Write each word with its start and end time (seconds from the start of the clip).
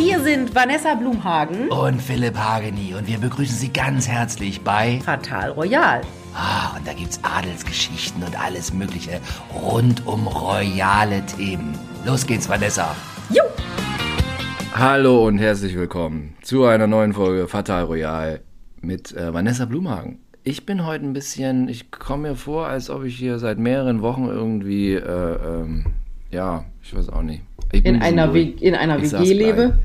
Hier 0.00 0.18
sind 0.20 0.54
Vanessa 0.54 0.94
Blumhagen 0.94 1.68
und 1.68 2.00
Philipp 2.00 2.34
Hageni 2.34 2.94
und 2.94 3.06
wir 3.06 3.18
begrüßen 3.18 3.54
Sie 3.54 3.70
ganz 3.70 4.08
herzlich 4.08 4.62
bei 4.62 4.98
Fatal 5.04 5.50
Royal. 5.50 6.00
Ah, 6.34 6.74
und 6.74 6.88
da 6.88 6.94
gibt's 6.94 7.20
Adelsgeschichten 7.22 8.22
und 8.22 8.42
alles 8.42 8.72
Mögliche 8.72 9.20
rund 9.54 10.06
um 10.06 10.26
royale 10.26 11.22
Themen. 11.26 11.78
Los 12.06 12.26
geht's, 12.26 12.48
Vanessa. 12.48 12.96
Jo! 13.28 13.42
Hallo 14.72 15.26
und 15.26 15.36
herzlich 15.36 15.76
willkommen 15.76 16.34
zu 16.40 16.64
einer 16.64 16.86
neuen 16.86 17.12
Folge 17.12 17.46
Fatal 17.46 17.84
Royal 17.84 18.40
mit 18.80 19.12
äh, 19.12 19.34
Vanessa 19.34 19.66
Blumhagen. 19.66 20.18
Ich 20.44 20.64
bin 20.64 20.86
heute 20.86 21.04
ein 21.04 21.12
bisschen, 21.12 21.68
ich 21.68 21.90
komme 21.90 22.30
mir 22.30 22.36
vor, 22.36 22.68
als 22.68 22.88
ob 22.88 23.04
ich 23.04 23.18
hier 23.18 23.38
seit 23.38 23.58
mehreren 23.58 24.00
Wochen 24.00 24.28
irgendwie, 24.28 24.94
äh, 24.94 25.02
ähm, 25.02 25.92
ja, 26.30 26.64
ich 26.82 26.96
weiß 26.96 27.10
auch 27.10 27.22
nicht. 27.22 27.42
In 27.72 28.02
einer, 28.02 28.34
w 28.34 28.42
in 28.42 28.74
einer 28.74 29.00
WG 29.00 29.32
lebe? 29.32 29.78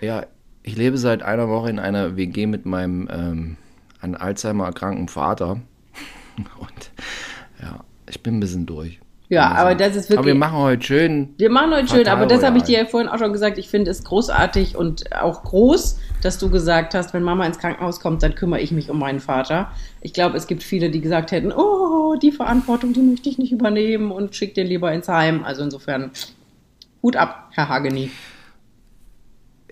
Ja, 0.00 0.26
ich 0.62 0.76
lebe 0.76 0.96
seit 0.98 1.22
einer 1.22 1.48
Woche 1.48 1.70
in 1.70 1.78
einer 1.78 2.16
WG 2.16 2.46
mit 2.46 2.66
meinem 2.66 3.08
ähm, 3.10 3.56
an 4.00 4.14
Alzheimer 4.14 4.66
erkrankten 4.66 5.08
Vater. 5.08 5.60
Und 6.58 6.90
ja, 7.60 7.80
ich 8.08 8.22
bin 8.22 8.36
ein 8.36 8.40
bisschen 8.40 8.66
durch. 8.66 9.00
Ja, 9.30 9.52
aber 9.52 9.74
das 9.74 9.94
ist 9.94 10.08
wirklich. 10.08 10.18
Aber 10.18 10.26
wir 10.26 10.34
machen 10.34 10.56
heute 10.56 10.82
schön. 10.82 11.34
Wir 11.36 11.50
machen 11.50 11.72
heute 11.72 11.88
schön, 11.88 12.08
aber 12.08 12.24
das 12.24 12.42
habe 12.42 12.56
ich 12.58 12.64
dir 12.64 12.78
ja 12.78 12.86
vorhin 12.86 13.10
auch 13.10 13.18
schon 13.18 13.32
gesagt. 13.32 13.58
Ich 13.58 13.68
finde 13.68 13.90
es 13.90 14.02
großartig 14.02 14.74
und 14.74 15.14
auch 15.14 15.42
groß, 15.42 15.98
dass 16.22 16.38
du 16.38 16.48
gesagt 16.48 16.94
hast, 16.94 17.12
wenn 17.12 17.22
Mama 17.22 17.44
ins 17.44 17.58
Krankenhaus 17.58 18.00
kommt, 18.00 18.22
dann 18.22 18.34
kümmere 18.34 18.60
ich 18.60 18.72
mich 18.72 18.88
um 18.88 18.98
meinen 18.98 19.20
Vater. 19.20 19.70
Ich 20.00 20.14
glaube, 20.14 20.38
es 20.38 20.46
gibt 20.46 20.62
viele, 20.62 20.88
die 20.88 21.02
gesagt 21.02 21.30
hätten, 21.30 21.52
oh, 21.52 22.16
die 22.22 22.32
Verantwortung, 22.32 22.94
die 22.94 23.02
möchte 23.02 23.28
ich 23.28 23.36
nicht 23.36 23.52
übernehmen 23.52 24.12
und 24.12 24.34
schick 24.34 24.54
den 24.54 24.66
lieber 24.66 24.90
ins 24.92 25.08
Heim. 25.08 25.44
Also 25.44 25.62
insofern, 25.62 26.10
Hut 27.08 27.16
ab, 27.16 27.48
Herr 27.52 27.70
Hageni. 27.70 28.10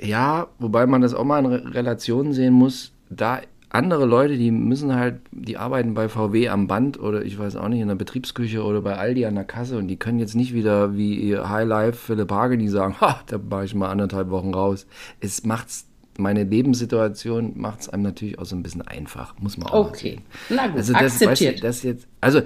Ja, 0.00 0.46
wobei 0.58 0.86
man 0.86 1.02
das 1.02 1.12
auch 1.12 1.24
mal 1.24 1.44
in 1.44 1.52
Relation 1.52 2.32
sehen 2.32 2.54
muss. 2.54 2.92
Da 3.10 3.42
andere 3.68 4.06
Leute, 4.06 4.38
die 4.38 4.50
müssen 4.50 4.94
halt, 4.94 5.20
die 5.32 5.58
arbeiten 5.58 5.92
bei 5.92 6.08
VW 6.08 6.48
am 6.48 6.66
Band 6.66 6.98
oder 6.98 7.22
ich 7.22 7.38
weiß 7.38 7.56
auch 7.56 7.68
nicht, 7.68 7.80
in 7.80 7.88
der 7.88 7.94
Betriebsküche 7.94 8.64
oder 8.64 8.80
bei 8.80 8.96
Aldi 8.96 9.26
an 9.26 9.34
der 9.34 9.44
Kasse 9.44 9.76
und 9.76 9.88
die 9.88 9.98
können 9.98 10.18
jetzt 10.18 10.34
nicht 10.34 10.54
wieder 10.54 10.96
wie 10.96 11.36
High 11.36 11.68
Life 11.68 12.06
Philipp 12.06 12.32
Hageni 12.32 12.68
sagen, 12.68 13.02
ha, 13.02 13.20
da 13.26 13.38
war 13.50 13.64
ich 13.64 13.74
mal 13.74 13.90
anderthalb 13.90 14.30
Wochen 14.30 14.54
raus. 14.54 14.86
Es 15.20 15.44
macht's, 15.44 15.86
meine 16.16 16.44
Lebenssituation 16.44 17.52
macht 17.56 17.80
es 17.80 17.90
einem 17.90 18.02
natürlich 18.02 18.38
auch 18.38 18.46
so 18.46 18.56
ein 18.56 18.62
bisschen 18.62 18.80
einfach, 18.80 19.38
muss 19.40 19.58
man 19.58 19.68
auch 19.68 19.88
Okay, 19.88 20.20
na 20.48 20.68
gut, 20.68 20.78
also 20.78 20.94
das, 20.94 21.02
akzeptiert. 21.02 21.56
Weißt 21.56 21.62
du, 21.62 21.66
das 21.66 21.82
jetzt, 21.82 22.08
also 22.22 22.40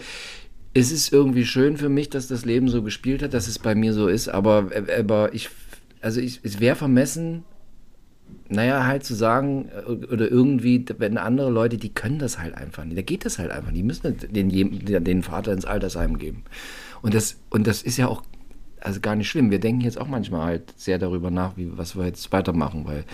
es 0.73 0.93
ist 0.93 1.13
irgendwie 1.13 1.45
schön 1.45 1.77
für 1.77 1.89
mich, 1.89 2.11
dass 2.11 2.29
das 2.29 2.45
Leben 2.45 2.69
so 2.69 2.83
gespielt 2.83 3.23
hat, 3.23 3.35
dass 3.35 3.49
es 3.49 3.59
bei 3.59 3.75
mir 3.75 3.93
so 3.93 4.07
ist, 4.09 4.29
aber, 4.29 4.71
aber 4.99 5.35
ich, 5.35 5.51
also 6.01 6.21
ich, 6.21 6.41
es 6.43 6.61
wäre 6.61 6.77
vermessen, 6.77 7.45
naja, 8.49 8.87
halt 8.87 9.05
zu 9.05 9.15
sagen, 9.15 9.69
äh, 9.69 9.91
oder 9.91 10.31
irgendwie, 10.31 10.85
wenn 10.99 11.19
andere 11.19 11.51
Leute, 11.51 11.77
die 11.77 11.93
können 11.93 12.19
das 12.19 12.39
halt 12.39 12.55
einfach 12.55 12.85
nicht. 12.85 12.99
Da 12.99 13.03
geht 13.03 13.25
das 13.25 13.39
halt 13.39 13.51
einfach. 13.51 13.73
Die 13.73 13.83
müssen 13.83 14.17
den, 14.31 15.05
den 15.05 15.23
Vater 15.23 15.53
ins 15.53 15.65
Altersheim 15.65 16.19
geben. 16.19 16.45
Und 17.03 17.15
das, 17.15 17.37
und 17.51 17.67
das 17.67 17.83
ist 17.83 17.97
ja 17.97 18.09
auch 18.09 18.23
also 18.81 19.01
gar 19.01 19.15
nicht 19.15 19.29
schlimm. 19.29 19.51
Wir 19.51 19.61
denken 19.61 19.83
jetzt 19.83 20.01
auch 20.01 20.09
manchmal 20.09 20.47
halt 20.47 20.75
sehr 20.77 20.99
darüber 20.99 21.31
nach, 21.31 21.57
wie, 21.57 21.77
was 21.77 21.97
wir 21.97 22.07
jetzt 22.07 22.33
weitermachen, 22.33 22.87
weil 22.87 23.05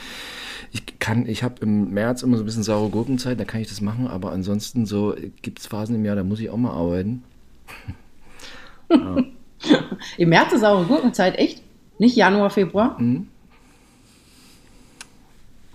ich 0.72 0.98
kann, 0.98 1.26
ich 1.26 1.42
habe 1.42 1.56
im 1.60 1.92
März 1.92 2.22
immer 2.22 2.36
so 2.36 2.42
ein 2.42 2.46
bisschen 2.46 2.62
saure 2.62 2.90
Gurkenzeit, 2.90 3.38
da 3.38 3.44
kann 3.44 3.60
ich 3.60 3.68
das 3.68 3.80
machen, 3.80 4.06
aber 4.06 4.32
ansonsten 4.32 4.86
so 4.86 5.14
gibt 5.42 5.58
es 5.58 5.66
Phasen 5.66 5.96
im 5.96 6.04
Jahr, 6.04 6.16
da 6.16 6.24
muss 6.24 6.40
ich 6.40 6.50
auch 6.50 6.56
mal 6.56 6.70
arbeiten. 6.70 7.24
Ja. 8.90 9.16
Im 10.18 10.28
März 10.28 10.52
ist 10.52 10.60
saure 10.60 10.84
Gurkenzeit, 10.84 11.38
echt? 11.38 11.62
Nicht 11.98 12.16
Januar, 12.16 12.50
Februar? 12.50 12.96
Mhm. 13.00 13.28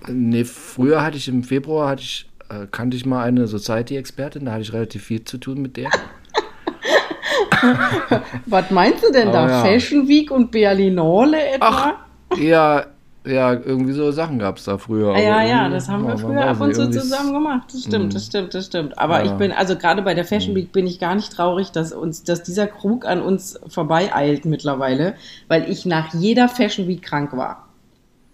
Nee, 0.08 0.46
früher 0.46 1.04
hatte 1.04 1.18
ich 1.18 1.28
im 1.28 1.44
Februar 1.44 1.90
hatte 1.90 2.02
ich, 2.02 2.30
äh, 2.50 2.66
kannte 2.72 2.98
ich 2.98 3.06
mal 3.06 3.24
eine 3.24 3.48
Society-Expertin, 3.48 4.46
da 4.46 4.54
hatte 4.54 4.62
ich 4.62 4.74
relativ 4.74 5.04
viel 5.04 5.24
zu 5.24 5.38
tun 5.38 5.62
mit 5.62 5.78
der. 5.78 5.90
Was 8.48 8.72
meinst 8.72 9.04
du 9.04 9.12
denn 9.12 9.28
Aber 9.28 9.48
da? 9.48 9.50
ja. 9.50 9.64
Fashion 9.64 10.08
Week 10.08 10.32
und 10.32 10.52
Berlinale 10.52 11.52
etwa? 11.54 12.00
Ach, 12.30 12.38
ja, 12.38 12.86
ja, 13.26 13.54
irgendwie 13.54 13.94
so 13.94 14.12
Sachen 14.12 14.40
gab 14.40 14.58
es 14.58 14.64
da 14.66 14.78
früher. 14.78 15.14
Ah, 15.14 15.20
ja, 15.20 15.44
ja, 15.44 15.70
das 15.70 15.88
haben 15.88 16.08
wir 16.08 16.18
früher 16.18 16.44
ab 16.46 16.60
und 16.60 16.74
zu 16.74 16.90
zusammen 16.90 17.34
gemacht. 17.34 17.68
Das 17.72 17.84
stimmt, 17.84 18.06
Mhm. 18.06 18.10
das 18.10 18.26
stimmt, 18.26 18.54
das 18.56 18.66
stimmt. 18.66 18.98
Aber 18.98 19.20
Ja. 19.20 19.26
ich 19.26 19.32
bin, 19.34 19.52
also 19.52 19.76
gerade 19.76 20.02
bei 20.02 20.14
der 20.16 20.26
Fashion 20.26 20.56
Week 20.56 20.72
bin 20.72 20.88
ich 20.88 21.00
gar 21.00 21.14
nicht 21.16 21.32
traurig, 21.32 21.72
dass 21.72 21.94
uns, 21.94 22.24
dass 22.24 22.42
dieser 22.44 22.66
Krug 22.68 23.06
an 23.06 23.22
uns 23.22 23.60
vorbeieilt 23.68 24.46
mittlerweile, 24.46 25.14
weil 25.48 25.70
ich 25.70 25.86
nach 25.86 26.14
jeder 26.16 26.50
Fashion 26.50 26.88
Week 26.88 27.04
krank 27.04 27.36
war. 27.38 27.68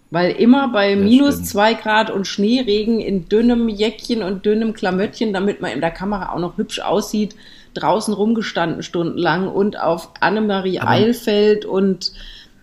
Weil 0.09 0.31
immer 0.31 0.69
bei 0.69 0.95
Das 0.95 1.03
minus 1.03 1.33
stimmt. 1.33 1.47
zwei 1.47 1.73
Grad 1.73 2.09
und 2.09 2.25
Schneeregen 2.25 3.01
in 3.01 3.27
dünnem 3.27 3.67
Jäckchen 3.67 4.23
und 4.23 4.45
dünnem 4.45 4.73
Klamöttchen, 4.73 5.33
damit 5.33 5.59
man 5.61 5.71
in 5.71 5.81
der 5.81 5.91
Kamera 5.91 6.31
auch 6.33 6.39
noch 6.39 6.57
hübsch 6.57 6.79
aussieht, 6.79 7.35
draußen 7.73 8.13
rumgestanden 8.13 8.83
stundenlang 8.83 9.49
und 9.49 9.77
auf 9.77 10.09
Annemarie 10.21 10.79
Aber- 10.79 10.91
Eilfeld 10.91 11.65
und 11.65 12.13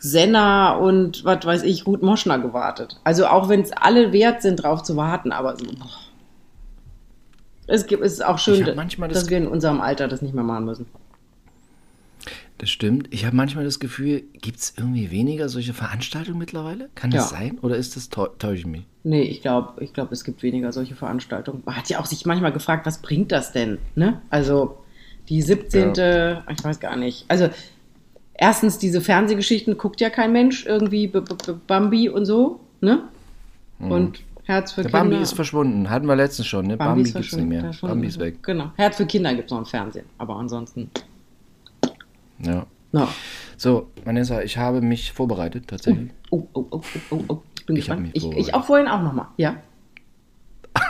Senna 0.05 0.77
und 0.77 1.25
was 1.25 1.45
weiß 1.45 1.63
ich, 1.63 1.87
Ruth 1.87 2.03
Moschner 2.03 2.39
gewartet. 2.39 3.01
Also 3.05 3.27
auch 3.27 3.49
wenn 3.49 3.61
es 3.63 3.73
alle 3.73 4.13
wert 4.13 4.43
sind, 4.43 4.57
drauf 4.63 4.83
zu 4.83 4.97
warten, 4.97 5.33
aber 5.33 5.57
so, 5.57 5.65
boah. 5.65 5.91
es 7.67 7.87
gibt, 7.87 8.03
es 8.05 8.13
ist 8.15 8.25
auch 8.25 8.39
schön, 8.39 8.71
manchmal 8.77 9.09
das 9.09 9.21
dass 9.21 9.31
wir 9.31 9.39
in 9.39 9.47
unserem 9.49 9.81
Alter 9.81 10.07
das 10.09 10.21
nicht 10.23 10.35
mehr 10.35 10.45
machen 10.45 10.67
müssen. 10.67 10.87
Das 12.59 12.71
stimmt. 12.71 13.09
Ich 13.13 13.25
habe 13.27 13.35
manchmal 13.35 13.65
das 13.65 13.81
Gefühl, 13.81 14.23
gibt 14.41 14.59
es 14.61 14.75
irgendwie 14.77 15.11
weniger 15.11 15.49
solche 15.49 15.75
Veranstaltungen 15.75 16.39
mittlerweile? 16.39 16.89
Kann 16.95 17.11
das 17.11 17.31
Ja. 17.33 17.39
sein? 17.39 17.59
Oder 17.63 17.77
ist 17.77 17.97
das 17.97 18.11
täu- 18.11 18.31
täusche 18.39 18.61
ich 18.61 18.67
mich? 18.67 18.85
Nee, 19.03 19.23
ich 19.23 19.43
glaube, 19.43 19.83
ich 19.83 19.93
glaub, 19.93 20.13
es 20.13 20.23
gibt 20.23 20.43
weniger 20.43 20.71
solche 20.73 20.95
Veranstaltungen. 20.95 21.63
Man 21.67 21.77
hat 21.77 21.89
ja 21.89 21.99
auch 21.99 22.07
sich 22.07 22.25
manchmal 22.27 22.53
gefragt, 22.53 22.87
was 22.87 23.03
bringt 23.03 23.33
das 23.33 23.53
denn? 23.53 23.79
Ne? 23.97 24.21
Also 24.31 24.79
die 25.29 25.43
17. 25.43 25.91
Ich 26.51 26.63
weiß 26.65 26.79
gar 26.79 26.97
nicht. 26.97 27.25
Also 27.29 27.49
erstens, 28.35 28.79
diese 28.79 29.01
Fernsehgeschichten 29.01 29.77
guckt 29.79 30.01
ja 30.01 30.11
kein 30.11 30.33
Mensch, 30.33 30.67
irgendwie 30.67 31.07
B 31.09 31.19
-B 31.19 31.35
-B 31.37 31.57
Bambi 31.67 32.09
und 32.09 32.27
so, 32.27 32.61
ne? 32.81 33.05
Und 33.79 34.21
Herz 34.45 34.73
für 34.73 34.81
Mhm. 34.81 34.85
Der 34.85 34.91
Kinder. 34.91 35.05
Bambi 35.11 35.23
ist 35.23 35.33
verschwunden. 35.33 35.91
Hatten 35.91 36.07
wir 36.07 36.17
letztens 36.17 36.47
schon. 36.47 36.67
Ne? 36.67 36.77
Bambi, 36.77 37.03
ist 37.03 37.15
gibt 37.15 37.27
es 37.27 37.37
nicht 37.37 37.49
mehr. 37.49 37.71
Bambi 37.81 38.07
ist 38.07 38.19
weg. 38.19 38.43
Genau. 38.43 38.71
Herz 38.77 38.97
für 38.97 39.07
Kinder 39.07 39.35
gibt 39.35 39.47
es 39.47 39.51
noch 39.53 39.59
im 39.59 39.67
Fernsehen. 39.67 40.07
Aber 40.19 40.37
ansonsten. 40.37 40.91
Ja. 42.39 42.67
No. 42.93 43.09
So, 43.57 43.89
Vanessa, 44.05 44.43
ich 44.43 44.57
habe 44.57 44.81
mich 44.81 45.13
vorbereitet, 45.13 45.67
tatsächlich. 45.69 46.11
Oh, 46.31 46.47
oh, 46.53 46.65
oh, 46.71 46.81
oh, 46.81 46.81
oh, 47.11 47.21
oh. 47.29 47.43
Ich 47.59 47.67
bin 47.67 47.77
Ich 47.77 47.87
gespannt. 47.87 48.11
Ich, 48.13 48.25
ich 48.33 48.55
auch 48.55 48.65
vorhin 48.65 48.87
auch 48.89 49.03
nochmal. 49.03 49.27
Ja. 49.37 49.57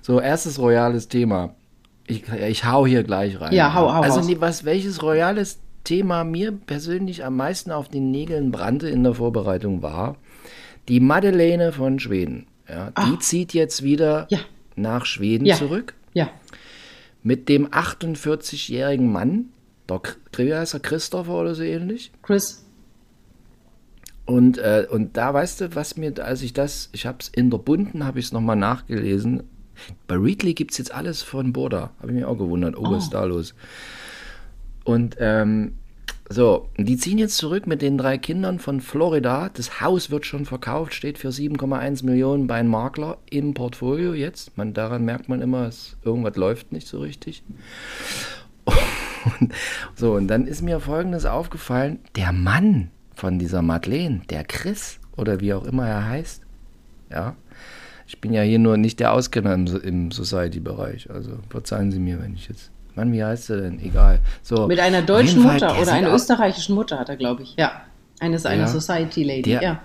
So, 0.00 0.20
erstes 0.20 0.58
royales 0.58 1.08
Thema. 1.08 1.54
Ich, 2.06 2.28
ich 2.28 2.64
hau 2.64 2.86
hier 2.86 3.04
gleich 3.04 3.40
rein. 3.40 3.52
Ja, 3.52 3.72
hau- 3.74 3.92
hau 3.94 4.00
Also, 4.00 4.40
was, 4.40 4.64
welches 4.64 5.02
royales 5.02 5.60
Thema 5.84 6.24
mir 6.24 6.52
persönlich 6.52 7.24
am 7.24 7.36
meisten 7.36 7.70
auf 7.70 7.88
den 7.88 8.10
Nägeln 8.10 8.50
brannte 8.52 8.88
in 8.88 9.02
der 9.02 9.14
Vorbereitung 9.14 9.82
war, 9.82 10.16
die 10.88 11.00
Madeleine 11.00 11.72
von 11.72 11.98
Schweden. 11.98 12.46
Ja, 12.68 12.90
die 12.92 13.18
zieht 13.18 13.52
jetzt 13.54 13.82
wieder 13.82 14.22
Ah. 14.24 14.26
Ja. 14.30 14.38
nach 14.76 15.04
Schweden 15.06 15.44
Ja. 15.46 15.56
zurück 15.56 15.94
Ja. 16.14 16.30
mit 17.22 17.48
dem 17.48 17.66
48-jährigen 17.72 19.10
Mann, 19.10 19.46
der, 19.88 20.00
wie 20.36 20.54
heißt 20.54 20.74
er, 20.74 20.80
Christopher 20.80 21.34
oder 21.34 21.54
so 21.54 21.62
ähnlich. 21.62 22.12
Chris. 22.22 22.64
Und, 24.24 24.58
äh, 24.58 24.86
und 24.88 25.16
da 25.16 25.34
weißt 25.34 25.60
du, 25.60 25.74
was 25.74 25.96
mir, 25.96 26.12
als 26.24 26.42
ich 26.42 26.52
das, 26.52 26.88
ich 26.92 27.06
habe 27.06 27.18
es 27.20 27.28
in 27.28 27.50
der 27.50 27.58
Bunten, 27.58 28.04
habe 28.04 28.20
ich 28.20 28.26
es 28.26 28.32
nochmal 28.32 28.56
nachgelesen. 28.56 29.42
Bei 30.06 30.14
Readly 30.16 30.54
gibt 30.54 30.70
es 30.70 30.78
jetzt 30.78 30.94
alles 30.94 31.22
von 31.22 31.52
Borda. 31.52 31.90
Habe 31.98 32.08
ich 32.08 32.14
mich 32.14 32.24
auch 32.24 32.38
gewundert. 32.38 32.76
Oh, 32.78 32.84
was 32.90 33.04
ist 33.04 33.10
da 33.14 33.24
los? 33.24 33.54
Und 34.84 35.16
ähm, 35.20 35.74
so, 36.28 36.68
die 36.78 36.96
ziehen 36.96 37.18
jetzt 37.18 37.36
zurück 37.36 37.66
mit 37.66 37.82
den 37.82 37.98
drei 37.98 38.16
Kindern 38.16 38.58
von 38.58 38.80
Florida. 38.80 39.50
Das 39.52 39.80
Haus 39.80 40.10
wird 40.10 40.24
schon 40.24 40.46
verkauft, 40.46 40.94
steht 40.94 41.18
für 41.18 41.28
7,1 41.28 42.04
Millionen 42.04 42.46
bei 42.46 42.56
einem 42.56 42.70
Makler 42.70 43.18
im 43.30 43.54
Portfolio 43.54 44.14
jetzt. 44.14 44.56
Man, 44.56 44.72
daran 44.72 45.04
merkt 45.04 45.28
man 45.28 45.42
immer, 45.42 45.66
es, 45.66 45.96
irgendwas 46.04 46.36
läuft 46.36 46.72
nicht 46.72 46.88
so 46.88 47.00
richtig. 47.00 47.42
Und, 49.40 49.52
so, 49.94 50.14
und 50.14 50.26
dann 50.26 50.48
ist 50.48 50.62
mir 50.62 50.80
Folgendes 50.80 51.26
aufgefallen. 51.26 52.00
Der 52.16 52.32
Mann 52.32 52.90
von 53.14 53.38
dieser 53.38 53.62
Madeleine, 53.62 54.22
der 54.30 54.42
Chris 54.42 54.98
oder 55.16 55.40
wie 55.40 55.54
auch 55.54 55.64
immer 55.64 55.86
er 55.86 56.08
heißt, 56.08 56.42
ja, 57.10 57.36
ich 58.06 58.20
bin 58.20 58.32
ja 58.32 58.42
hier 58.42 58.58
nur 58.58 58.76
nicht 58.76 59.00
der 59.00 59.12
Auskenner 59.12 59.54
im, 59.54 59.66
im 59.66 60.10
Society-Bereich, 60.10 61.10
also 61.10 61.38
verzeihen 61.50 61.92
Sie 61.92 62.00
mir, 62.00 62.20
wenn 62.20 62.34
ich 62.34 62.48
jetzt, 62.48 62.70
Mann, 62.94 63.12
wie 63.12 63.24
heißt 63.24 63.50
er 63.50 63.62
denn? 63.62 63.80
Egal. 63.80 64.20
So, 64.42 64.66
Mit 64.66 64.78
einer 64.80 65.02
deutschen 65.02 65.42
Fall, 65.42 65.54
Mutter 65.54 65.68
der 65.74 65.82
oder 65.82 65.92
einer 65.92 66.12
österreichischen 66.14 66.74
Mutter 66.74 66.98
hat 66.98 67.08
er, 67.08 67.16
glaube 67.16 67.42
ich. 67.42 67.54
Ja. 67.58 67.82
Eine 68.20 68.36
ist 68.36 68.46
eine 68.46 68.62
Ja. 68.62 68.68
Society 68.68 69.22
Lady. 69.24 69.42
Der- 69.50 69.62
ja. 69.62 69.80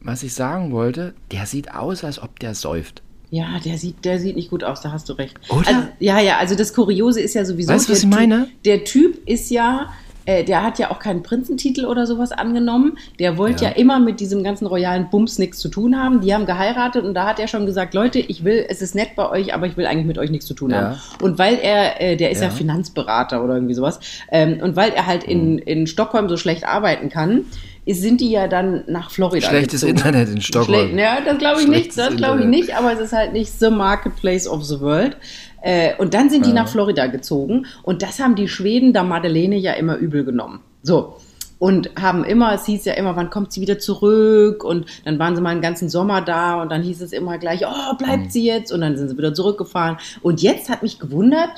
Was 0.00 0.22
ich 0.22 0.34
sagen 0.34 0.70
wollte, 0.70 1.14
der 1.32 1.46
sieht 1.46 1.74
aus, 1.74 2.04
als 2.04 2.22
ob 2.22 2.38
der 2.38 2.54
säuft. 2.54 3.02
Ja, 3.30 3.58
der 3.64 3.76
sieht, 3.76 4.04
der 4.04 4.18
sieht 4.20 4.36
nicht 4.36 4.48
gut 4.48 4.64
aus, 4.64 4.80
da 4.80 4.92
hast 4.92 5.08
du 5.08 5.12
recht. 5.14 5.38
Oder? 5.50 5.66
Also, 5.68 5.80
ja, 5.98 6.20
ja, 6.20 6.38
also 6.38 6.54
das 6.54 6.72
Kuriose 6.72 7.20
ist 7.20 7.34
ja 7.34 7.44
sowieso. 7.44 7.72
Weißt 7.72 7.88
du, 7.88 7.92
was 7.92 7.98
ich 8.04 8.06
meine? 8.08 8.44
Typ, 8.46 8.62
der 8.64 8.84
Typ 8.84 9.28
ist 9.28 9.50
ja 9.50 9.88
äh, 10.28 10.44
der 10.44 10.62
hat 10.62 10.78
ja 10.78 10.90
auch 10.90 10.98
keinen 10.98 11.22
Prinzentitel 11.22 11.86
oder 11.86 12.06
sowas 12.06 12.32
angenommen. 12.32 12.98
Der 13.18 13.38
wollte 13.38 13.64
ja. 13.64 13.70
Ja. 13.70 13.76
immer 13.76 13.98
mit 13.98 14.20
diesem 14.20 14.42
ganzen 14.44 14.66
royalen 14.66 15.08
Bums 15.10 15.38
nichts 15.38 15.58
zu 15.58 15.68
tun 15.70 15.98
haben. 15.98 16.20
Die 16.20 16.34
haben 16.34 16.44
geheiratet 16.44 17.04
und 17.04 17.14
da 17.14 17.26
hat 17.26 17.38
er 17.40 17.48
schon 17.48 17.64
gesagt, 17.64 17.94
Leute, 17.94 18.18
ich 18.18 18.44
will, 18.44 18.64
es 18.68 18.82
ist 18.82 18.94
nett 18.94 19.16
bei 19.16 19.28
euch, 19.30 19.54
aber 19.54 19.66
ich 19.66 19.76
will 19.78 19.86
eigentlich 19.86 20.04
mit 20.06 20.18
euch 20.18 20.30
nichts 20.30 20.46
zu 20.46 20.52
tun 20.54 20.70
Ja. 20.70 20.76
haben. 20.80 20.96
Und 21.22 21.38
weil 21.38 21.54
er, 21.62 22.00
äh, 22.00 22.16
der 22.16 22.30
ist 22.30 22.40
ja, 22.42 22.48
Ja. 22.48 22.52
Finanzberater 22.52 23.42
oder 23.42 23.54
irgendwie 23.54 23.74
sowas, 23.74 24.00
ähm, 24.30 24.58
und 24.62 24.76
weil 24.76 24.90
er 24.92 25.06
halt 25.06 25.24
in, 25.24 25.52
Mhm. 25.54 25.58
in 25.64 25.86
Stockholm 25.86 26.28
so 26.28 26.36
schlecht 26.36 26.64
arbeiten 26.66 27.08
kann, 27.08 27.46
sind 27.90 28.20
die 28.20 28.30
ja 28.30 28.48
dann 28.48 28.84
nach 28.86 29.10
Florida 29.10 29.48
Schlechtes 29.48 29.80
gezogen. 29.80 29.96
Internet 29.96 30.28
in 30.28 30.40
Stockholm. 30.42 30.90
Schle 30.90 31.00
ja, 31.00 31.18
das 31.24 31.38
glaube 31.38 31.62
ich 31.62 31.68
nicht, 31.68 31.76
Schlechtes 31.94 31.96
das 31.96 32.16
glaube 32.16 32.40
ich 32.40 32.44
Internet. 32.44 32.66
nicht, 32.66 32.76
aber 32.76 32.92
es 32.92 32.98
ist 33.00 33.12
halt 33.14 33.32
nicht 33.32 33.50
the 33.58 33.70
marketplace 33.70 34.46
of 34.46 34.62
the 34.64 34.78
world. 34.80 35.16
Äh, 35.62 35.96
und 35.98 36.14
dann 36.14 36.30
sind 36.30 36.46
die 36.46 36.52
nach 36.52 36.68
Florida 36.68 37.06
gezogen 37.06 37.66
und 37.82 38.02
das 38.02 38.20
haben 38.20 38.36
die 38.36 38.48
Schweden 38.48 38.92
der 38.92 39.02
Madeleine 39.02 39.56
ja 39.56 39.72
immer 39.72 39.96
übel 39.96 40.24
genommen. 40.24 40.60
So. 40.82 41.16
Und 41.58 41.90
haben 42.00 42.22
immer, 42.22 42.54
es 42.54 42.66
hieß 42.66 42.84
ja 42.84 42.92
immer, 42.92 43.16
wann 43.16 43.30
kommt 43.30 43.52
sie 43.52 43.60
wieder 43.60 43.80
zurück? 43.80 44.62
Und 44.62 44.86
dann 45.04 45.18
waren 45.18 45.34
sie 45.34 45.42
mal 45.42 45.50
einen 45.50 45.60
ganzen 45.60 45.88
Sommer 45.88 46.20
da 46.20 46.62
und 46.62 46.70
dann 46.70 46.82
hieß 46.82 47.00
es 47.00 47.12
immer 47.12 47.36
gleich, 47.38 47.62
oh, 47.66 47.96
bleibt 47.96 48.26
Mhm. 48.26 48.30
sie 48.30 48.44
jetzt? 48.46 48.70
Und 48.70 48.80
dann 48.80 48.96
sind 48.96 49.08
sie 49.08 49.18
wieder 49.18 49.34
zurückgefahren. 49.34 49.96
Und 50.22 50.40
jetzt 50.40 50.68
hat 50.70 50.84
mich 50.84 51.00
gewundert, 51.00 51.50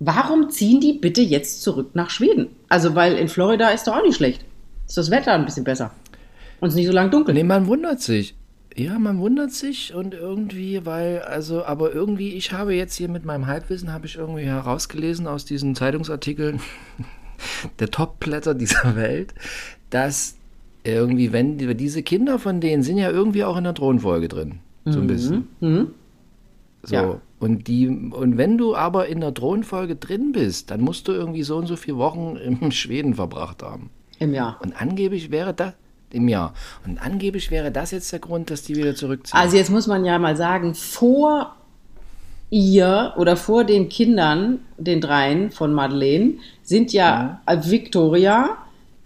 warum 0.00 0.50
ziehen 0.50 0.80
die 0.82 0.92
bitte 0.92 1.22
jetzt 1.22 1.62
zurück 1.62 1.92
nach 1.94 2.10
Schweden? 2.10 2.48
Also, 2.68 2.94
weil 2.94 3.16
in 3.16 3.28
Florida 3.28 3.70
ist 3.70 3.86
doch 3.86 3.96
auch 3.96 4.02
nicht 4.02 4.16
schlecht. 4.16 4.44
Ist 4.86 4.98
das 4.98 5.10
Wetter 5.10 5.32
ein 5.32 5.46
bisschen 5.46 5.64
besser. 5.64 5.92
Und 6.60 6.68
es 6.68 6.74
ist 6.74 6.78
nicht 6.80 6.86
so 6.88 6.92
lang 6.92 7.10
dunkel. 7.10 7.32
Nee, 7.34 7.42
man 7.44 7.66
wundert 7.68 8.02
sich. 8.02 8.34
Ja, 8.78 8.98
man 8.98 9.18
wundert 9.18 9.50
sich 9.50 9.92
und 9.92 10.14
irgendwie, 10.14 10.86
weil, 10.86 11.20
also, 11.22 11.64
aber 11.64 11.92
irgendwie, 11.92 12.34
ich 12.34 12.52
habe 12.52 12.74
jetzt 12.74 12.94
hier 12.94 13.08
mit 13.08 13.24
meinem 13.24 13.48
Halbwissen, 13.48 13.92
habe 13.92 14.06
ich 14.06 14.14
irgendwie 14.16 14.44
herausgelesen 14.44 15.26
aus 15.26 15.44
diesen 15.44 15.74
Zeitungsartikeln 15.74 16.60
der 17.80 17.90
Top-Blätter 17.90 18.54
dieser 18.54 18.94
Welt, 18.96 19.34
dass 19.90 20.36
irgendwie, 20.84 21.32
wenn 21.32 21.58
die- 21.58 21.74
diese 21.74 22.02
Kinder 22.04 22.38
von 22.38 22.60
denen 22.60 22.82
sind 22.84 22.98
ja 22.98 23.10
irgendwie 23.10 23.42
auch 23.44 23.56
in 23.56 23.64
der 23.64 23.74
Thronfolge 23.74 24.28
drin. 24.28 24.60
So 24.84 25.00
ein 25.00 25.06
bisschen. 25.08 25.48
Mhm. 25.60 25.88
So. 26.84 26.94
Ja. 26.94 27.20
Und 27.40 27.66
die, 27.68 27.88
und 27.88 28.38
wenn 28.38 28.56
du 28.56 28.74
aber 28.74 29.06
in 29.08 29.20
der 29.20 29.34
Thronfolge 29.34 29.96
drin 29.96 30.32
bist, 30.32 30.70
dann 30.70 30.80
musst 30.80 31.08
du 31.08 31.12
irgendwie 31.12 31.42
so 31.42 31.56
und 31.56 31.66
so 31.66 31.76
viele 31.76 31.98
Wochen 31.98 32.36
in 32.36 32.70
Schweden 32.72 33.14
verbracht 33.14 33.62
haben. 33.62 33.90
Im 34.20 34.32
Jahr. 34.32 34.58
Und 34.62 34.80
angeblich 34.80 35.30
wäre 35.30 35.52
das 35.52 35.74
im 36.12 36.28
Jahr. 36.28 36.54
Und 36.86 37.00
angeblich 37.00 37.50
wäre 37.50 37.70
das 37.70 37.90
jetzt 37.90 38.12
der 38.12 38.18
Grund, 38.18 38.50
dass 38.50 38.62
die 38.62 38.76
wieder 38.76 38.94
zurückziehen. 38.94 39.38
Also 39.38 39.56
jetzt 39.56 39.70
muss 39.70 39.86
man 39.86 40.04
ja 40.04 40.18
mal 40.18 40.36
sagen, 40.36 40.74
vor 40.74 41.54
ihr 42.50 43.14
oder 43.16 43.36
vor 43.36 43.64
den 43.64 43.88
Kindern, 43.88 44.60
den 44.78 45.00
dreien 45.00 45.50
von 45.50 45.72
Madeleine, 45.72 46.34
sind 46.62 46.92
ja 46.92 47.40
Victoria, 47.46 48.56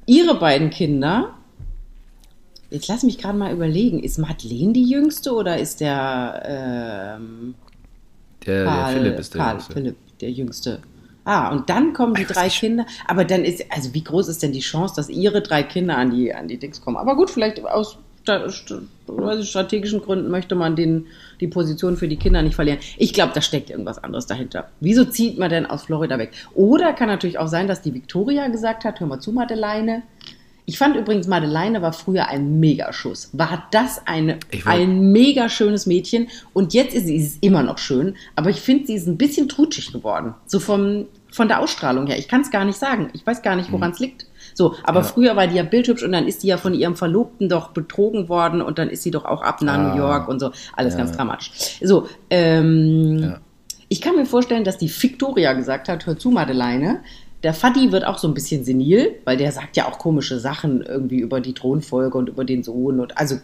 ihre 0.06 0.38
beiden 0.38 0.70
Kinder. 0.70 1.34
Jetzt 2.70 2.88
lass 2.88 3.02
mich 3.02 3.18
gerade 3.18 3.36
mal 3.36 3.52
überlegen, 3.52 4.02
ist 4.02 4.18
Madeleine 4.18 4.72
die 4.72 4.88
jüngste 4.88 5.34
oder 5.34 5.58
ist 5.58 5.80
der 5.80 7.18
ähm, 7.20 7.54
der, 8.46 8.64
Karl, 8.64 8.94
der 8.94 9.02
Philipp 9.02 9.18
ist 9.18 9.34
der 9.34 9.40
Karl 9.40 9.54
Jüngste. 9.54 9.72
Philipp 9.72 9.96
der 10.20 10.30
jüngste? 10.30 10.82
Ah, 11.24 11.52
und 11.52 11.70
dann 11.70 11.92
kommen 11.92 12.14
die 12.14 12.24
drei 12.24 12.48
Kinder. 12.48 12.84
Aber 13.06 13.24
dann 13.24 13.44
ist, 13.44 13.64
also 13.70 13.94
wie 13.94 14.02
groß 14.02 14.28
ist 14.28 14.42
denn 14.42 14.52
die 14.52 14.60
Chance, 14.60 14.94
dass 14.96 15.08
ihre 15.08 15.40
drei 15.40 15.62
Kinder 15.62 15.96
an 15.96 16.10
die, 16.10 16.34
an 16.34 16.48
die 16.48 16.58
Dings 16.58 16.80
kommen? 16.80 16.96
Aber 16.96 17.14
gut, 17.16 17.30
vielleicht 17.30 17.64
aus 17.64 17.98
strategischen 19.42 20.00
Gründen 20.00 20.30
möchte 20.30 20.54
man 20.54 20.76
den, 20.76 21.06
die 21.40 21.48
Position 21.48 21.96
für 21.96 22.08
die 22.08 22.16
Kinder 22.16 22.42
nicht 22.42 22.54
verlieren. 22.54 22.78
Ich 22.96 23.12
glaube, 23.12 23.32
da 23.34 23.40
steckt 23.40 23.70
irgendwas 23.70 24.02
anderes 24.02 24.26
dahinter. 24.26 24.68
Wieso 24.80 25.04
zieht 25.04 25.38
man 25.38 25.50
denn 25.50 25.66
aus 25.66 25.84
Florida 25.84 26.18
weg? 26.18 26.32
Oder 26.54 26.92
kann 26.92 27.08
natürlich 27.08 27.38
auch 27.38 27.48
sein, 27.48 27.66
dass 27.66 27.82
die 27.82 27.94
Victoria 27.94 28.48
gesagt 28.48 28.84
hat, 28.84 29.00
hör 29.00 29.06
mal 29.06 29.20
zu, 29.20 29.32
Madeleine. 29.32 30.02
Ich 30.64 30.78
fand 30.78 30.94
übrigens, 30.96 31.26
Madeleine 31.26 31.82
war 31.82 31.92
früher 31.92 32.28
ein 32.28 32.60
Megaschuss. 32.60 33.30
War 33.32 33.66
das 33.72 34.06
eine, 34.06 34.38
ein 34.64 35.10
mega 35.10 35.48
schönes 35.48 35.86
Mädchen. 35.86 36.28
Und 36.52 36.72
jetzt 36.72 36.94
ist 36.94 37.06
sie 37.06 37.16
ist 37.16 37.42
immer 37.42 37.62
noch 37.64 37.78
schön. 37.78 38.14
Aber 38.36 38.48
ich 38.50 38.60
finde, 38.60 38.86
sie 38.86 38.94
ist 38.94 39.08
ein 39.08 39.16
bisschen 39.18 39.48
trutschig 39.48 39.92
geworden. 39.92 40.34
So 40.46 40.60
vom, 40.60 41.06
von 41.32 41.48
der 41.48 41.60
Ausstrahlung 41.60 42.06
her. 42.06 42.16
Ich 42.18 42.28
kann 42.28 42.42
es 42.42 42.50
gar 42.52 42.64
nicht 42.64 42.78
sagen. 42.78 43.10
Ich 43.12 43.26
weiß 43.26 43.42
gar 43.42 43.56
nicht, 43.56 43.72
woran 43.72 43.90
es 43.90 43.98
liegt. 43.98 44.26
So, 44.54 44.74
aber 44.84 45.00
Mhm. 45.00 45.04
Ja. 45.06 45.12
früher 45.12 45.36
war 45.36 45.46
die 45.48 45.56
ja 45.56 45.62
bildhübsch 45.64 46.02
und 46.04 46.12
dann 46.12 46.28
ist 46.28 46.42
die 46.44 46.48
ja 46.48 46.58
von 46.58 46.74
ihrem 46.74 46.94
Verlobten 46.94 47.48
doch 47.48 47.70
betrogen 47.70 48.28
worden 48.28 48.62
und 48.62 48.78
dann 48.78 48.88
ist 48.88 49.02
sie 49.02 49.10
doch 49.10 49.24
auch 49.24 49.42
ab 49.42 49.62
nach 49.62 49.74
Ah. 49.78 49.94
New 49.94 49.96
York 49.96 50.28
und 50.28 50.38
so. 50.40 50.52
Alles 50.76 50.94
Ja. 50.94 50.98
ganz 50.98 51.12
dramatisch. 51.16 51.78
So, 51.82 52.06
ähm, 52.30 53.18
Ja. 53.18 53.40
ich 53.88 54.00
kann 54.00 54.14
mir 54.16 54.26
vorstellen, 54.26 54.62
dass 54.64 54.78
die 54.78 54.88
Victoria 54.90 55.54
gesagt 55.54 55.88
hat, 55.88 56.06
hör 56.06 56.16
zu, 56.18 56.30
Madeleine, 56.30 57.00
der 57.42 57.54
Fadi 57.54 57.92
wird 57.92 58.04
auch 58.06 58.18
so 58.18 58.28
ein 58.28 58.34
bisschen 58.34 58.64
senil, 58.64 59.16
weil 59.24 59.36
der 59.36 59.52
sagt 59.52 59.76
ja 59.76 59.88
auch 59.88 59.98
komische 59.98 60.38
Sachen 60.38 60.82
irgendwie 60.82 61.18
über 61.18 61.40
die 61.40 61.54
Thronfolge 61.54 62.16
und 62.16 62.28
über 62.28 62.44
den 62.44 62.62
Sohn 62.62 63.00
und 63.00 63.18
also 63.18 63.36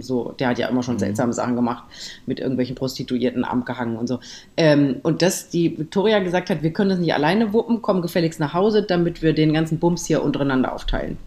so, 0.00 0.34
der 0.38 0.48
hat 0.48 0.58
ja 0.58 0.68
immer 0.68 0.82
schon 0.82 0.98
seltsame 0.98 1.32
Sachen 1.32 1.56
gemacht, 1.56 1.84
mit 2.26 2.40
irgendwelchen 2.40 2.74
Prostituierten 2.74 3.44
abgehangen 3.44 3.96
und 3.96 4.06
so. 4.06 4.18
Ähm, 4.56 4.96
und 5.02 5.20
dass 5.20 5.50
die 5.50 5.78
Victoria 5.78 6.20
gesagt 6.20 6.48
hat, 6.48 6.62
wir 6.62 6.72
können 6.72 6.90
das 6.90 6.98
nicht 6.98 7.12
alleine 7.12 7.52
wuppen, 7.52 7.82
komm 7.82 8.00
gefälligst 8.00 8.40
nach 8.40 8.54
Hause, 8.54 8.82
damit 8.82 9.20
wir 9.20 9.34
den 9.34 9.52
ganzen 9.52 9.78
Bums 9.78 10.06
hier 10.06 10.22
untereinander 10.22 10.72
aufteilen. 10.72 11.18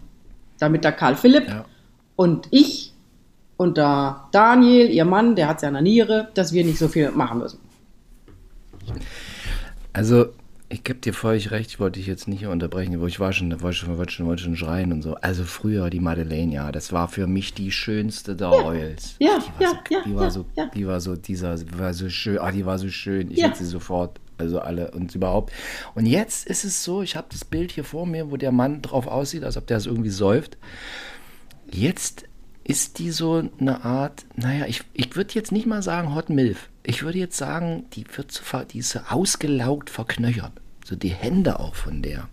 Damit 0.58 0.84
da 0.84 0.90
Karl 0.90 1.14
Philipp 1.14 1.48
Ja. 1.48 1.64
und 2.16 2.48
ich 2.50 2.92
und 3.56 3.78
da 3.78 4.28
Daniel, 4.32 4.90
ihr 4.90 5.04
Mann, 5.04 5.36
der 5.36 5.48
hat 5.48 5.62
ja 5.62 5.68
eine 5.68 5.82
Niere, 5.82 6.28
dass 6.34 6.52
wir 6.52 6.64
nicht 6.64 6.78
so 6.78 6.88
viel 6.88 7.10
machen 7.10 7.38
müssen. 7.38 7.60
Also, 9.92 10.26
ich 10.70 10.84
gebe 10.84 10.98
dir 10.98 11.14
völlig 11.14 11.50
recht, 11.50 11.70
ich 11.70 11.80
wollte 11.80 11.98
dich 11.98 12.06
jetzt 12.06 12.28
nicht 12.28 12.40
hier 12.40 12.50
unterbrechen, 12.50 12.94
aber 12.94 13.06
ich 13.06 13.18
war 13.20 13.32
schon, 13.32 13.50
wollte 13.62 13.76
schon, 13.78 13.96
wollte 13.96 14.12
schon, 14.12 14.26
wollte 14.26 14.42
schon 14.42 14.56
schreien 14.56 14.92
und 14.92 15.02
so. 15.02 15.14
Also 15.14 15.44
früher 15.44 15.88
die 15.88 16.00
Madeleine, 16.00 16.52
ja, 16.52 16.72
das 16.72 16.92
war 16.92 17.08
für 17.08 17.26
mich 17.26 17.54
die 17.54 17.70
schönste 17.72 18.36
der 18.36 18.48
Royals. 18.48 19.16
Ja, 19.18 19.38
die 19.38 19.52
war 19.58 19.62
ja, 19.62 19.70
so, 19.70 19.76
ja, 19.90 20.02
die 20.04 20.14
war 20.14 20.22
ja, 20.24 20.30
so, 20.30 20.44
ja. 20.56 20.66
die 20.74 20.86
war 20.86 21.00
so, 21.00 21.16
dieser, 21.16 21.56
die 21.56 21.78
war 21.78 21.94
so 21.94 22.08
schön, 22.10 22.38
ah, 22.38 22.52
die 22.52 22.66
war 22.66 22.78
so 22.78 22.88
schön. 22.90 23.30
Ich 23.30 23.38
Ja. 23.38 23.46
hätte 23.48 23.58
sie 23.58 23.64
sofort, 23.66 24.20
also 24.36 24.60
alle 24.60 24.90
und 24.90 25.14
überhaupt. 25.14 25.52
Und 25.94 26.04
jetzt 26.06 26.46
ist 26.46 26.64
es 26.64 26.84
so, 26.84 27.00
ich 27.02 27.16
habe 27.16 27.28
das 27.30 27.44
Bild 27.46 27.72
hier 27.72 27.84
vor 27.84 28.06
mir, 28.06 28.30
wo 28.30 28.36
der 28.36 28.52
Mann 28.52 28.82
drauf 28.82 29.06
aussieht, 29.06 29.44
als 29.44 29.56
ob 29.56 29.66
der 29.66 29.78
es 29.78 29.86
irgendwie 29.86 30.10
säuft. 30.10 30.58
Jetzt 31.70 32.24
ist 32.64 32.98
die 32.98 33.10
so 33.10 33.42
eine 33.58 33.84
Art, 33.84 34.26
naja, 34.36 34.66
ich, 34.66 34.82
ich 34.92 35.16
würde 35.16 35.34
jetzt 35.34 35.52
nicht 35.52 35.66
mal 35.66 35.82
sagen 35.82 36.14
Hot 36.14 36.28
Milf. 36.28 36.68
Ich 36.88 37.02
würde 37.02 37.18
jetzt 37.18 37.36
sagen, 37.36 37.84
die 37.92 38.04
wird 38.16 38.32
so, 38.32 38.42
ver- 38.42 38.64
die 38.64 38.78
ist 38.78 38.90
so 38.90 39.00
ausgelaugt, 39.10 39.90
verknöchert. 39.90 40.52
So 40.84 40.96
die 40.96 41.10
Hände 41.10 41.60
auch 41.60 41.74
von 41.74 42.00
der. 42.00 42.28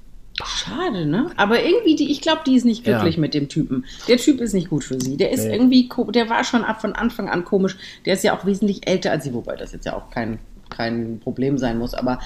Schade, 0.46 1.06
ne? 1.06 1.30
Aber 1.36 1.62
irgendwie, 1.62 1.96
die, 1.98 2.10
ich 2.10 2.22
glaube, 2.22 2.42
die 2.48 2.56
ist 2.56 2.64
nicht 2.64 2.86
glücklich 2.86 3.16
Ja. 3.16 3.22
mit 3.22 3.34
dem 3.34 3.50
Typen. 3.50 3.84
Der 4.08 4.16
Typ 4.18 4.40
ist 4.40 4.54
nicht 4.54 4.70
gut 4.70 4.86
für 4.86 5.00
sie. 5.02 5.18
Der 5.18 5.32
ist 5.32 5.46
Nee. 5.46 5.54
irgendwie, 5.56 5.90
der 6.14 6.30
war 6.30 6.46
schon 6.46 6.64
ab 6.64 6.80
von 6.80 6.94
Anfang 6.94 7.28
an 7.30 7.44
komisch. 7.44 7.76
Der 8.06 8.14
ist 8.14 8.24
ja 8.24 8.38
auch 8.38 8.46
wesentlich 8.46 8.88
älter 8.88 9.12
als 9.12 9.26
sie, 9.26 9.34
wobei 9.34 9.58
das 9.58 9.74
jetzt 9.74 9.86
ja 9.86 9.94
auch 9.96 10.10
kein, 10.10 10.40
kein 10.70 11.20
Problem 11.20 11.58
sein 11.58 11.78
muss. 11.78 11.94
Aber 11.94 12.20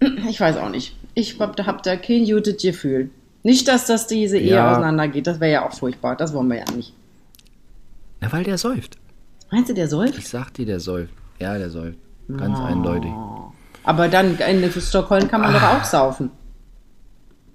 ich 0.28 0.40
weiß 0.40 0.58
auch 0.58 0.70
nicht. 0.70 0.94
Ich 1.14 1.38
hab, 1.40 1.56
da 1.56 1.66
hab 1.66 1.82
da 1.82 1.96
kein 1.96 2.24
gutes 2.26 2.62
Gefühl. 2.62 3.10
Nicht, 3.42 3.66
dass 3.66 3.86
das 3.86 4.06
diese 4.06 4.38
Ehe 4.38 4.54
Ja. 4.54 4.70
auseinandergeht. 4.70 5.26
Das 5.26 5.40
wäre 5.40 5.50
ja 5.52 5.68
auch 5.68 5.72
furchtbar. 5.72 6.16
Das 6.16 6.32
wollen 6.32 6.48
wir 6.48 6.58
ja 6.58 6.70
nicht. 6.76 6.92
Na, 8.20 8.32
weil 8.32 8.44
der 8.44 8.56
säuft. 8.56 8.98
Meinst 9.50 9.68
du, 9.70 9.74
der 9.74 9.88
soll? 9.88 10.10
Ich 10.16 10.28
sag 10.28 10.54
dir, 10.54 10.64
der 10.66 10.78
säuft. 10.80 11.12
Ja, 11.42 11.58
der 11.58 11.70
säuft. 11.70 11.98
Ganz 12.36 12.58
eindeutig. 12.60 13.10
Aber 13.84 14.08
dann 14.08 14.38
in 14.38 14.70
Stockholm 14.80 15.28
kann 15.28 15.40
man 15.40 15.52
doch 15.52 15.60
Ah. 15.62 15.78
auch 15.78 15.84
saufen. 15.84 16.30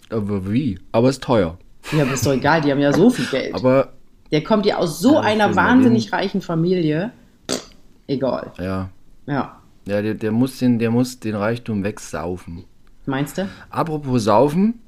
Aber 0.09 0.51
wie? 0.51 0.79
Aber 0.91 1.09
ist 1.09 1.23
teuer. 1.23 1.57
Ja, 1.91 2.03
aber 2.03 2.13
ist 2.13 2.25
doch 2.25 2.33
egal. 2.33 2.61
Die 2.61 2.71
haben 2.71 2.79
ja 2.79 2.91
so 2.93 3.09
viel 3.09 3.25
Geld. 3.31 3.55
Aber 3.55 3.93
der 4.31 4.43
kommt 4.43 4.65
ja 4.65 4.77
aus 4.77 4.99
so 4.99 5.13
Ja, 5.15 5.21
einer 5.21 5.55
wahnsinnig 5.55 6.11
reichen 6.11 6.41
Familie. 6.41 7.11
Pff, 7.49 7.69
egal. 8.07 8.51
ja, 8.57 8.89
Ja. 9.25 9.61
ja 9.85 10.01
der, 10.01 10.13
der, 10.15 10.31
muss 10.31 10.57
den, 10.59 10.79
der 10.79 10.91
muss 10.91 11.19
den 11.19 11.35
Reichtum 11.35 11.83
wegsaufen. 11.83 12.65
Meinst 13.05 13.37
du? 13.37 13.47
Apropos 13.69 14.25
Saufen, 14.25 14.81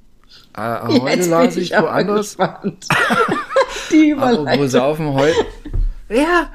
äh, 0.58 0.80
heute 1.00 1.30
las 1.30 1.56
ich 1.56 1.72
woanders. 1.72 2.38
Die 3.92 4.14
Apropos. 4.14 4.72
Saufen, 4.72 5.14
heute. 5.14 5.36
Ja, 6.10 6.50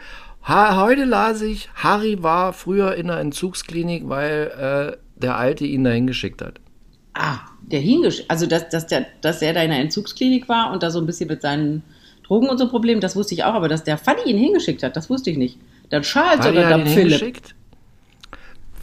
ha, 0.47 0.77
heute 0.83 1.05
las 1.05 1.41
ich, 1.43 1.69
Harry 1.75 2.23
war 2.23 2.53
früher 2.53 2.95
in 2.95 3.11
einer 3.11 3.21
Entzugsklinik, 3.21 4.09
weil 4.09 4.97
äh, 4.97 5.21
der 5.21 5.37
Alte 5.37 5.65
ihn 5.65 5.85
dahin 5.85 6.07
geschickt 6.07 6.43
hat. 6.43 6.61
Ah, 7.15 7.39
der 7.63 7.81
hingesch... 7.81 8.25
Also, 8.29 8.47
dass, 8.47 8.69
dass, 8.69 8.87
der, 8.87 9.07
dass 9.21 9.41
er 9.43 9.53
da 9.53 9.63
in 9.63 9.71
der 9.71 9.79
Entzugsklinik 9.81 10.49
war 10.49 10.73
und 10.73 10.83
da 10.83 10.91
so 10.91 10.99
ein 11.01 11.07
bisschen 11.07 11.29
mit 11.29 11.43
seinen 11.43 11.83
Drogen 12.27 12.49
und 12.49 12.59
so 12.59 12.69
Problemen, 12.69 13.01
das 13.01 13.15
wusste 13.17 13.35
ich 13.35 13.45
auch. 13.45 13.55
Aber 13.55 13.69
dass 13.69 13.85
der 13.85 13.99
Fanny 13.99 14.23
ihn 14.27 14.39
hingeschickt 14.39 14.83
hat, 14.83 14.97
das 14.97 15.09
wusste 15.11 15.31
ich 15.31 15.37
nicht. 15.37 15.59
Der 15.91 16.01
Charles 16.03 16.41
Harry 16.41 16.59
oder 16.59 16.67
hat 16.67 16.71
der 16.73 16.79
ihn 16.81 16.87
Philipp. 16.87 17.19
hingeschickt. 17.21 17.55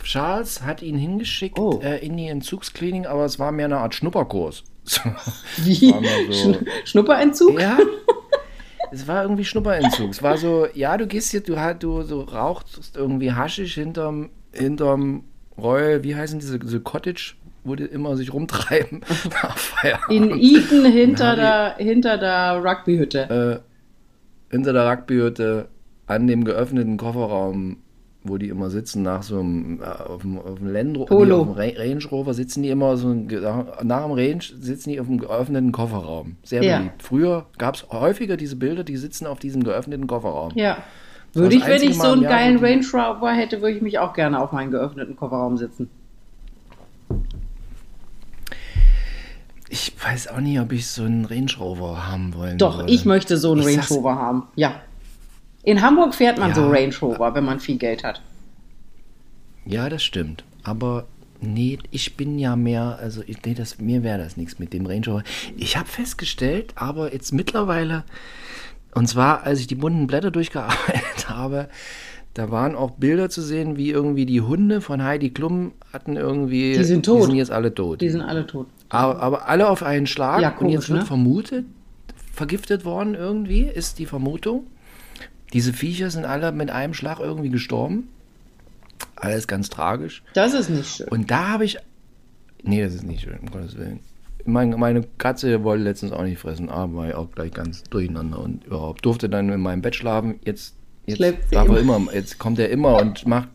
Charles 0.03 0.62
hat 0.63 0.82
ihn 0.82 0.98
hingeschickt 0.98 1.60
Oh. 1.60 1.80
äh, 1.84 2.03
in 2.06 2.18
die 2.18 2.27
Entzugsklinik, 2.27 3.08
aber 3.08 3.25
es 3.25 3.38
war 3.38 3.51
mehr 3.51 3.65
eine 3.65 3.77
Art 3.77 3.94
Schnupperkurs. 3.94 4.63
Wie? 5.58 5.89
So- 5.91 6.34
Schn 6.34 6.68
Schnupperentzug? 6.86 7.60
Ja. 7.60 7.77
Es 8.91 9.07
war 9.07 9.24
irgendwie 9.24 9.45
Schnupperentzug. 9.45 10.12
Es 10.12 10.21
war 10.21 10.38
so, 10.38 10.67
ja, 10.74 10.98
du 10.98 11.07
gehst 11.07 11.31
hier, 11.31 11.41
du, 11.41 11.57
halt, 11.60 11.83
du 11.83 12.01
so 12.03 12.21
rauchst 12.21 12.95
irgendwie 12.95 13.31
Haschisch 13.31 13.75
hinterm, 13.75 14.29
hinterm 14.53 15.24
Royal, 15.57 16.03
wie 16.03 16.15
heißen 16.15 16.39
diese, 16.39 16.60
diese 16.60 16.81
Cottage 16.81 17.36
wo 17.63 17.75
die 17.75 17.83
immer 17.83 18.15
sich 18.17 18.33
rumtreiben. 18.33 19.01
nach 19.43 19.57
Feierabend. 19.57 20.12
In 20.12 20.31
Eton 20.39 20.86
hinter 20.86 21.36
der, 21.36 21.75
hinter 21.77 22.17
der 22.17 22.63
Rugbyhütte. 22.63 23.63
äh, 24.50 24.51
hinter 24.51 24.74
der 24.74 24.89
Rugbyhütte 24.89 25.67
an 26.07 26.27
dem 26.27 26.43
geöffneten 26.43 26.98
Kofferraum, 26.98 27.77
wo 28.24 28.38
die 28.38 28.50
immer 28.50 28.70
sitzen, 28.70 29.01
nach 29.01 29.24
so 29.24 29.40
einem, 29.40 29.82
äh, 29.82 29.86
auf 29.86 30.22
dem, 30.22 30.38
auf 30.40 30.60
dem 30.60 30.72
Land 30.72 30.92
nee, 30.94 31.06
Polo. 31.06 31.42
auf 31.42 31.48
dem 31.48 31.56
Ra- 31.56 31.78
Range 31.80 32.04
Rover 32.12 32.34
sitzen 32.34 32.62
die 32.63 32.70
immer 32.70 32.96
so, 32.98 33.10
ein, 33.10 33.25
nach 33.84 34.04
dem 34.04 34.12
Range 34.12 34.42
sitzen 34.42 34.90
die 34.92 35.00
auf 35.00 35.08
dem 35.08 35.18
geöffneten 35.18 35.72
Kofferraum. 35.72 36.36
Sehr 36.44 36.63
Ja. 36.63 36.78
beliebt. 36.78 37.01
Früher 37.04 37.46
gab 37.58 37.75
es 37.75 37.88
häufiger 37.90 38.38
diese 38.38 38.56
Bilder, 38.58 38.84
die 38.84 38.98
sitzen 38.98 39.25
auf 39.25 39.40
diesem 39.40 39.63
geöffneten 39.63 40.06
Kofferraum. 40.08 40.51
Ja. 40.56 40.78
Würde 41.34 41.56
ich, 41.56 41.66
wenn 41.66 41.82
ich 41.82 41.98
so 41.98 42.12
einen 42.12 42.24
Jahr, 42.24 42.32
geilen 42.34 42.58
Range 42.60 42.86
Rover 42.94 43.32
hätte, 43.32 43.62
würde 43.62 43.75
ich 43.78 43.82
mich 43.82 43.98
auch 44.00 44.13
gerne 44.13 44.40
auf 44.42 44.51
meinen 44.51 44.70
geöffneten 44.70 45.16
Kofferraum 45.16 45.58
sitzen. 45.58 45.90
Ich 49.70 49.94
weiß 50.04 50.28
auch 50.28 50.42
nicht, 50.42 50.60
ob 50.60 50.74
ich 50.74 50.88
so 50.88 51.04
einen 51.04 51.24
Range 51.25 51.51
Rover 51.58 52.08
haben 52.08 52.34
wollen 52.36 52.58
Doch, 52.58 52.80
würde. 52.80 52.92
ich 52.92 53.06
möchte 53.06 53.38
so 53.38 53.54
einen 53.54 53.62
Ich 53.62 53.68
Range 53.78 53.88
Rover 53.90 54.16
haben. 54.16 54.44
Ja. 54.56 54.74
In 55.63 55.82
Hamburg 55.82 56.15
fährt 56.15 56.38
man 56.39 56.50
Ja. 56.50 56.56
so 56.56 56.70
Range 56.70 56.94
Rover, 57.01 57.34
wenn 57.36 57.46
man 57.46 57.60
viel 57.60 57.77
Geld 57.77 58.03
hat. 58.03 58.22
Ja, 59.65 59.89
das 59.89 60.03
stimmt. 60.03 60.44
Aber 60.63 61.06
nee, 61.39 61.77
ich 61.91 62.18
bin 62.18 62.39
ja 62.39 62.56
mehr, 62.56 62.98
also 63.00 63.22
ich, 63.25 63.38
nee, 63.46 63.53
das, 63.53 63.80
mir 63.80 64.03
wäre 64.03 64.18
das 64.18 64.38
nichts 64.38 64.60
mit 64.60 64.74
dem 64.74 64.86
Range 64.86 65.06
Rover. 65.06 65.24
Ich 65.58 65.77
habe 65.77 65.88
festgestellt, 65.88 66.74
aber 66.75 67.13
jetzt 67.13 67.32
mittlerweile, 67.32 68.03
und 68.96 69.08
zwar 69.08 69.44
als 69.44 69.60
ich 69.60 69.68
die 69.68 69.75
bunten 69.75 70.08
Blätter 70.08 70.32
durchgearbeitet 70.32 71.30
habe, 71.30 71.70
da 72.34 72.50
waren 72.50 72.75
auch 72.75 72.91
Bilder 72.91 73.30
zu 73.30 73.41
sehen, 73.41 73.75
wie 73.75 73.89
irgendwie 73.89 74.25
die 74.25 74.39
Hunde 74.41 74.80
von 74.80 75.03
Heidi 75.03 75.32
Klum 75.32 75.74
hatten 75.91 76.15
irgendwie. 76.15 76.74
Die 76.77 76.84
sind 76.86 77.06
tot. 77.06 77.20
Die 77.20 77.25
sind 77.25 77.36
jetzt 77.36 77.51
alle 77.51 77.75
tot. 77.75 78.00
Die 78.01 78.10
sind 78.10 78.22
alle 78.22 78.48
tot. 78.48 78.68
aber, 78.89 79.20
aber 79.22 79.50
alle 79.50 79.68
auf 79.68 79.84
einen 79.84 80.08
Schlag. 80.08 80.41
Ja, 80.41 80.50
und 80.51 80.56
komisch, 80.56 80.74
jetzt 80.74 80.89
wird 80.89 81.00
ne? 81.01 81.06
vermutet, 81.06 81.65
vergiftet 82.32 82.86
worden 82.86 83.15
irgendwie, 83.15 83.63
ist 83.63 84.00
die 84.00 84.06
Vermutung. 84.06 84.63
Diese 85.53 85.74
Viecher 85.74 86.10
sind 86.10 86.25
alle 86.25 86.51
mit 86.51 86.70
einem 86.70 86.93
Schlag 86.93 87.20
irgendwie 87.20 87.50
gestorben. 87.50 88.08
Alles 89.15 89.48
ganz 89.48 89.70
tragisch. 89.70 90.24
Das 90.34 90.53
ist 90.53 90.70
nicht 90.70 90.96
schön. 90.96 91.08
Und 91.10 91.29
da 91.29 91.50
habe 91.50 91.65
ich. 91.65 91.77
Nee, 92.63 92.84
das 92.84 92.93
ist 92.93 93.03
nicht 93.03 93.22
schön, 93.22 93.39
um 93.39 93.51
Gottes 93.51 93.77
Willen. 93.77 94.00
Meine, 94.46 94.77
meine 94.77 95.03
Katze 95.17 95.63
wollte 95.63 95.84
letztens 95.84 96.12
auch 96.12 96.24
nicht 96.24 96.39
fressen, 96.39 96.70
aber 96.70 96.96
war 96.96 97.08
ja 97.08 97.17
auch 97.17 97.29
gleich 97.31 97.51
ganz 97.51 97.84
durcheinander 97.84 98.39
und 98.39 98.65
überhaupt 98.65 99.05
durfte 99.05 99.29
dann 99.29 99.50
in 99.50 99.60
meinem 99.62 99.81
Bett 99.81 99.96
schlafen. 99.96 100.39
Jetzt, 100.43 100.75
jetzt 101.05 101.20
sie 101.20 101.36
darf 101.51 101.70
er 101.70 101.77
immer. 101.77 101.98
immer, 101.98 102.13
jetzt 102.13 102.39
kommt 102.39 102.58
er 102.58 102.70
immer 102.70 103.00
und 103.00 103.27
macht, 103.27 103.50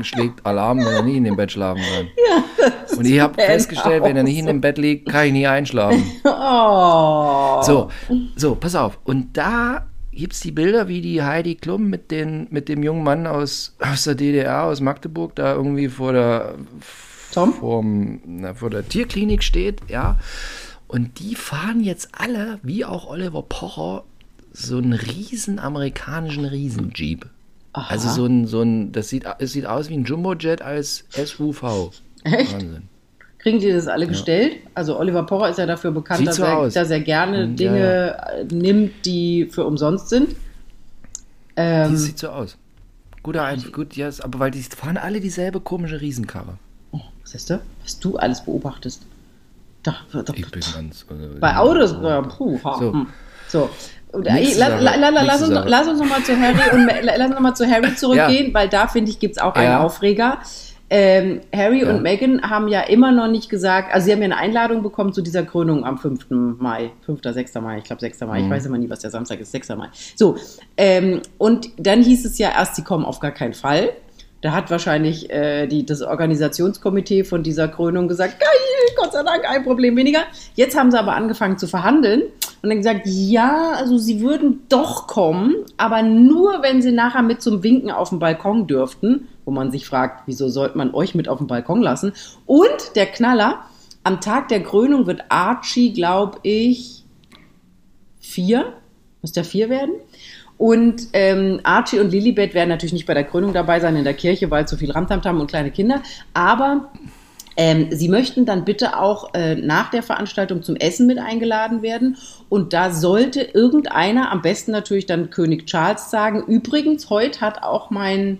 schlägt 0.00 0.44
Alarm, 0.44 0.78
wenn 0.78 0.86
er 0.86 1.02
nicht 1.02 1.16
in 1.16 1.24
dem 1.24 1.36
Bett 1.36 1.52
schlafen 1.52 1.82
kann. 1.82 2.98
und 2.98 3.06
ich 3.06 3.20
habe 3.20 3.34
festgestellt, 3.34 4.02
wenn 4.02 4.16
er 4.16 4.24
nicht 4.24 4.38
in 4.38 4.46
dem 4.46 4.60
Bett 4.60 4.78
liegt, 4.78 5.08
kann 5.08 5.26
ich 5.26 5.32
nie 5.32 5.46
einschlafen. 5.46 6.02
Oh. 6.24 7.62
So, 7.62 7.88
so, 8.36 8.56
pass 8.56 8.74
auf. 8.74 8.98
Und 9.04 9.36
da 9.36 9.86
gibt 10.12 10.34
es 10.34 10.40
die 10.40 10.52
Bilder, 10.52 10.88
wie 10.88 11.00
die 11.00 11.22
Heidi 11.22 11.54
Klum 11.54 11.88
mit, 11.88 12.10
den, 12.10 12.46
mit 12.50 12.68
dem 12.68 12.82
jungen 12.82 13.02
Mann 13.02 13.26
aus, 13.26 13.74
aus 13.80 14.04
der 14.04 14.14
DDR, 14.14 14.64
aus 14.64 14.80
Magdeburg, 14.80 15.34
da 15.34 15.54
irgendwie 15.54 15.88
vor 15.88 16.12
der, 16.12 16.54
Tom? 17.32 17.54
vorm, 17.54 18.20
na, 18.24 18.54
vor 18.54 18.70
der 18.70 18.88
Tierklinik 18.88 19.42
steht, 19.42 19.80
ja. 19.88 20.18
Und 20.86 21.18
die 21.20 21.34
fahren 21.34 21.82
jetzt 21.82 22.10
alle, 22.12 22.60
wie 22.62 22.84
auch 22.84 23.08
Oliver 23.08 23.42
Pocher, 23.42 24.04
so 24.52 24.76
einen 24.76 24.92
riesen 24.92 25.58
amerikanischen 25.58 26.44
Riesenjeep. 26.44 27.26
Also 27.72 28.10
so 28.10 28.26
ein, 28.26 28.46
so 28.46 28.60
ein, 28.60 28.92
das 28.92 29.08
sieht, 29.08 29.24
es 29.38 29.52
sieht 29.52 29.64
aus 29.64 29.88
wie 29.88 29.94
ein 29.94 30.04
Jumbojet 30.04 30.60
als 30.60 31.04
SUV. 31.10 31.90
Echt? 32.22 32.52
Wahnsinn. 32.52 32.88
Kriegen 33.42 33.58
die 33.58 33.72
das 33.72 33.88
alle 33.88 34.06
gestellt? 34.06 34.58
Also 34.74 34.98
Oliver 34.98 35.24
Pocher 35.24 35.50
ist 35.50 35.58
ja 35.58 35.66
dafür 35.66 35.90
bekannt, 35.90 36.18
Sieht 36.18 36.28
dass, 36.28 36.36
so 36.36 36.44
er, 36.44 36.68
dass 36.68 36.90
er 36.90 37.00
gerne 37.00 37.48
Dinge 37.48 38.16
äh, 38.38 38.44
nimmt, 38.54 39.04
die 39.04 39.46
für 39.50 39.64
umsonst 39.64 40.08
sind. 40.10 40.36
Ähm, 41.56 41.92
Das 41.92 42.02
sieht 42.02 42.18
so 42.18 42.28
aus. 42.28 42.56
Guter 43.22 43.44
Einfluss, 43.44 43.72
gut, 43.72 43.96
ja, 43.96 44.08
aber 44.22 44.38
weil 44.40 44.50
die 44.50 44.62
fahren 44.62 44.96
alle 44.96 45.20
dieselbe 45.20 45.60
komische 45.60 46.00
Riesenkarre. 46.00 46.54
siehst 47.24 47.50
du, 47.50 47.60
was 47.82 47.98
du 47.98 48.16
alles 48.16 48.44
beobachtest. 48.44 49.02
Da, 49.82 49.96
da, 50.12 50.20
Ich 50.34 50.50
bin 50.50 50.60
ganz. 50.74 51.04
Also, 51.08 51.24
bei 51.40 51.56
Autos, 51.56 51.92
äh, 51.92 52.22
puh, 52.22 52.60
ha, 52.64 52.78
So. 52.78 52.92
hm. 52.92 53.06
so. 53.48 53.70
Und, 54.12 54.24
Nächste 54.24 54.54
ey, 54.54 54.60
la, 54.60 54.70
Sache, 54.70 54.82
la, 54.84 54.94
la, 54.96 55.08
la, 55.08 55.10
nächste 55.10 55.26
lass, 55.26 55.42
uns, 55.42 55.54
Sache. 55.54 55.68
lass 55.68 55.88
uns 55.88 56.00
noch 56.00 56.08
mal 56.08 56.22
zu 56.22 56.36
Harry 56.38 56.76
und 56.76 56.86
Ma- 56.86 57.00
la- 57.00 57.12
lass 57.16 57.26
uns 57.26 57.34
noch 57.34 57.40
mal 57.40 57.54
zu 57.54 57.66
Harry 57.66 57.94
zurückgehen, 57.96 58.52
weil 58.54 58.68
da 58.68 58.86
finde 58.86 59.10
ich 59.10 59.18
gibt 59.18 59.36
es 59.36 59.42
auch 59.42 59.54
einen 59.54 59.64
Ja. 59.70 59.80
Aufreger. 59.82 60.38
Ähm, 60.94 61.40
Harry 61.54 61.80
Ja. 61.82 61.88
und 61.88 62.02
Meghan 62.02 62.42
haben 62.50 62.68
ja 62.68 62.82
immer 62.82 63.12
noch 63.12 63.26
nicht 63.26 63.48
gesagt, 63.48 63.94
also 63.94 64.04
sie 64.04 64.12
haben 64.12 64.18
ja 64.20 64.26
eine 64.26 64.36
Einladung 64.36 64.82
bekommen 64.82 65.14
zu 65.14 65.22
dieser 65.22 65.42
Krönung 65.42 65.86
am 65.86 65.96
5. 65.96 66.26
Mai, 66.58 66.90
5. 67.06 67.20
6. 67.24 67.54
Mai, 67.62 67.78
ich 67.78 67.84
glaube 67.84 68.00
6. 68.00 68.20
Mai, 68.26 68.42
ich 68.42 68.50
weiß 68.50 68.66
immer 68.66 68.76
nie, 68.76 68.90
was 68.90 68.98
der 69.00 69.10
Samstag 69.10 69.40
ist, 69.40 69.52
6. 69.52 69.70
Mai. 69.70 69.88
So, 70.16 70.36
ähm, 70.76 71.22
und 71.38 71.70
dann 71.78 72.02
hieß 72.02 72.26
es 72.26 72.36
ja 72.36 72.50
erst, 72.50 72.76
sie 72.76 72.84
kommen 72.84 73.06
auf 73.06 73.20
gar 73.20 73.30
keinen 73.30 73.54
Fall. 73.54 73.88
Da 74.42 74.52
hat 74.52 74.70
wahrscheinlich 74.70 75.30
äh, 75.30 75.68
die, 75.68 75.86
das 75.86 76.02
Organisationskomitee 76.02 77.22
von 77.22 77.44
dieser 77.44 77.68
Krönung 77.68 78.08
gesagt, 78.08 78.40
geil, 78.40 78.48
Gott 78.96 79.12
sei 79.12 79.22
Dank, 79.22 79.48
ein 79.48 79.62
Problem 79.62 79.96
weniger. 79.96 80.24
Jetzt 80.56 80.76
haben 80.76 80.90
sie 80.90 80.98
aber 80.98 81.14
angefangen 81.14 81.58
zu 81.58 81.68
verhandeln 81.68 82.22
und 82.60 82.68
dann 82.68 82.78
gesagt, 82.78 83.02
ja, 83.04 83.72
also 83.76 83.98
sie 83.98 84.20
würden 84.20 84.64
doch 84.68 85.06
kommen, 85.06 85.54
aber 85.76 86.02
nur, 86.02 86.60
wenn 86.62 86.82
sie 86.82 86.90
nachher 86.90 87.22
mit 87.22 87.40
zum 87.40 87.62
Winken 87.62 87.92
auf 87.92 88.08
dem 88.08 88.18
Balkon 88.18 88.66
dürften, 88.66 89.28
wo 89.44 89.52
man 89.52 89.70
sich 89.70 89.86
fragt, 89.86 90.24
wieso 90.26 90.48
sollte 90.48 90.76
man 90.76 90.92
euch 90.92 91.14
mit 91.14 91.28
auf 91.28 91.38
den 91.38 91.46
Balkon 91.46 91.80
lassen? 91.80 92.12
Und 92.44 92.96
der 92.96 93.06
Knaller, 93.06 93.64
am 94.02 94.20
Tag 94.20 94.48
der 94.48 94.62
Krönung 94.64 95.06
wird 95.06 95.22
Archie, 95.28 95.92
glaube 95.92 96.38
ich, 96.42 97.04
vier, 98.18 98.72
muss 99.20 99.30
der 99.30 99.44
vier 99.44 99.70
werden? 99.70 99.94
Und 100.62 101.08
ähm, 101.12 101.58
Archie 101.64 101.98
und 101.98 102.12
Lilibet 102.12 102.54
werden 102.54 102.68
natürlich 102.68 102.92
nicht 102.92 103.06
bei 103.06 103.14
der 103.14 103.24
Krönung 103.24 103.52
dabei 103.52 103.80
sein 103.80 103.96
in 103.96 104.04
der 104.04 104.14
Kirche, 104.14 104.48
weil 104.52 104.68
zu 104.68 104.76
viel 104.76 104.92
Ramtamtam 104.92 105.40
und 105.40 105.48
kleine 105.48 105.72
Kinder. 105.72 106.04
Aber 106.34 106.92
ähm, 107.56 107.88
sie 107.90 108.08
möchten 108.08 108.46
dann 108.46 108.64
bitte 108.64 108.96
auch 108.96 109.34
äh, 109.34 109.56
nach 109.56 109.90
der 109.90 110.04
Veranstaltung 110.04 110.62
zum 110.62 110.76
Essen 110.76 111.08
mit 111.08 111.18
eingeladen 111.18 111.82
werden. 111.82 112.16
Und 112.48 112.74
da 112.74 112.92
sollte 112.92 113.40
irgendeiner, 113.40 114.30
am 114.30 114.40
besten 114.40 114.70
natürlich 114.70 115.06
dann 115.06 115.30
König 115.30 115.66
Charles, 115.66 116.12
sagen, 116.12 116.44
übrigens, 116.46 117.10
heute 117.10 117.40
hat 117.40 117.64
auch 117.64 117.90
mein 117.90 118.38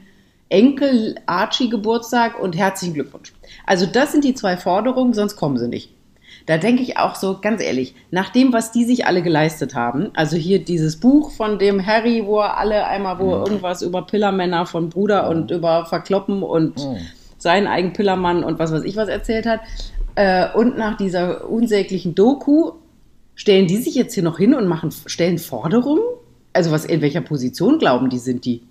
Enkel 0.48 1.16
Archie 1.26 1.70
Geburtstag 1.70 2.40
und 2.40 2.56
herzlichen 2.56 2.94
Glückwunsch. 2.94 3.32
Also 3.66 3.84
das 3.84 4.12
sind 4.12 4.22
die 4.22 4.34
zwei 4.34 4.56
Forderungen, 4.56 5.12
sonst 5.12 5.34
kommen 5.34 5.58
sie 5.58 5.66
nicht. 5.66 5.90
Da 6.46 6.58
denke 6.58 6.82
ich 6.82 6.98
auch 6.98 7.14
so, 7.14 7.38
ganz 7.40 7.62
ehrlich, 7.62 7.94
nach 8.10 8.30
dem, 8.30 8.52
was 8.52 8.72
die 8.72 8.84
sich 8.84 9.06
alle 9.06 9.22
geleistet 9.22 9.74
haben, 9.74 10.10
also 10.14 10.36
hier 10.36 10.64
dieses 10.64 10.98
Buch 10.98 11.30
von 11.30 11.58
dem 11.58 11.84
Harry, 11.86 12.24
wo 12.26 12.40
er 12.40 12.58
alle 12.58 12.86
einmal, 12.86 13.18
wo 13.18 13.32
er 13.32 13.38
irgendwas 13.46 13.82
über 13.82 14.02
Pillermänner 14.02 14.66
von 14.66 14.88
Bruder 14.88 15.28
und 15.28 15.50
über 15.50 15.86
Verkloppen 15.86 16.42
und 16.42 16.80
seinen 17.38 17.66
eigenen 17.66 17.92
Pillermann 17.92 18.44
und 18.44 18.58
was 18.58 18.72
weiß 18.72 18.84
ich 18.84 18.96
was 18.96 19.08
erzählt 19.08 19.46
hat, 19.46 19.60
äh, 20.14 20.52
und 20.54 20.76
nach 20.76 20.96
dieser 20.96 21.48
unsäglichen 21.48 22.14
Doku, 22.14 22.72
stellen 23.34 23.66
die 23.66 23.78
sich 23.78 23.94
jetzt 23.94 24.14
hier 24.14 24.22
noch 24.22 24.38
hin 24.38 24.54
und 24.54 24.66
machen, 24.66 24.90
stellen 25.06 25.38
Forderungen? 25.38 26.02
Also 26.52 26.70
was, 26.70 26.84
in 26.84 27.00
welcher 27.00 27.22
Position 27.22 27.78
glauben 27.78 28.10
die, 28.10 28.18
sind 28.18 28.44
die? 28.44 28.62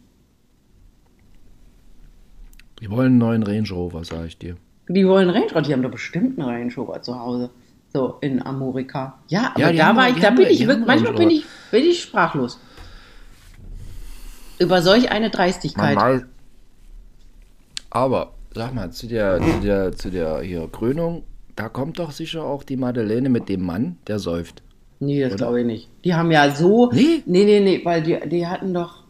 Die 2.80 2.90
wollen 2.90 3.08
einen 3.08 3.18
neuen 3.18 3.44
Range 3.44 3.68
Rover, 3.70 4.04
sag 4.04 4.28
ich 4.28 4.38
dir. 4.38 4.56
Die 4.88 5.08
wollen 5.08 5.30
Range 5.30 5.48
Rover, 5.48 5.62
die 5.62 5.74
haben 5.74 5.84
doch 5.84 5.92
bestimmt 5.92 6.40
einen 6.40 6.48
Range 6.48 6.74
Rover 6.76 7.02
zu 7.02 7.20
Hause. 7.20 7.50
So, 7.94 8.18
in 8.22 8.42
Amerika. 8.46 9.20
Ja, 9.28 9.52
aber 9.54 9.60
Ja, 9.60 9.74
da 9.74 9.96
war 9.96 10.10
ich, 10.10 10.16
die 10.16 10.22
da 10.22 10.30
bin 10.30 10.46
die 10.46 10.52
ich 10.52 10.62
haben 10.62 10.68
wirklich, 10.68 10.88
manchmal 10.88 11.14
bin 11.14 11.30
ich, 11.30 11.46
bin 11.72 11.84
ich 11.84 12.02
sprachlos. 12.02 12.60
Über 14.60 14.82
solch 14.82 15.12
eine 15.12 15.30
Dreistigkeit. 15.30 15.98
weiß, 15.98 16.22
aber, 17.90 18.34
sag 18.54 18.74
mal, 18.74 18.92
zu 18.92 19.08
der, 19.08 19.40
zu 19.42 19.60
der, 19.62 19.92
zu 19.92 20.10
der 20.10 20.42
hier 20.42 20.70
Krönung, 20.72 21.24
da 21.56 21.68
kommt 21.68 22.00
doch 22.00 22.12
sicher 22.12 22.44
auch 22.44 22.64
die 22.64 22.78
Madeleine 22.78 23.30
mit 23.30 23.50
dem 23.50 23.66
Mann, 23.66 23.98
der 24.08 24.20
säuft. 24.20 24.64
Nee, 25.00 25.22
das 25.22 25.36
glaube 25.36 25.62
ich 25.62 25.66
nicht. 25.66 25.90
Die 26.06 26.14
haben 26.14 26.32
ja 26.32 26.50
so. 26.52 26.90
Nee? 26.92 27.24
Nee, 27.26 27.44
nee, 27.44 27.60
nee, 27.60 27.82
weil 27.84 28.04
die, 28.04 28.18
die 28.30 28.48
hatten 28.48 28.74
doch. 28.74 29.01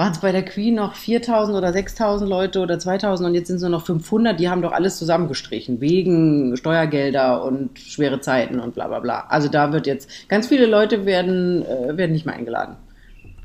Waren 0.00 0.12
es 0.12 0.20
bei 0.20 0.32
der 0.32 0.46
Queen 0.46 0.76
noch 0.76 0.94
4000 0.94 1.54
oder 1.58 1.74
6000 1.74 2.26
Leute 2.26 2.60
oder 2.60 2.78
2000 2.78 3.28
und 3.28 3.34
jetzt 3.34 3.48
sind 3.48 3.56
es 3.56 3.60
nur 3.60 3.70
noch 3.70 3.84
500? 3.84 4.40
Die 4.40 4.48
haben 4.48 4.62
doch 4.62 4.72
alles 4.72 4.96
zusammengestrichen. 4.96 5.82
Wegen 5.82 6.56
Steuergelder 6.56 7.44
und 7.44 7.78
schwere 7.78 8.18
Zeiten 8.18 8.60
und 8.60 8.72
bla 8.74 8.88
bla 8.88 9.00
bla. 9.00 9.26
Also 9.28 9.48
da 9.48 9.74
wird 9.74 9.86
jetzt. 9.86 10.08
Ganz 10.30 10.46
viele 10.46 10.64
Leute 10.64 11.04
werden, 11.04 11.66
äh, 11.66 11.98
werden 11.98 12.12
nicht 12.12 12.24
mehr 12.24 12.34
eingeladen. 12.34 12.76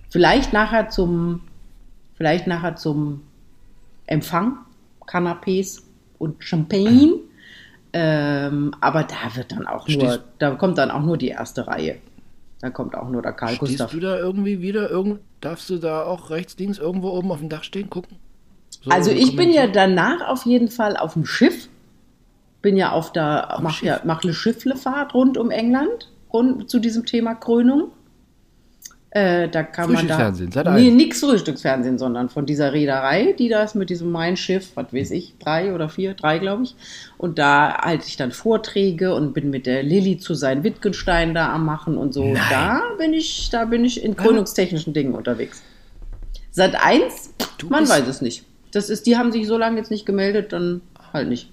Vielleicht 0.08 0.54
nachher 0.54 0.88
zum. 0.88 1.42
Vielleicht 2.14 2.48
nachher 2.48 2.78
zum 2.78 3.24
Empfang. 4.06 4.60
Canapés 5.06 5.82
und 6.20 6.42
Champagne. 6.42 7.16
Ähm, 7.92 8.74
aber 8.80 9.04
da 9.04 9.36
wird 9.36 9.52
dann 9.52 9.68
auch 9.68 9.90
nur, 9.90 10.24
da 10.40 10.52
kommt 10.52 10.78
dann 10.78 10.90
auch 10.90 11.04
nur 11.04 11.18
die 11.18 11.28
erste 11.28 11.68
Reihe. 11.68 11.98
Da 12.62 12.70
kommt 12.70 12.96
auch 12.96 13.10
nur 13.10 13.22
der 13.22 13.34
Karl 13.34 13.56
Stehst 13.56 13.72
Gustav. 13.72 13.92
du 13.92 14.00
da 14.00 14.18
irgendwie 14.18 14.62
wieder? 14.62 14.90
Irgend, 14.90 15.20
darfst 15.46 15.70
du 15.70 15.78
da 15.78 16.04
auch 16.04 16.30
rechts, 16.30 16.58
links 16.58 16.78
irgendwo 16.78 17.10
oben 17.10 17.32
auf 17.32 17.40
dem 17.40 17.50
Dach 17.50 17.64
stehen, 17.64 17.90
gucken? 17.90 18.18
So 18.82 18.90
Also 18.90 19.12
ich 19.12 19.36
bin 19.36 19.52
ja 19.52 19.68
danach 19.68 20.28
auf 20.28 20.46
jeden 20.46 20.70
Fall 20.70 20.98
auf 20.98 21.14
dem 21.14 21.26
Schiff. 21.26 21.70
bin 22.62 22.78
ja 22.78 22.92
auf 22.92 23.12
der, 23.12 23.60
mach 23.62 23.82
ja, 23.84 24.02
mach 24.04 24.24
eine 24.24 24.34
Schifflefahrt 24.34 25.14
rund 25.14 25.38
um 25.38 25.52
England, 25.52 26.12
rund 26.34 26.70
zu 26.70 26.80
diesem 26.80 27.06
Thema 27.06 27.36
Krönung. 27.36 27.92
Äh, 29.16 29.48
da 29.48 29.64
kann 29.64 29.94
man 29.94 30.10
da. 30.10 30.16
Frühstücksfernsehen, 30.18 30.52
Sat. 30.52 30.66
Nee, 30.74 30.88
1. 30.88 30.96
nix 30.96 31.20
Frühstücksfernsehen, 31.22 31.98
sondern 31.98 32.28
von 32.28 32.46
dieser 32.46 32.74
Reederei, 32.74 33.32
die 33.32 33.48
das 33.48 33.74
mit 33.74 33.90
diesem 33.90 34.12
Mein 34.12 34.36
Schiff, 34.36 34.72
was 34.76 34.92
weiß 34.92 35.12
ich, 35.12 35.36
drei 35.40 35.74
oder 35.74 35.88
vier, 35.88 36.16
drei, 36.16 36.38
glaube 36.38 36.64
ich. 36.64 36.76
Und 37.18 37.40
da 37.40 37.78
halte 37.82 38.06
ich 38.10 38.18
dann 38.18 38.34
Vorträge 38.34 39.16
und 39.16 39.34
bin 39.34 39.50
mit 39.52 39.68
der 39.68 39.84
Lilly 39.84 40.18
zu 40.18 40.34
sein 40.34 40.66
Wittgenstein 40.66 41.34
da 41.34 41.54
am 41.54 41.64
machen 41.64 41.98
und 41.98 42.14
so. 42.14 42.26
Nein. 42.26 42.42
Da 42.50 42.82
bin 42.98 43.14
ich, 43.14 43.50
da 43.52 43.64
bin 43.64 43.86
ich 43.86 44.04
in 44.04 44.18
krönungstechnischen 44.18 44.92
Dingen 44.94 45.14
unterwegs. 45.14 45.64
Sat 46.52 46.76
1, 46.76 47.36
Du 47.58 47.68
man 47.68 47.88
weiß 47.88 48.08
es 48.10 48.20
nicht. 48.20 48.44
Das 48.72 48.90
ist, 48.90 49.06
die 49.06 49.16
haben 49.16 49.32
sich 49.32 49.48
so 49.48 49.58
lange 49.58 49.78
jetzt 49.78 49.92
nicht 49.92 50.06
gemeldet, 50.06 50.52
dann 50.52 50.82
halt 51.14 51.30
nicht. 51.30 51.50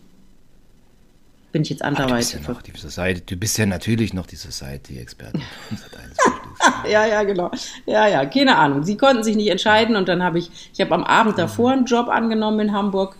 Bin 1.53 1.63
ich 1.63 1.71
jetzt 1.71 1.83
Du 1.83 1.91
bist, 1.91 1.99
ja 2.01 2.05
anderweitig. 2.07 2.49
noch 2.49 2.63
die 2.63 2.73
Society, 2.77 3.23
du 3.25 3.37
bist 3.37 3.57
ja 3.57 3.67
natürlich 3.67 4.13
noch 4.15 4.27
die 4.27 4.35
Society-Expertin. 4.35 5.43
von 5.69 5.77
Sat. 5.79 5.91
1 5.97 6.17
Frühstücksfernsehen. 6.19 6.42
Ja, 6.89 7.07
ja, 7.07 7.23
genau. 7.23 7.51
Ja, 7.87 8.07
ja, 8.07 8.25
keine 8.27 8.57
Ahnung. 8.57 8.85
Sie 8.85 8.97
konnten 8.97 9.23
sich 9.23 9.37
nicht 9.37 9.51
entscheiden 9.51 9.97
und 9.97 10.09
dann 10.09 10.23
habe 10.23 10.39
ich, 10.39 10.51
ich 10.73 10.81
habe 10.81 10.95
am 10.95 11.05
Abend 11.05 11.39
davor 11.39 11.73
einen 11.73 11.87
Job 11.87 12.09
angenommen 12.09 12.61
in 12.61 12.73
Hamburg 12.73 13.17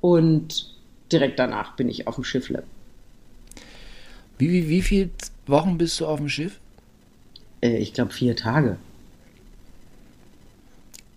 und 0.00 0.72
direkt 1.12 1.38
danach 1.38 1.76
bin 1.76 1.88
ich 1.88 2.06
auf 2.06 2.16
dem 2.16 2.24
Schiffle. 2.24 2.62
wie, 4.38 4.50
wie, 4.50 4.68
wie 4.68 4.82
viele 4.82 5.10
Wochen 5.46 5.78
bist 5.78 6.00
du 6.00 6.06
auf 6.06 6.18
dem 6.18 6.28
Schiff? 6.28 6.58
Äh, 7.60 7.76
ich 7.78 7.92
glaube 7.92 8.12
vier 8.12 8.36
Tage. 8.36 8.76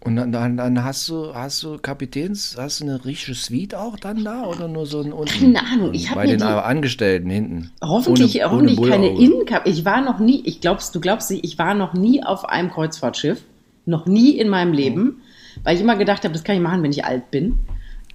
Und 0.01 0.15
dann, 0.15 0.31
dann, 0.31 0.55
dann 0.55 0.83
hast 0.83 1.09
du, 1.09 1.33
hast 1.35 1.61
du 1.61 1.77
Kapitäns, 1.77 2.55
hast 2.57 2.79
du 2.79 2.85
eine 2.85 3.03
richtige 3.03 3.35
Suite 3.35 3.75
auch 3.75 3.97
dann 3.99 4.23
da 4.23 4.45
oder 4.45 4.69
nur 4.69 4.85
so 4.85 5.01
ein 5.01 5.11
unten? 5.11 5.53
Keine 5.53 5.59
Ahnung, 5.65 5.93
ich 5.93 6.09
hab 6.09 6.15
Bei 6.15 6.25
den 6.25 6.37
die- 6.39 6.43
Angestellten 6.45 7.29
hinten. 7.29 7.71
Hoffentlich, 7.81 8.35
Ohne- 8.37 8.45
ohne 8.45 8.53
hoffentlich 8.69 8.89
keine 8.89 9.07
Bullauge. 9.09 9.23
Innenkap. 9.25 9.67
Ich 9.67 9.83
war 9.83 10.01
noch 10.01 10.19
nie, 10.19 10.41
ich 10.45 10.61
glaubst, 10.61 10.95
du 10.95 11.01
glaubst 11.01 11.29
nicht, 11.31 11.43
ich 11.43 11.57
war 11.57 11.73
noch 11.73 11.93
nie 11.93 12.23
auf 12.23 12.45
einem 12.47 12.69
Kreuzfahrtschiff. 12.71 13.41
Noch 13.85 14.05
nie 14.05 14.37
in 14.37 14.47
meinem 14.49 14.71
Leben. 14.71 15.21
Weil 15.63 15.75
ich 15.75 15.81
immer 15.81 15.97
gedacht 15.97 16.23
habe, 16.23 16.33
das 16.33 16.43
kann 16.45 16.55
ich 16.55 16.61
machen, 16.61 16.81
wenn 16.83 16.91
ich 16.91 17.03
alt 17.03 17.29
bin. 17.31 17.59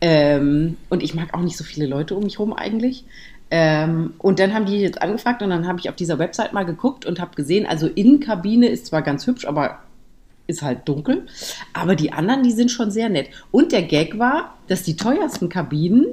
Ähm, 0.01 0.77
und 0.89 1.03
ich 1.03 1.15
mag 1.15 1.35
auch 1.35 1.41
nicht 1.43 1.57
so 1.57 1.65
viele 1.65 1.87
Leute 1.87 2.15
um 2.15 2.23
mich 2.25 2.39
rum 2.39 2.53
eigentlich. 2.55 3.05
Ähm, 3.51 4.15
und 4.19 4.39
dann 4.39 4.55
haben 4.55 4.65
die 4.67 4.79
jetzt 4.79 5.03
angefragt 5.03 5.43
und 5.43 5.51
dann 5.51 5.67
habe 5.69 5.79
ich 5.79 5.89
auf 5.89 5.97
dieser 5.97 6.19
Website 6.19 6.53
mal 6.55 6.65
geguckt 6.65 7.05
und 7.07 7.21
habe 7.21 7.35
gesehen, 7.37 7.67
also 7.67 7.87
Innenkabine 7.87 8.69
ist 8.69 8.87
zwar 8.87 9.03
ganz 9.03 9.27
hübsch, 9.27 9.45
aber 9.47 9.81
ist 10.47 10.63
halt 10.63 10.89
dunkel. 10.89 11.27
Aber 11.73 11.97
die 11.97 12.13
anderen, 12.13 12.43
die 12.43 12.53
sind 12.53 12.71
schon 12.71 12.91
sehr 12.91 13.09
nett. 13.09 13.29
Und 13.51 13.73
der 13.73 13.83
Gag 13.83 14.19
war, 14.19 14.57
dass 14.69 14.83
die 14.83 14.97
teuersten 14.97 15.49
Kabinen, 15.49 16.07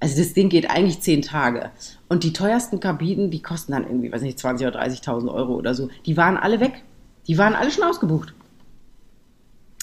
also 0.00 0.16
das 0.18 0.32
Ding 0.32 0.48
geht 0.48 0.70
eigentlich 0.70 1.00
zehn 1.00 1.22
Tage. 1.22 1.70
Und 2.08 2.24
die 2.24 2.32
teuersten 2.32 2.80
Kabinen, 2.80 3.30
die 3.30 3.42
kosten 3.42 3.72
dann 3.72 3.84
irgendwie, 3.84 4.10
weiß 4.12 4.22
nicht, 4.22 4.38
20.000 4.38 4.68
oder 4.68 4.80
30.000 4.82 5.32
Euro 5.32 5.54
oder 5.54 5.74
so. 5.74 5.88
Die 6.06 6.16
waren 6.16 6.36
alle 6.36 6.60
weg. 6.60 6.82
Die 7.26 7.36
waren 7.38 7.54
alle 7.54 7.70
schon 7.70 7.84
ausgebucht. 7.84 8.32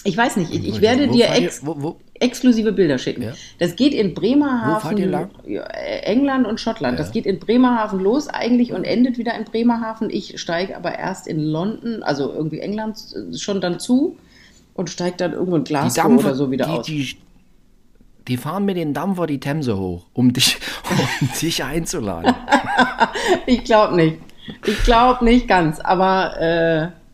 Ich 0.04 0.16
weiß 0.16 0.36
nicht, 0.36 0.52
ich, 0.52 0.66
ich 0.66 0.80
werde 0.80 1.08
Wo 1.08 1.12
dir 1.12 1.26
fahrt 1.26 1.38
ihr- 1.40 1.46
ex 1.46 1.64
wo, 1.66 1.74
wo, 1.80 1.96
exklusive 2.20 2.72
Bilder 2.72 2.98
schicken. 2.98 3.22
Ja. 3.22 3.32
Das 3.58 3.76
geht 3.76 3.94
in 3.94 4.14
Bremerhaven, 4.14 4.98
England 6.02 6.46
und 6.46 6.60
Schottland. 6.60 6.98
Ja. 6.98 7.04
Das 7.04 7.12
geht 7.12 7.26
in 7.26 7.38
Bremerhaven 7.38 8.00
los 8.00 8.28
eigentlich 8.28 8.72
und 8.72 8.84
endet 8.84 9.18
wieder 9.18 9.34
in 9.34 9.44
Bremerhaven. 9.44 10.10
Ich 10.10 10.40
steige 10.40 10.76
aber 10.76 10.98
erst 10.98 11.26
in 11.26 11.40
London, 11.40 12.02
also 12.02 12.32
irgendwie 12.32 12.60
England 12.60 12.98
äh, 13.14 13.36
schon 13.36 13.60
dann 13.60 13.80
zu 13.80 14.16
und 14.74 14.90
steige 14.90 15.16
dann 15.16 15.32
irgendwo 15.32 15.56
in 15.56 15.64
Glasgow 15.64 16.02
Dampfer, 16.02 16.26
oder 16.26 16.34
so 16.34 16.50
wieder 16.50 16.66
die, 16.66 16.70
aus. 16.72 16.86
Die, 16.86 17.16
die 18.28 18.36
fahren 18.36 18.64
mit 18.64 18.76
den 18.76 18.94
Dampfer 18.94 19.26
die 19.26 19.40
Themse 19.40 19.78
hoch, 19.78 20.06
um 20.12 20.32
dich, 20.32 20.58
um 20.90 21.28
dich 21.40 21.64
einzuladen. 21.64 22.34
Ich 23.46 23.64
glaube 23.64 23.96
nicht. 23.96 24.18
Ich 24.64 24.82
glaube 24.84 25.24
nicht 25.24 25.48
ganz, 25.48 25.80
aber 25.80 26.40
äh. 26.40 27.05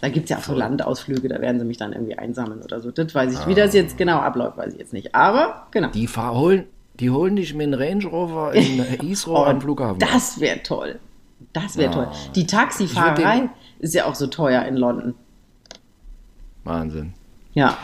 Da 0.00 0.08
gibt 0.08 0.24
es 0.24 0.30
ja 0.30 0.38
auch 0.38 0.42
so 0.42 0.54
Landausflüge, 0.54 1.28
da 1.28 1.40
werden 1.40 1.58
sie 1.58 1.64
mich 1.64 1.76
dann 1.76 1.92
irgendwie 1.92 2.16
einsammeln 2.16 2.62
oder 2.62 2.80
so. 2.80 2.90
Das 2.90 3.14
weiß 3.14 3.32
ich. 3.32 3.46
Wie 3.46 3.54
das 3.54 3.74
jetzt 3.74 3.98
genau 3.98 4.18
abläuft, 4.18 4.56
weiß 4.56 4.72
ich 4.74 4.78
jetzt 4.78 4.92
nicht. 4.92 5.14
Aber 5.14 5.66
genau. 5.72 5.88
Die 5.90 6.06
holen, 6.08 6.64
die 7.00 7.10
holen 7.10 7.36
dich 7.36 7.52
mit 7.54 7.66
dem 7.66 7.74
Range 7.74 8.04
Rover 8.06 8.52
in 8.54 8.82
Heathrow 9.00 9.46
am 9.46 9.60
Flughafen. 9.60 9.98
Das 9.98 10.38
wäre 10.40 10.62
toll. 10.62 11.00
Das 11.52 11.76
wäre 11.76 11.92
Ja. 11.92 12.04
toll. 12.04 12.08
Die 12.34 12.46
Taxifahrerei 12.46 13.48
ist 13.80 13.94
ja 13.94 14.06
auch 14.06 14.14
so 14.14 14.26
teuer 14.28 14.62
in 14.66 14.76
London. 14.76 15.14
Wahnsinn. 16.64 17.14
Ja. 17.54 17.76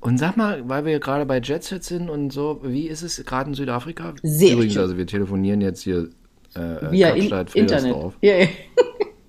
Und 0.00 0.18
sag 0.18 0.36
mal, 0.36 0.68
weil 0.68 0.84
wir 0.84 1.00
gerade 1.00 1.26
bei 1.26 1.40
Jetset 1.40 1.82
sind 1.82 2.08
und 2.08 2.32
so, 2.32 2.60
wie 2.62 2.86
ist 2.86 3.02
es 3.02 3.24
gerade 3.24 3.50
in 3.50 3.54
Südafrika? 3.54 4.14
Sehr 4.22 4.52
Übrigens, 4.52 4.74
schön. 4.74 4.82
also 4.82 4.96
wir 4.96 5.06
telefonieren 5.06 5.60
jetzt 5.60 5.82
hier 5.82 6.08
äh, 6.54 6.90
Via 6.92 7.08
in 7.10 7.24
Internet. 7.54 7.96
Ja, 8.22 8.36
ja. 8.36 8.46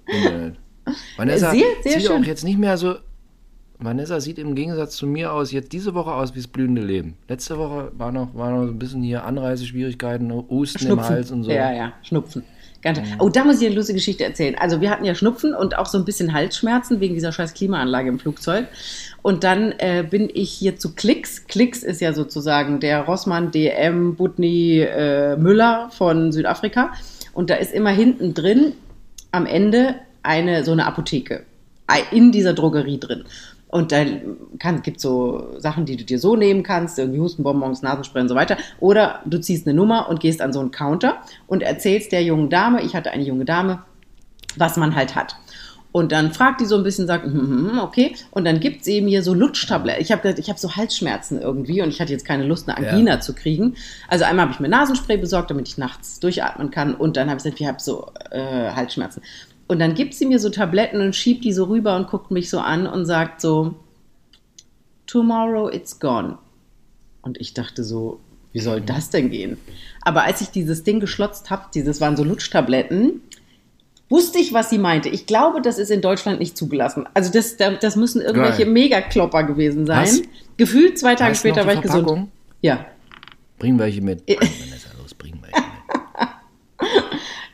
Internet. 0.06 0.56
Vanessa 1.18 1.52
Sehr, 1.52 1.64
sehr 1.84 1.94
sieht 2.00 2.08
schön. 2.08 2.22
auch 2.22 2.26
jetzt 2.26 2.44
nicht 2.44 2.58
mehr 2.58 2.78
so. 2.78 2.96
Vanessa 3.82 4.20
sieht 4.20 4.38
im 4.40 4.56
Gegensatz 4.56 4.98
zu 4.98 5.08
mir 5.08 5.32
aus, 5.32 5.54
jetzt 5.54 5.72
diese 5.72 5.94
Woche 5.94 6.12
aus 6.12 6.34
wie 6.36 6.40
das 6.40 6.48
blühende 6.48 6.82
Leben. 6.82 7.16
Letzte 7.30 7.58
Woche 7.58 7.92
war 7.98 8.12
noch, 8.12 8.36
war 8.36 8.52
noch 8.52 8.66
so 8.66 8.72
ein 8.74 8.80
bisschen 8.80 9.02
hier 9.02 9.24
Anreiseschwierigkeiten, 9.24 10.32
Husten 10.34 10.88
im. 10.88 11.02
Hals 11.02 11.32
und 11.32 11.44
so. 11.46 11.52
Ja, 11.52 11.72
ja, 11.72 11.94
Schnupfen. 12.04 12.44
Ganz 12.82 13.00
Oh, 13.20 13.30
da 13.30 13.44
muss 13.44 13.60
ich 13.62 13.68
eine 13.68 13.76
lustige 13.76 13.98
Geschichte 13.98 14.24
erzählen. 14.24 14.56
Also 14.58 14.80
wir 14.80 14.90
hatten 14.90 15.04
ja 15.04 15.14
Schnupfen 15.16 15.54
und 15.54 15.78
auch 15.78 15.86
so 15.86 15.98
ein 15.98 16.06
bisschen 16.06 16.34
Halsschmerzen 16.34 17.00
wegen 17.00 17.14
dieser 17.14 17.32
scheiß 17.32 17.54
Klimaanlage 17.54 18.10
im 18.10 18.20
Flugzeug. 18.20 18.68
Und 19.22 19.44
dann 19.44 19.74
äh, 19.80 20.06
bin 20.10 20.30
ich 20.34 20.52
hier 20.52 20.78
zu 20.78 20.94
Klicks. 20.96 21.46
Klicks 21.48 21.84
ist 21.84 22.00
ja 22.00 22.14
sozusagen 22.14 22.80
der 22.80 23.02
Rossmann, 23.02 23.52
DM, 23.52 24.16
Butni, 24.16 24.80
äh, 24.80 25.36
Müller 25.36 25.90
von 25.92 26.32
Südafrika. 26.32 26.92
Und 27.34 27.50
da 27.50 27.56
ist 27.56 27.74
immer 27.74 27.92
hinten 27.92 28.34
drin 28.34 28.74
am 29.32 29.46
Ende 29.46 29.96
eine 30.24 30.64
so 30.64 30.72
eine 30.72 30.86
Apotheke 30.86 31.44
Ei- 31.88 32.04
in 32.12 32.32
dieser 32.32 32.54
Drogerie 32.54 33.00
drin. 33.00 33.24
Und 33.68 33.92
da 33.92 34.04
gibt 34.04 34.98
es 34.98 35.04
so 35.04 35.54
Sachen, 35.60 35.86
die 35.86 35.96
du 35.96 36.04
dir 36.04 36.18
so 36.18 36.36
nehmen 36.36 36.64
kannst, 36.64 36.98
irgendwie 36.98 37.20
Hustenbonbons, 37.20 37.84
Nasenspray 37.84 38.22
und 38.24 38.28
so 38.30 38.34
weiter. 38.34 38.58
Oder 38.80 39.22
du 39.26 39.40
ziehst 39.40 39.68
eine 39.68 39.76
Nummer 39.76 40.10
und 40.10 40.20
gehst 40.20 40.42
an 40.42 40.52
so 40.54 40.60
einen 40.60 40.72
Counter 40.72 41.18
und 41.46 41.62
erzählst 41.62 42.12
der 42.12 42.24
jungen 42.24 42.50
Dame, 42.50 42.82
ich 42.82 42.96
hatte 42.96 43.12
eine 43.12 43.24
junge 43.24 43.46
Dame, 43.46 43.84
was 44.56 44.76
man 44.78 44.96
halt 44.96 45.16
hat. 45.16 45.36
Und 45.92 46.12
dann 46.12 46.34
fragt 46.34 46.62
die 46.62 46.66
so 46.66 46.76
ein 46.78 46.84
bisschen, 46.84 47.08
sagt, 47.08 47.26
hm, 47.26 47.72
hm, 47.72 47.80
okay. 47.80 48.16
Und 48.30 48.46
dann 48.46 48.60
gibt 48.60 48.84
sie 48.86 49.02
mir 49.02 49.24
so 49.24 49.34
Lutschtabletten. 49.34 50.02
Ich 50.02 50.12
habe 50.12 50.22
gesagt, 50.22 50.38
ich 50.40 50.50
habe 50.50 50.60
so 50.60 50.76
Halsschmerzen 50.76 51.42
irgendwie 51.42 51.82
und 51.82 51.90
ich 51.90 52.00
hatte 52.00 52.12
jetzt 52.12 52.26
keine 52.26 52.44
Lust, 52.44 52.70
eine 52.70 52.78
Angina 52.92 53.20
zu 53.22 53.34
kriegen. 53.34 53.76
Also 54.08 54.26
einmal 54.26 54.46
habe 54.46 54.54
ich 54.54 54.60
mir 54.60 54.70
Nasenspray 54.70 55.18
besorgt, 55.18 55.50
damit 55.50 55.68
ich 55.68 55.80
nachts 55.80 56.20
durchatmen 56.20 56.70
kann. 56.70 56.94
Und 56.94 57.18
dann 57.18 57.28
habe 57.30 57.38
ich 57.38 57.44
gesagt, 57.44 57.60
ich 57.60 57.68
habe 57.68 57.80
so 57.80 58.12
äh, 58.30 58.70
Halsschmerzen. 58.72 59.24
Und 59.70 59.80
dann 59.80 59.94
gibt 59.94 60.14
sie 60.14 60.26
mir 60.26 60.40
so 60.40 60.50
Tabletten 60.50 61.00
und 61.00 61.16
schiebt 61.16 61.46
die 61.46 61.54
so 61.54 61.66
rüber 61.66 61.96
und 61.96 62.10
guckt 62.10 62.32
mich 62.32 62.50
so 62.50 62.60
an 62.60 62.88
und 62.88 63.06
sagt 63.06 63.40
so, 63.40 63.76
tomorrow 65.08 65.70
it's 65.70 66.00
gone. 66.00 66.38
Und 67.22 67.40
ich 67.40 67.54
dachte 67.54 67.86
so, 67.86 68.20
wie 68.52 68.60
soll 68.60 68.82
das 68.82 69.10
denn 69.10 69.30
gehen? 69.30 69.58
Aber 70.02 70.24
als 70.24 70.42
ich 70.42 70.50
dieses 70.50 70.84
Ding 70.84 71.00
geschlotzt 71.00 71.50
habe, 71.50 71.68
dieses 71.74 72.02
waren 72.02 72.18
so 72.18 72.24
Lutschtabletten, 72.24 73.22
wusste 74.10 74.40
ich, 74.40 74.54
was 74.54 74.70
sie 74.70 74.80
meinte. 74.80 75.08
Ich 75.08 75.26
glaube, 75.26 75.62
das 75.62 75.78
ist 75.78 75.92
in 75.92 76.02
Deutschland 76.02 76.40
nicht 76.40 76.58
zugelassen. 76.58 77.08
Also 77.14 77.32
das, 77.32 77.56
das 77.58 77.96
müssen 77.96 78.22
irgendwelche 78.22 78.64
Geil. 78.64 78.74
Megaklopper 78.74 79.44
gewesen 79.44 79.86
sein. 79.86 80.04
Was? 80.04 80.22
Gefühlt 80.58 80.98
zwei 80.98 81.16
Tage 81.16 81.32
Weißt 81.32 81.40
später 81.40 81.66
war 81.66 81.76
ich 81.76 81.82
gesund. 81.82 82.28
Ja, 82.62 82.88
Bring 83.60 83.78
welche 83.78 84.02
mit. 84.02 84.26
Bring, 84.26 84.40
Vanessa, 84.40 84.90
los, 84.98 85.14
bring 85.14 85.38
welche 85.42 85.62
mit. 85.62 86.30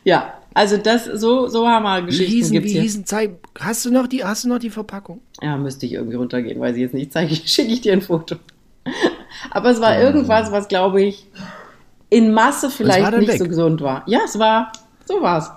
ja. 0.04 0.36
Also 0.56 0.78
das, 0.78 1.04
so, 1.04 1.48
so 1.48 1.68
haben 1.68 1.84
wir 1.84 2.02
Wie 2.04 2.06
Geschichten 2.08 2.32
hießen, 2.32 2.52
gibt's 2.54 2.70
wie 2.70 2.74
hier. 2.74 2.82
hießen, 2.84 3.06
zeig, 3.06 3.32
hast 3.60 3.86
du 3.86 3.92
noch 3.92 4.08
die, 4.08 4.24
hast 4.24 4.46
du 4.46 4.50
noch 4.50 4.58
die 4.58 4.70
Verpackung? 4.70 5.20
Ja, 5.42 5.58
müsste 5.58 5.86
ich 5.86 5.92
irgendwie 5.94 6.16
runtergehen, 6.16 6.60
weiß 6.62 6.78
ich 6.78 6.82
jetzt 6.82 6.94
nicht. 6.94 7.12
Zeige 7.12 7.34
ich, 7.34 7.44
schicke 7.54 7.74
ich 7.74 7.82
dir 7.82 7.92
ein 7.92 8.02
Foto. 8.02 8.38
Aber 9.52 9.70
es 9.70 9.82
war 9.82 10.00
irgendwas, 10.00 10.52
was, 10.54 10.70
glaube 10.70 11.02
ich, 11.02 11.28
in 12.10 12.32
Masse 12.34 12.70
vielleicht 12.70 13.12
nicht 13.18 13.28
weg? 13.28 13.38
so 13.38 13.48
gesund 13.50 13.82
war. 13.82 14.04
Ja, 14.08 14.22
es 14.24 14.40
war, 14.40 14.72
so 15.06 15.22
war's. 15.22 15.52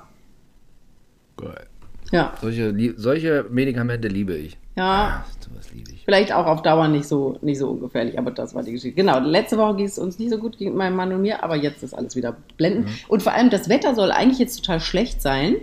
Geil. 1.36 1.66
Ja, 2.10 2.32
Solche, 2.40 2.74
solche 2.96 3.46
Medikamente 3.50 4.08
liebe 4.08 4.34
ich. 4.34 4.56
Ja. 4.78 5.24
Ah, 5.24 5.24
sowas 5.40 5.72
liebe 5.72 5.92
ich. 5.92 6.04
Vielleicht 6.04 6.32
auch 6.32 6.46
auf 6.46 6.62
Dauer 6.62 6.88
nicht 6.88 7.06
so, 7.06 7.36
nicht 7.42 7.58
so 7.58 7.68
ungefährlich, 7.68 8.18
aber 8.18 8.30
das 8.30 8.54
war 8.54 8.62
die 8.62 8.72
Geschichte. 8.72 8.96
Genau, 8.96 9.18
letzte 9.18 9.58
Woche 9.58 9.76
ging 9.76 9.86
es 9.86 9.98
uns 9.98 10.18
nicht 10.18 10.30
so 10.30 10.38
gut 10.38 10.56
gegen 10.56 10.76
meinen 10.76 10.96
Mann 10.96 11.12
und 11.12 11.22
mir, 11.22 11.42
aber 11.42 11.56
jetzt 11.56 11.82
ist 11.82 11.94
alles 11.94 12.16
wieder 12.16 12.36
blendend. 12.56 12.86
Mhm. 12.86 12.94
Und 13.08 13.22
vor 13.22 13.32
allem, 13.32 13.50
das 13.50 13.68
Wetter 13.68 13.94
soll 13.94 14.10
eigentlich 14.10 14.38
jetzt 14.38 14.56
total 14.56 14.80
schlecht 14.80 15.20
sein. 15.20 15.56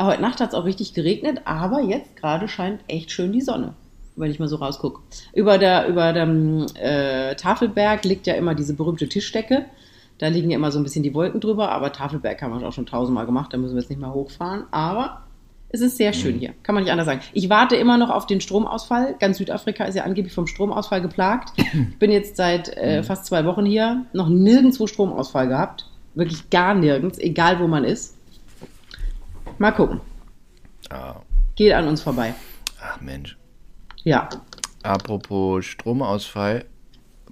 Heute 0.00 0.22
Nacht 0.22 0.40
hat 0.40 0.50
es 0.50 0.54
auch 0.54 0.64
richtig 0.64 0.94
geregnet, 0.94 1.42
aber 1.44 1.82
jetzt 1.82 2.16
gerade 2.16 2.48
scheint 2.48 2.80
echt 2.88 3.10
schön 3.10 3.32
die 3.32 3.40
Sonne, 3.40 3.74
wenn 4.16 4.30
ich 4.30 4.38
mal 4.38 4.48
so 4.48 4.56
rausgucke. 4.56 5.00
Über 5.34 5.58
der, 5.58 5.88
über 5.88 6.12
dem 6.12 6.66
äh, 6.74 7.34
Tafelberg 7.34 8.04
liegt 8.04 8.26
ja 8.26 8.34
immer 8.34 8.54
diese 8.54 8.74
berühmte 8.74 9.08
Tischdecke. 9.08 9.66
Da 10.18 10.28
liegen 10.28 10.50
ja 10.50 10.56
immer 10.56 10.70
so 10.70 10.78
ein 10.78 10.84
bisschen 10.84 11.02
die 11.02 11.14
Wolken 11.14 11.40
drüber, 11.40 11.70
aber 11.72 11.92
Tafelberg 11.92 12.40
haben 12.42 12.58
wir 12.58 12.66
auch 12.66 12.72
schon 12.72 12.86
tausendmal 12.86 13.26
gemacht, 13.26 13.52
da 13.52 13.58
müssen 13.58 13.74
wir 13.74 13.80
jetzt 13.80 13.90
nicht 13.90 14.00
mehr 14.00 14.14
hochfahren. 14.14 14.64
Aber 14.70 15.21
Es 15.74 15.80
ist 15.80 15.96
sehr 15.96 16.12
schön 16.12 16.38
hier, 16.38 16.52
kann 16.62 16.74
man 16.74 16.84
nicht 16.84 16.92
anders 16.92 17.06
sagen. 17.06 17.20
Ich 17.32 17.48
warte 17.48 17.76
immer 17.76 17.96
noch 17.96 18.10
auf 18.10 18.26
den 18.26 18.42
Stromausfall. 18.42 19.16
Ganz 19.18 19.38
Südafrika 19.38 19.84
ist 19.84 19.94
ja 19.94 20.04
angeblich 20.04 20.34
vom 20.34 20.46
Stromausfall 20.46 21.00
geplagt. 21.00 21.54
Ich 21.56 21.98
bin 21.98 22.10
jetzt 22.10 22.36
seit 22.36 22.68
äh, 22.76 23.02
fast 23.02 23.24
zwei 23.24 23.46
Wochen 23.46 23.64
hier, 23.64 24.04
noch 24.12 24.28
nirgendwo 24.28 24.86
Stromausfall 24.86 25.48
gehabt. 25.48 25.88
Wirklich 26.14 26.50
gar 26.50 26.74
nirgends, 26.74 27.18
egal 27.18 27.58
wo 27.58 27.66
man 27.66 27.84
ist. 27.84 28.18
Mal 29.56 29.72
gucken. 29.72 30.00
Ah, 30.90 31.16
Geht 31.56 31.72
an 31.72 31.88
uns 31.88 32.02
vorbei. 32.02 32.34
ach 32.80 33.00
Mensch. 33.00 33.38
Ja. 34.04 34.28
Apropos 34.82 35.64
Stromausfall, 35.64 36.66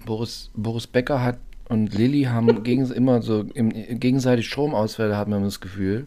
Boris, 0.06 0.50
Boris 0.54 0.86
Becker 0.86 1.22
hat 1.22 1.38
und 1.68 1.92
Lilly 1.94 2.22
haben 2.22 2.62
gegen, 2.62 2.90
immer 2.90 3.20
so 3.20 3.44
im, 3.52 3.68
gegenseitig 4.00 4.48
Stromausfälle, 4.48 5.16
hat 5.16 5.28
man 5.28 5.42
das 5.42 5.60
Gefühl. 5.60 6.06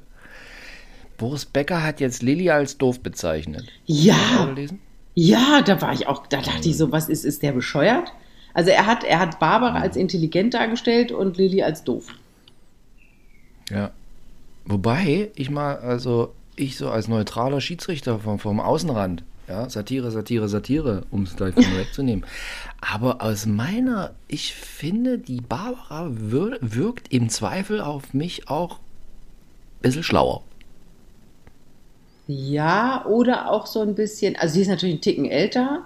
Boris 1.17 1.45
Becker 1.45 1.83
hat 1.83 1.99
jetzt 1.99 2.21
Lilly 2.21 2.49
als 2.49 2.77
doof 2.77 2.99
bezeichnet. 2.99 3.65
Ja, 3.85 4.53
ja, 5.15 5.61
da 5.61 5.81
war 5.81 5.93
ich 5.93 6.07
auch, 6.07 6.25
da 6.27 6.41
dachte 6.41 6.69
ich 6.69 6.77
so, 6.77 6.91
was 6.91 7.07
ist, 7.09 7.23
ist 7.23 7.43
der 7.43 7.51
bescheuert? 7.51 8.11
Also 8.53 8.71
er 8.71 8.85
hat, 8.85 9.03
er 9.03 9.19
hat 9.19 9.39
Barbara 9.39 9.79
als 9.79 9.95
intelligent 9.95 10.53
dargestellt 10.53 11.11
und 11.11 11.37
Lilly 11.37 11.63
als 11.63 11.83
doof. 11.83 12.07
Ja. 13.69 13.91
Wobei 14.65 15.31
ich 15.35 15.49
mal, 15.49 15.77
also 15.77 16.33
ich 16.55 16.77
so 16.77 16.89
als 16.89 17.07
neutraler 17.07 17.61
Schiedsrichter 17.61 18.19
vom, 18.19 18.39
vom 18.39 18.59
Außenrand, 18.59 19.23
ja, 19.47 19.69
Satire, 19.69 20.09
Satire, 20.09 20.47
Satire, 20.47 21.03
um 21.11 21.23
es 21.23 21.35
gleich 21.35 21.53
von 21.53 21.63
wegzunehmen. 21.77 22.25
Aber 22.79 23.21
aus 23.21 23.45
meiner, 23.45 24.11
ich 24.27 24.53
finde, 24.53 25.17
die 25.17 25.41
Barbara 25.41 26.09
wir, 26.13 26.57
wirkt 26.61 27.11
im 27.11 27.29
Zweifel 27.29 27.81
auf 27.81 28.13
mich 28.13 28.49
auch 28.49 28.77
ein 28.77 29.81
bisschen 29.81 30.03
schlauer. 30.03 30.43
Ja, 32.27 33.05
oder 33.05 33.51
auch 33.51 33.65
so 33.67 33.81
ein 33.81 33.95
bisschen, 33.95 34.35
also 34.37 34.53
sie 34.53 34.61
ist 34.61 34.67
natürlich 34.69 34.93
einen 34.95 35.01
Ticken 35.01 35.25
älter 35.25 35.79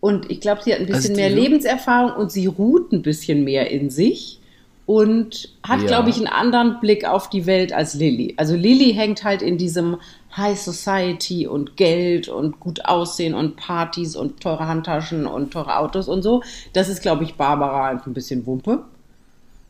und 0.00 0.30
ich 0.30 0.40
glaube, 0.40 0.62
sie 0.64 0.72
hat 0.72 0.80
ein 0.80 0.86
bisschen 0.86 1.12
Also 1.12 1.20
mehr 1.22 1.30
Lebenserfahrung 1.30 2.12
und 2.20 2.32
sie 2.32 2.46
ruht 2.46 2.92
ein 2.92 3.02
bisschen 3.02 3.44
mehr 3.44 3.70
in 3.70 3.88
sich 3.90 4.40
und 4.86 5.50
hat, 5.62 5.82
Ja. 5.82 5.86
glaube 5.86 6.10
ich, 6.10 6.16
einen 6.16 6.26
anderen 6.26 6.80
Blick 6.80 7.04
auf 7.04 7.30
die 7.30 7.46
Welt 7.46 7.72
als 7.72 7.94
Lilly. 7.94 8.34
Also 8.36 8.56
Lilly 8.56 8.92
hängt 8.94 9.22
halt 9.22 9.42
in 9.42 9.58
diesem 9.58 9.98
High 10.36 10.58
Society 10.58 11.46
und 11.46 11.76
Geld 11.76 12.28
und 12.28 12.58
gut 12.58 12.84
aussehen 12.86 13.34
und 13.34 13.54
Partys 13.56 14.16
und 14.16 14.40
teure 14.40 14.66
Handtaschen 14.66 15.26
und 15.26 15.52
teure 15.52 15.76
Autos 15.78 16.08
und 16.08 16.22
so. 16.22 16.42
Das 16.72 16.88
ist, 16.88 17.02
glaube 17.02 17.22
ich, 17.22 17.34
Barbara 17.36 17.88
einfach 17.88 18.06
ein 18.06 18.14
bisschen 18.14 18.44
Wumpe. 18.46 18.84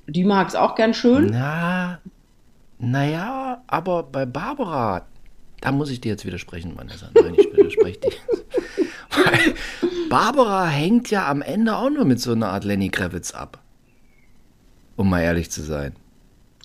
Die 0.07 0.25
mag 0.25 0.49
es 0.49 0.55
auch 0.55 0.75
gern 0.75 0.95
schön. 0.95 1.29
Na, 1.33 1.99
naja, 2.79 3.63
aber 3.67 4.03
bei 4.05 4.25
Barbara, 4.27 5.03
da 5.61 5.73
muss 5.73 5.90
ich 5.90 6.01
dir 6.01 6.11
jetzt 6.11 6.25
widersprechen, 6.27 6.73
Vanessa. 6.77 7.11
Nein, 7.14 7.35
ich 7.37 7.53
widerspreche 7.57 8.01
dir. 8.01 8.11
Weil 9.11 9.55
Barbara 10.09 10.66
hängt 10.66 11.11
ja 11.11 11.29
am 11.29 11.42
Ende 11.42 11.77
auch 11.77 11.90
nur 11.90 12.05
mit 12.05 12.20
so 12.20 12.33
einer 12.33 12.49
Art 12.51 12.64
Lenny 12.64 12.88
Kravitz 12.88 13.33
ab. 13.33 13.61
Um 14.96 15.09
mal 15.11 15.20
ehrlich 15.23 15.51
zu 15.51 15.62
sein. 15.62 15.94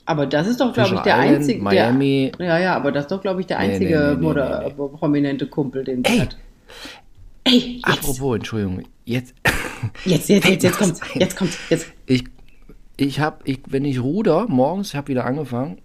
Aber 0.05 0.27
das 0.27 0.47
ist 0.47 0.59
doch, 0.61 0.71
glaube 0.73 0.95
ich, 0.95 1.01
der 1.01 1.15
Island, 1.17 1.35
einzige. 1.37 1.61
Miami. 1.63 2.31
Der, 2.37 2.45
ja, 2.47 2.59
ja, 2.59 2.75
aber 2.75 2.91
das 2.91 3.05
ist 3.05 3.11
doch, 3.11 3.21
glaube 3.21 3.41
ich, 3.41 3.47
der 3.47 3.57
Nee, 3.59 3.67
nee, 3.67 3.73
einzige 3.73 3.99
nee, 3.99 4.15
nee, 4.15 4.21
Moder- 4.21 4.63
nee, 4.63 4.73
prominente 4.97 5.47
Kumpel, 5.47 5.83
den 5.83 6.03
sie 6.05 6.11
Ey. 6.11 6.19
hat. 6.19 6.37
Ey, 7.45 7.81
jetzt, 7.83 7.87
Apropos, 7.87 8.35
Entschuldigung, 8.35 8.83
jetzt, 9.05 9.33
jetzt, 10.05 10.29
jetzt, 10.29 10.47
jetzt, 10.47 10.63
jetzt 10.63 10.77
kommt's, 10.77 11.01
jetzt 11.15 11.35
kommt's, 11.35 11.57
jetzt. 11.69 11.87
ich, 12.05 12.23
ich 12.97 13.19
habe, 13.19 13.37
ich, 13.45 13.59
wenn 13.67 13.85
ich 13.85 13.99
ruder, 14.01 14.45
morgens, 14.47 14.89
ich 14.89 14.95
habe 14.95 15.07
wieder 15.09 15.25
angefangen, 15.25 15.79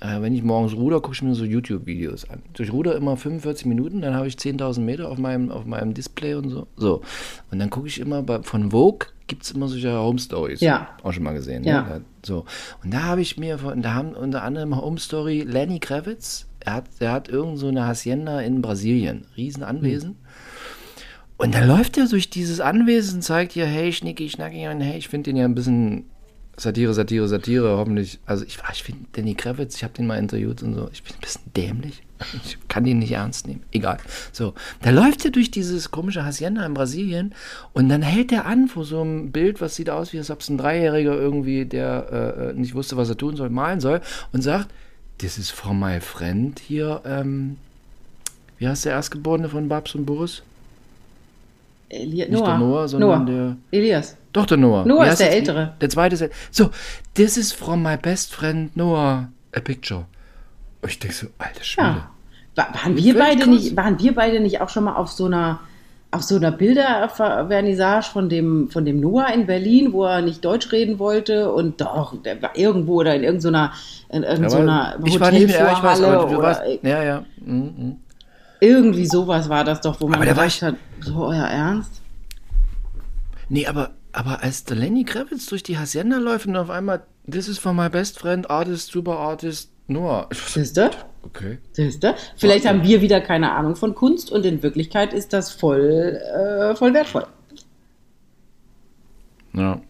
äh, 0.00 0.20
wenn 0.20 0.34
ich 0.34 0.42
morgens 0.42 0.74
ruder, 0.74 1.00
gucke 1.00 1.14
ich 1.14 1.22
mir 1.22 1.34
so 1.34 1.44
YouTube-Videos 1.44 2.28
an. 2.28 2.42
Ich 2.58 2.72
ruder 2.72 2.96
immer 2.96 3.16
45 3.16 3.66
Minuten, 3.66 4.02
dann 4.02 4.14
habe 4.14 4.28
ich 4.28 4.34
10.000 4.34 4.80
Meter 4.80 5.08
auf 5.08 5.18
meinem, 5.18 5.50
auf 5.50 5.64
meinem 5.64 5.94
Display 5.94 6.34
und 6.34 6.50
so. 6.50 6.66
So. 6.76 7.02
Und 7.50 7.58
dann 7.58 7.70
gucke 7.70 7.88
ich 7.88 8.00
immer, 8.00 8.22
bei, 8.22 8.42
von 8.42 8.70
Vogue 8.70 9.08
gibt 9.26 9.44
es 9.44 9.52
immer 9.52 9.68
solche 9.68 9.92
Home 9.98 10.18
Stories. 10.18 10.60
Ja. 10.60 10.88
Auch 11.02 11.12
schon 11.12 11.22
mal 11.22 11.32
gesehen. 11.32 11.64
Ja. 11.64 11.82
Ne? 11.82 12.02
So. 12.24 12.44
Und 12.84 12.92
da 12.92 13.04
habe 13.04 13.22
ich 13.22 13.38
mir, 13.38 13.58
von, 13.58 13.82
da 13.82 13.94
haben 13.94 14.12
unter 14.12 14.42
anderem 14.42 14.80
Home 14.80 14.98
Story 14.98 15.42
Lenny 15.42 15.80
Kravitz, 15.80 16.46
er 16.60 16.74
hat, 16.74 16.84
der 17.00 17.12
hat 17.12 17.28
irgend 17.28 17.58
so 17.58 17.68
eine 17.68 17.86
Hacienda 17.86 18.40
in 18.40 18.60
Brasilien, 18.60 19.26
Riesenanwesen. 19.36 20.10
Hm. 20.10 20.16
Und 21.38 21.54
dann 21.54 21.68
läuft 21.68 21.98
er 21.98 22.08
durch 22.08 22.30
dieses 22.30 22.60
Anwesen, 22.60 23.20
zeigt 23.20 23.52
hier, 23.52 23.66
hey, 23.66 23.92
Schnicki, 23.92 24.28
Schnacki, 24.28 24.68
und 24.68 24.80
hey, 24.80 24.96
ich 24.96 25.08
finde 25.08 25.30
den 25.30 25.36
ja 25.36 25.44
ein 25.44 25.54
bisschen 25.54 26.06
Satire, 26.58 26.94
Satire, 26.94 27.28
Satire, 27.28 27.76
hoffentlich. 27.76 28.18
Also 28.24 28.44
ich, 28.44 28.58
ich 28.72 28.82
finde 28.82 29.04
Danny 29.12 29.34
Kravitz, 29.34 29.76
ich 29.76 29.84
habe 29.84 29.92
den 29.92 30.06
mal 30.06 30.18
interviewt 30.18 30.62
und 30.62 30.74
so, 30.74 30.88
ich 30.92 31.02
bin 31.02 31.14
ein 31.14 31.20
bisschen 31.20 31.42
dämlich. 31.54 32.02
Ich 32.44 32.56
kann 32.68 32.84
den 32.84 33.00
nicht 33.00 33.12
ernst 33.12 33.46
nehmen. 33.46 33.62
Egal. 33.72 33.98
So, 34.32 34.54
da 34.80 34.88
läuft 34.90 35.24
er 35.26 35.30
durch 35.30 35.50
dieses 35.50 35.90
komische 35.90 36.24
Hacienda 36.24 36.64
in 36.64 36.72
Brasilien 36.72 37.34
und 37.74 37.90
dann 37.90 38.00
hält 38.00 38.32
er 38.32 38.46
an 38.46 38.68
vor 38.68 38.84
so 38.84 39.02
einem 39.02 39.32
Bild, 39.32 39.60
was 39.60 39.76
sieht 39.76 39.90
aus, 39.90 40.14
wie 40.14 40.18
als 40.18 40.30
ob 40.30 40.40
es 40.40 40.48
ein 40.48 40.56
Dreijähriger 40.56 41.14
irgendwie, 41.14 41.66
der 41.66 42.52
äh, 42.54 42.58
nicht 42.58 42.74
wusste, 42.74 42.96
was 42.96 43.10
er 43.10 43.18
tun 43.18 43.36
soll, 43.36 43.50
malen 43.50 43.80
soll 43.80 44.00
und 44.32 44.40
sagt, 44.40 44.70
das 45.18 45.36
ist 45.36 45.50
for 45.50 45.74
my 45.74 46.00
friend 46.00 46.58
hier, 46.58 47.02
ähm, 47.04 47.58
wie 48.58 48.68
heißt 48.68 48.86
der 48.86 48.92
Erstgeborene 48.92 49.50
von 49.50 49.68
Babs 49.68 49.94
und 49.94 50.06
Boris? 50.06 50.42
Elia, 51.88 52.26
Nicht 52.26 52.32
Noah. 52.32 52.46
der 52.48 52.58
Noah, 52.58 52.88
sondern 52.88 53.24
Noah. 53.24 53.24
der. 53.70 53.78
Elias. 53.80 54.16
Doch, 54.32 54.46
der 54.46 54.56
Noah. 54.56 54.84
Noah 54.84 55.04
Wie 55.06 55.08
ist 55.08 55.20
der? 55.20 55.32
Ältere. 55.32 55.74
Der 55.80 55.88
zweite 55.88 56.14
ist. 56.16 56.24
So, 56.50 56.70
this 57.14 57.36
is 57.36 57.52
from 57.52 57.82
my 57.82 57.96
best 57.96 58.34
friend 58.34 58.76
Noah. 58.76 59.28
A 59.54 59.60
picture. 59.60 60.04
Und 60.82 60.90
ich 60.90 60.98
denke 60.98 61.14
so, 61.16 61.26
alter 61.38 61.62
Schwede. 61.64 61.88
Ja. 61.88 62.10
Wa- 62.56 62.68
Waren 62.82 62.96
wir 62.96 63.16
beide 63.18 63.48
nicht, 63.48 63.76
waren 63.76 63.98
wir 63.98 64.14
beide 64.14 64.40
nicht 64.40 64.60
auch 64.60 64.68
schon 64.68 64.84
mal 64.84 64.96
auf 64.96 65.10
so 65.10 65.26
einer, 65.26 65.60
auf 66.10 66.22
so 66.22 66.36
einer 66.36 66.52
Bildervernissage 66.52 68.10
von 68.10 68.28
dem, 68.28 68.68
von 68.70 68.84
dem 68.84 69.00
Noah 69.00 69.32
in 69.32 69.46
Berlin, 69.46 69.92
wo 69.92 70.04
er 70.04 70.22
nicht 70.22 70.44
Deutsch 70.44 70.70
reden 70.72 70.98
wollte 70.98 71.52
und 71.52 71.80
doch, 71.80 72.14
der 72.22 72.40
war 72.42 72.56
irgendwo 72.56 72.96
oder 73.00 73.14
in 73.14 73.22
irgendeiner, 73.24 73.72
in 74.10 74.22
irgendeiner 74.22 74.94
Aber 74.94 75.06
ich 75.06 75.18
war 75.20 75.30
nicht 75.30 75.46
mehr, 75.48 75.58
ja, 75.58 75.72
ich 75.72 75.82
weiß, 75.82 76.02
aber 76.02 76.28
du 76.30 76.38
warst, 76.42 76.62
ja, 76.82 77.02
ja. 77.02 77.24
Mhm, 77.44 77.56
mhm. 77.76 77.96
Irgendwie 78.60 79.06
sowas 79.06 79.48
war 79.48 79.64
das 79.64 79.80
doch, 79.80 80.00
wo 80.00 80.06
man 80.06 80.16
Aber 80.16 80.26
da 80.26 80.36
war 80.36 80.44
gedacht 80.44 80.62
hat, 80.62 80.74
so 81.00 81.26
euer 81.26 81.46
Ernst? 81.46 82.02
Nee, 83.48 83.66
aber, 83.66 83.90
aber 84.12 84.42
als 84.42 84.64
der 84.64 84.76
Lenny 84.76 85.04
Kravitz 85.04 85.46
durch 85.46 85.62
die 85.62 85.78
Hacienda 85.78 86.18
läuft 86.18 86.46
und 86.46 86.56
auf 86.56 86.70
einmal, 86.70 87.04
this 87.30 87.48
is 87.48 87.58
from 87.58 87.76
my 87.76 87.88
best 87.88 88.18
friend, 88.18 88.50
artist, 88.50 88.90
super 88.90 89.18
artist, 89.18 89.70
Noah. 89.88 90.26
Ich 90.32 90.38
Siehst 90.38 90.76
du? 90.76 90.90
Okay. 91.22 91.58
Siehst 91.72 92.02
du? 92.02 92.14
Vielleicht 92.36 92.66
haben 92.66 92.82
wir 92.82 93.00
wieder 93.00 93.20
keine 93.20 93.52
Ahnung 93.52 93.76
von 93.76 93.94
Kunst 93.94 94.32
und 94.32 94.44
in 94.44 94.62
Wirklichkeit 94.62 95.12
ist 95.12 95.32
das 95.32 95.52
voll, 95.52 96.20
äh, 96.34 96.74
voll 96.74 96.92
wertvoll. 96.92 97.26
Ja. 99.52 99.80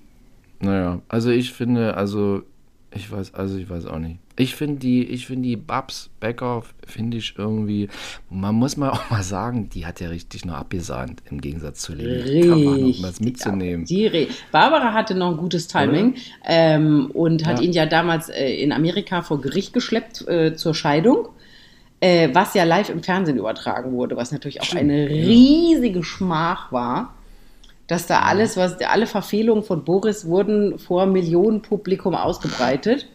Naja, 0.61 1.00
also 1.09 1.31
ich 1.31 1.52
finde, 1.52 1.96
also 1.96 2.42
ich 2.90 3.11
weiß, 3.11 3.35
also 3.35 3.59
ich 3.59 3.68
weiß 3.68 3.87
auch 3.87 3.98
nicht. 3.98 4.18
Ich 4.38 4.55
finde 4.55 4.77
die, 4.81 5.03
ich 5.05 5.27
finde 5.27 5.49
die 5.49 5.57
Babs 5.57 6.11
Becker, 6.20 6.62
finde 6.87 7.16
ich 7.16 7.35
irgendwie, 7.38 7.88
man 8.29 8.55
muss 8.55 8.77
mal 8.77 8.90
auch 8.90 9.09
mal 9.11 9.22
sagen, 9.22 9.70
die 9.70 9.87
hat 9.87 10.01
ja 10.01 10.09
richtig 10.09 10.44
nur 10.44 10.57
abgesahnt, 10.57 11.22
im 11.31 11.40
Gegensatz 11.40 11.81
zu 11.81 11.94
Lilly. 11.94 12.42
Da 12.42 12.51
war 12.51 12.75
Richtig. 12.77 13.20
mitzunehmen. 13.20 13.87
Die 13.87 14.29
Barbara 14.53 14.92
hatte 14.92 15.14
noch 15.14 15.31
ein 15.31 15.37
gutes 15.38 15.68
Timing 15.68 16.16
ähm, 16.46 17.11
und 17.14 17.46
hat 17.46 17.61
Ja. 17.61 17.64
ihn 17.64 17.72
ja 17.72 17.87
damals 17.87 18.29
äh, 18.29 18.55
in 18.62 18.72
Amerika 18.72 19.22
vor 19.22 19.40
Gericht 19.40 19.72
geschleppt 19.72 20.29
äh, 20.29 20.55
zur 20.55 20.75
Scheidung, 20.75 21.29
äh, 22.01 22.29
was 22.35 22.53
ja 22.53 22.64
live 22.64 22.90
im 22.90 23.03
Fernsehen 23.03 23.38
übertragen 23.38 23.92
wurde, 23.92 24.16
was 24.16 24.33
natürlich 24.33 24.61
auch 24.61 24.75
eine 24.75 25.09
riesige 25.09 26.05
Schmach 26.05 26.70
war. 26.72 27.14
Dass 27.87 28.07
da 28.09 28.22
alles, 28.22 28.57
was 28.57 28.81
alle 28.83 29.07
Verfehlungen 29.07 29.62
von 29.62 29.85
Boris 29.85 30.27
wurden 30.27 30.77
vor 30.79 31.07
Millionenpublikum 31.07 32.14
ausgebreitet. 32.16 33.07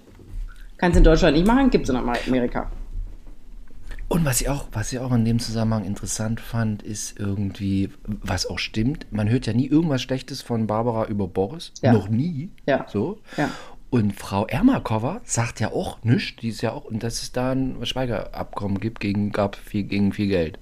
Kannst 0.81 0.97
in 0.97 1.03
Deutschland 1.03 1.37
nicht 1.37 1.45
machen, 1.45 1.69
gibt 1.69 1.83
es 1.83 1.91
in 1.91 1.95
Amerika. 1.95 2.71
Und 4.07 4.25
was 4.25 4.41
ich 4.41 4.49
auch, 4.49 4.65
was 4.71 4.91
ich 4.91 4.97
auch 4.97 5.11
in 5.11 5.23
dem 5.25 5.37
Zusammenhang 5.37 5.85
interessant 5.85 6.41
fand, 6.41 6.81
ist 6.81 7.19
irgendwie, 7.19 7.91
was 8.07 8.47
auch 8.47 8.57
stimmt, 8.57 9.05
man 9.11 9.29
hört 9.29 9.45
ja 9.45 9.53
nie 9.53 9.67
irgendwas 9.67 10.01
Schlechtes 10.01 10.41
von 10.41 10.65
Barbara 10.65 11.05
über 11.05 11.27
Boris. 11.27 11.71
Ja. 11.83 11.93
Noch 11.93 12.09
nie. 12.09 12.49
Ja. 12.65 12.87
So. 12.89 13.19
Ja. 13.37 13.51
Und 13.91 14.15
Frau 14.15 14.47
Ermakova 14.47 15.21
sagt 15.23 15.59
ja 15.59 15.71
auch 15.71 16.03
nichts, 16.03 16.41
die 16.41 16.49
ist 16.49 16.61
ja 16.61 16.71
auch, 16.71 16.85
und 16.85 17.03
dass 17.03 17.21
es 17.21 17.31
da 17.31 17.51
ein 17.51 17.77
Schweigerabkommen 17.83 18.79
gibt 18.79 19.01
gegen, 19.01 19.31
gab 19.31 19.55
viel, 19.55 19.83
gegen 19.83 20.11
viel 20.11 20.29
Geld. 20.29 20.57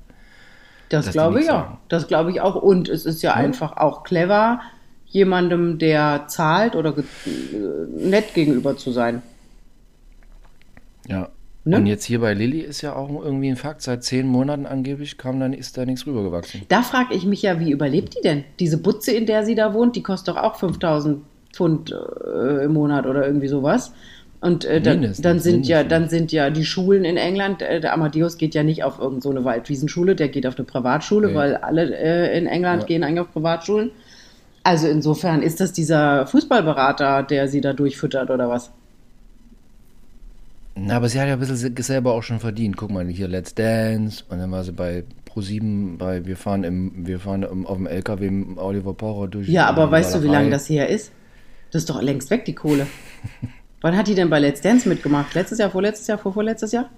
Das 0.89 1.11
glaube 1.11 1.39
ich 1.39 1.45
sagen. 1.45 1.77
Das 1.87 2.07
glaube 2.07 2.31
ich 2.31 2.41
auch. 2.41 2.55
Und 2.55 2.89
es 2.89 3.05
ist 3.05 3.21
ja 3.21 3.35
einfach 3.35 3.77
auch 3.77 4.03
clever, 4.03 4.59
jemandem, 5.05 5.79
der 5.79 6.25
zahlt 6.27 6.75
oder 6.75 6.91
ge 6.91 7.05
äh, 7.25 8.05
nett 8.05 8.33
gegenüber 8.33 8.75
zu 8.75 8.91
sein. 8.91 9.21
Ja. 11.09 11.29
Ne? 11.65 11.75
Und 11.75 11.85
jetzt 11.87 12.05
hier 12.05 12.21
bei 12.21 12.33
Lilly 12.33 12.61
ist 12.61 12.81
ja 12.81 12.95
auch 12.95 13.09
irgendwie 13.23 13.49
ein 13.49 13.57
Fakt, 13.57 13.81
seit 13.81 14.03
zehn 14.03 14.25
Monaten 14.27 14.65
angeblich 14.65 15.17
kam 15.17 15.39
dann, 15.39 15.51
ist 15.53 15.77
da 15.77 15.85
nichts 15.85 16.07
rübergewachsen. 16.07 16.61
Da 16.69 16.81
frage 16.81 17.13
ich 17.13 17.25
mich 17.25 17.41
ja, 17.41 17.59
wie 17.59 17.71
überlebt 17.71 18.15
die 18.17 18.21
denn? 18.21 18.45
Diese 18.59 18.77
Butze, 18.77 19.11
in 19.11 19.25
der 19.25 19.43
sie 19.45 19.55
da 19.55 19.73
wohnt, 19.73 19.95
die 19.95 20.01
kostet 20.03 20.35
doch 20.35 20.41
auch 20.41 20.55
5000 20.55 21.21
Pfund 21.53 21.91
äh, 21.91 22.63
im 22.63 22.73
Monat 22.73 23.05
oder 23.05 23.25
irgendwie 23.27 23.49
sowas. 23.49 23.91
Und 24.41 24.63
äh, 24.63 24.79
dann, 24.79 25.01
Mindestens, 25.01 25.23
dann 25.23 25.39
sind 25.39 25.67
ja, 25.67 25.83
dann 25.83 26.07
sind 26.07 26.31
ja 26.31 26.49
die 26.49 26.63
Schulen 26.63 27.03
in 27.03 27.17
England. 27.17 27.61
Äh, 27.61 27.81
der 27.81 27.93
Amadeus 27.93 28.37
geht 28.37 28.55
ja 28.55 28.63
nicht 28.63 28.85
auf 28.85 28.97
irgendeine 28.97 29.21
so 29.21 29.29
eine 29.31 29.43
Waldwiesenschule, 29.43 30.15
der 30.15 30.29
geht 30.29 30.47
auf 30.47 30.55
eine 30.57 30.65
Privatschule, 30.65 31.27
Nee. 31.27 31.35
weil 31.35 31.55
alle 31.57 31.93
äh, 31.97 32.37
in 32.37 32.47
England 32.47 32.83
Ja. 32.83 32.87
gehen 32.87 33.03
eigentlich 33.03 33.19
auf 33.19 33.33
Privatschulen. 33.33 33.91
Also 34.63 34.87
insofern 34.87 35.41
ist 35.41 35.59
das 35.59 35.73
dieser 35.73 36.25
Fußballberater, 36.27 37.23
der 37.23 37.49
sie 37.49 37.59
da 37.59 37.73
durchfüttert 37.73 38.29
oder 38.29 38.47
was? 38.47 38.71
Na, 40.81 40.95
aber 40.95 41.09
sie 41.09 41.19
hat 41.19 41.27
ja 41.27 41.33
ein 41.33 41.39
bisschen 41.39 41.55
se- 41.57 41.73
selber 41.83 42.13
auch 42.13 42.23
schon 42.23 42.39
verdient. 42.39 42.77
Guck 42.77 42.91
mal, 42.91 43.05
hier 43.07 43.27
Let's 43.27 43.53
Dance 43.55 44.23
und 44.29 44.37
dann 44.39 44.51
war 44.51 44.63
sie 44.63 44.71
bei 44.71 45.03
Pro7 45.29 45.97
bei 45.97 46.25
Wir 46.25 46.37
fahren 46.37 46.63
im, 46.63 47.05
wir 47.07 47.19
fahren 47.19 47.43
im, 47.43 47.65
auf 47.67 47.77
dem 47.77 47.87
LKW 47.87 48.29
mit 48.29 48.57
Oliver 48.57 48.93
Pocher 48.93 49.27
durch. 49.27 49.47
Ja, 49.47 49.67
aber 49.67 49.91
weißt 49.91 50.15
du, 50.15 50.23
wie 50.23 50.27
lange 50.27 50.49
das 50.49 50.69
her 50.69 50.89
ist? 50.89 51.11
Das 51.71 51.83
ist 51.83 51.89
doch 51.89 52.01
längst 52.01 52.29
weg, 52.31 52.45
die 52.45 52.55
Kohle. 52.55 52.87
Wann 53.81 53.95
hat 53.95 54.07
die 54.07 54.15
denn 54.15 54.29
bei 54.29 54.39
Let's 54.39 54.61
Dance 54.61 54.87
mitgemacht? 54.89 55.33
Letztes 55.35 55.59
Jahr, 55.59 55.69
vorletztes 55.69 56.07
Jahr, 56.07 56.17
vorvorletztes 56.17 56.71
Jahr? 56.71 56.89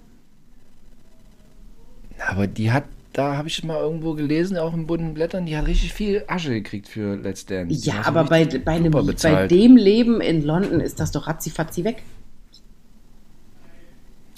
Aber 2.28 2.48
die 2.48 2.72
hat, 2.72 2.86
da 3.14 3.36
habe 3.38 3.48
ich 3.48 3.64
mal 3.64 3.78
irgendwo 3.80 4.14
gelesen, 4.14 4.58
auch 4.58 4.74
in 4.74 4.88
bunten 4.88 5.14
Blättern, 5.14 5.46
die 5.46 5.58
hat 5.58 5.68
richtig 5.68 5.94
viel 5.94 6.24
Asche 6.28 6.52
gekriegt 6.52 6.88
für 6.88 7.16
Let's 7.16 7.46
Dance. 7.46 7.88
Ja, 7.88 8.02
aber 8.06 8.24
bei, 8.26 8.46
bei, 8.46 8.72
einem, 8.74 8.92
bei 8.92 9.48
dem 9.48 9.76
Leben 9.76 10.22
in 10.22 10.44
London 10.44 10.80
ist 10.80 11.00
das 11.00 11.12
doch 11.12 11.28
ratzifatzi 11.28 11.84
weg. 11.84 11.98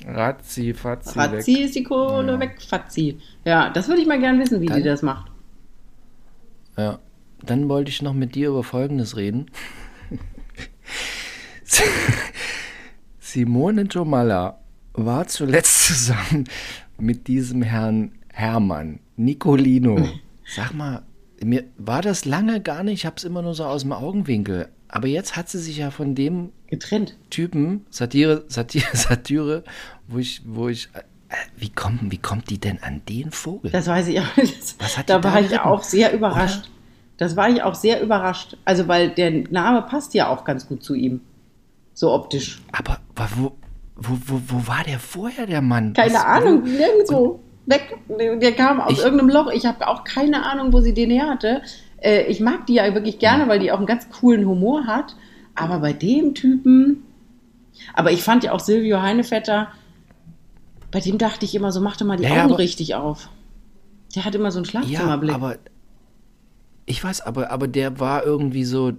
Razzi, 0.06 0.74
Fatzi, 0.74 1.18
Ratzi 1.18 1.54
weg. 1.56 1.66
ist 1.66 1.76
die 1.76 1.84
Kohle 1.84 2.34
Ja. 2.34 2.39
weg, 2.39 2.62
Fatzi. 2.62 3.18
Ja, 3.46 3.70
das 3.70 3.88
würde 3.88 4.02
ich 4.02 4.08
mal 4.08 4.20
gern 4.20 4.39
wissen, 4.39 4.60
wie 4.62 4.66
die 4.68 4.74
Dann- 4.74 4.84
das 4.84 5.02
macht. 5.02 5.32
Ja. 6.78 7.00
Dann 7.46 7.68
wollte 7.70 7.89
ich 7.89 8.02
noch 8.02 8.13
mit 8.13 8.36
dir 8.36 8.50
über 8.50 8.63
Folgendes 8.63 9.18
reden. 9.18 9.48
Simone 13.20 13.84
Jomala 13.84 14.60
war 14.94 15.28
zuletzt 15.28 15.88
zusammen 15.88 16.46
mit 17.00 17.28
diesem 17.28 17.62
Herrn 17.62 18.12
Hermann 18.32 19.00
Nicolino. 19.16 20.08
Sag 20.46 20.74
mal, 20.74 21.02
mir 21.44 21.63
war 21.78 22.02
das 22.02 22.26
lange 22.26 22.62
gar 22.62 22.84
nicht, 22.84 22.94
ich 23.02 23.06
habe 23.06 23.16
es 23.18 23.24
immer 23.24 23.42
nur 23.42 23.54
so 23.56 23.66
aus 23.66 23.82
dem 23.82 23.92
Augenwinkel. 23.92 24.70
Aber 24.95 25.08
jetzt 25.08 25.36
hat 25.36 25.49
sie 25.49 25.58
sich 25.58 25.77
ja 25.77 25.89
von 25.89 26.13
dem 26.13 26.51
Getrennt. 26.67 27.15
Typen, 27.32 27.84
Satire, 27.89 28.43
Satire, 28.47 28.86
Satire, 28.93 29.63
wo 30.08 30.19
ich, 30.19 30.41
wo 30.45 30.69
ich, 30.69 30.88
äh, 30.93 30.99
wie 31.58 31.69
kommt, 31.69 32.12
wie 32.12 32.19
kommt 32.19 32.51
die 32.51 32.60
denn 32.60 32.77
an 32.84 33.01
den 33.10 33.32
Vogel? 33.32 33.71
Das 33.71 33.88
weiß 33.88 34.08
ich 34.10 34.19
auch. 34.19 34.38
Was 34.77 34.97
hat 34.99 35.10
da 35.10 35.17
die 35.17 35.23
da 35.23 35.34
war 35.34 35.41
ich 35.41 35.47
geritten? 35.49 35.65
auch 35.67 35.82
sehr 35.82 36.13
überrascht. 36.13 36.69
Das 37.17 37.36
war 37.36 37.49
ich 37.49 37.63
auch 37.63 37.73
sehr 37.73 38.01
überrascht. 38.03 38.56
Also, 38.65 38.88
weil 38.88 39.10
der 39.10 39.32
Name 39.49 39.82
passt 39.82 40.13
ja 40.13 40.27
auch 40.29 40.45
ganz 40.45 40.67
gut 40.67 40.84
zu 40.84 40.93
ihm. 40.93 41.21
So 41.95 42.12
optisch. 42.13 42.62
Aber 42.71 42.99
wo, 43.36 43.51
wo, 43.95 44.17
wo, 44.27 44.41
wo 44.47 44.67
war 44.67 44.84
der 44.84 44.99
vorher, 44.99 45.47
der 45.47 45.62
Mann? 45.63 45.93
Keine 45.93 46.13
Was- 46.13 46.23
Ahnung, 46.23 46.63
nirgendwo. 46.63 47.39
Weg. 47.65 47.97
Der 48.41 48.51
kam 48.51 48.79
aus 48.79 48.91
Ich- 48.93 48.99
irgendeinem 49.03 49.29
Loch. 49.29 49.49
Ich 49.51 49.65
habe 49.65 49.88
auch 49.88 50.03
keine 50.03 50.45
Ahnung, 50.45 50.71
wo 50.71 50.82
sie 50.82 50.93
den 50.93 51.10
her 51.10 51.29
hatte. 51.29 51.62
Äh, 52.04 52.24
ich 52.28 52.39
mag 52.39 52.66
die 52.68 52.76
ja 52.76 52.94
wirklich 52.94 53.18
gerne, 53.20 53.48
weil 53.48 53.60
die 53.60 53.72
auch 53.72 53.78
einen 53.78 53.88
ganz 53.88 54.10
coolen 54.10 54.46
Humor 54.46 54.86
hat. 54.86 55.16
Aber 55.56 55.80
bei 55.80 55.94
dem 55.94 56.34
Typen. 56.36 57.04
Aber 57.94 58.12
ich 58.12 58.22
fand 58.24 58.44
ja 58.44 58.52
auch 58.52 58.60
Silvio 58.60 59.02
Heinevetter. 59.02 59.70
Bei 60.92 61.00
dem 61.00 61.18
dachte 61.18 61.46
ich 61.46 61.56
immer 61.56 61.72
so, 61.72 61.82
mach 61.82 61.98
doch 61.98 62.06
mal 62.06 62.18
die 62.18 62.24
Ja, 62.24 62.30
ja, 62.30 62.36
Augen 62.44 62.52
aber- 62.54 62.60
richtig 62.60 62.96
auf. 62.96 63.30
Der 64.16 64.26
hat 64.26 64.36
immer 64.36 64.52
so 64.52 64.60
einen 64.60 64.66
Ja, 64.66 64.70
Schlafzimmerblick. 64.72 65.34
aber 65.34 65.58
ich 66.86 67.04
weiß, 67.04 67.22
aber, 67.22 67.50
aber 67.50 67.68
der 67.68 68.00
war 68.00 68.24
irgendwie 68.26 68.63
so, 68.63 68.94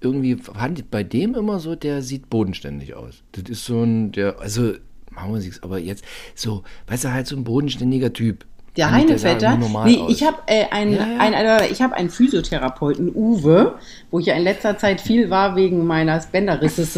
irgendwie 0.00 0.36
fand 0.36 0.78
ich 0.80 0.84
bei 0.86 1.02
dem 1.02 1.34
immer 1.34 1.58
so, 1.58 1.74
der 1.74 2.02
sieht 2.02 2.28
bodenständig 2.28 2.94
aus. 2.94 3.22
Das 3.32 3.44
ist 3.48 3.64
so 3.64 3.82
ein, 3.82 4.12
der, 4.12 4.40
also 4.40 4.74
machen 5.10 5.32
wir 5.32 5.40
sich's, 5.40 5.62
aber 5.62 5.78
jetzt 5.78 6.04
so, 6.34 6.64
weißt 6.88 7.04
du, 7.04 7.12
halt 7.12 7.26
so 7.26 7.36
ein 7.36 7.44
bodenständiger 7.44 8.12
Typ. 8.12 8.44
Der 8.76 8.92
Heinevetter, 8.92 9.58
nee, 9.84 9.98
aus. 9.98 10.12
ich 10.12 10.22
habe 10.22 10.36
äh, 10.46 10.66
einen, 10.70 10.92
Ja, 10.92 11.06
ja. 11.06 11.18
Ein, 11.18 11.32
äh, 11.32 11.66
ich 11.66 11.82
hab 11.82 11.92
einen 11.92 12.10
Physiotherapeuten, 12.10 13.10
Uwe, 13.12 13.74
wo 14.10 14.20
ich 14.20 14.26
ja 14.26 14.34
in 14.34 14.44
letzter 14.44 14.78
Zeit 14.78 15.00
viel 15.00 15.30
war 15.30 15.56
wegen 15.56 15.84
meines 15.84 16.26
Bänderrisses. 16.26 16.94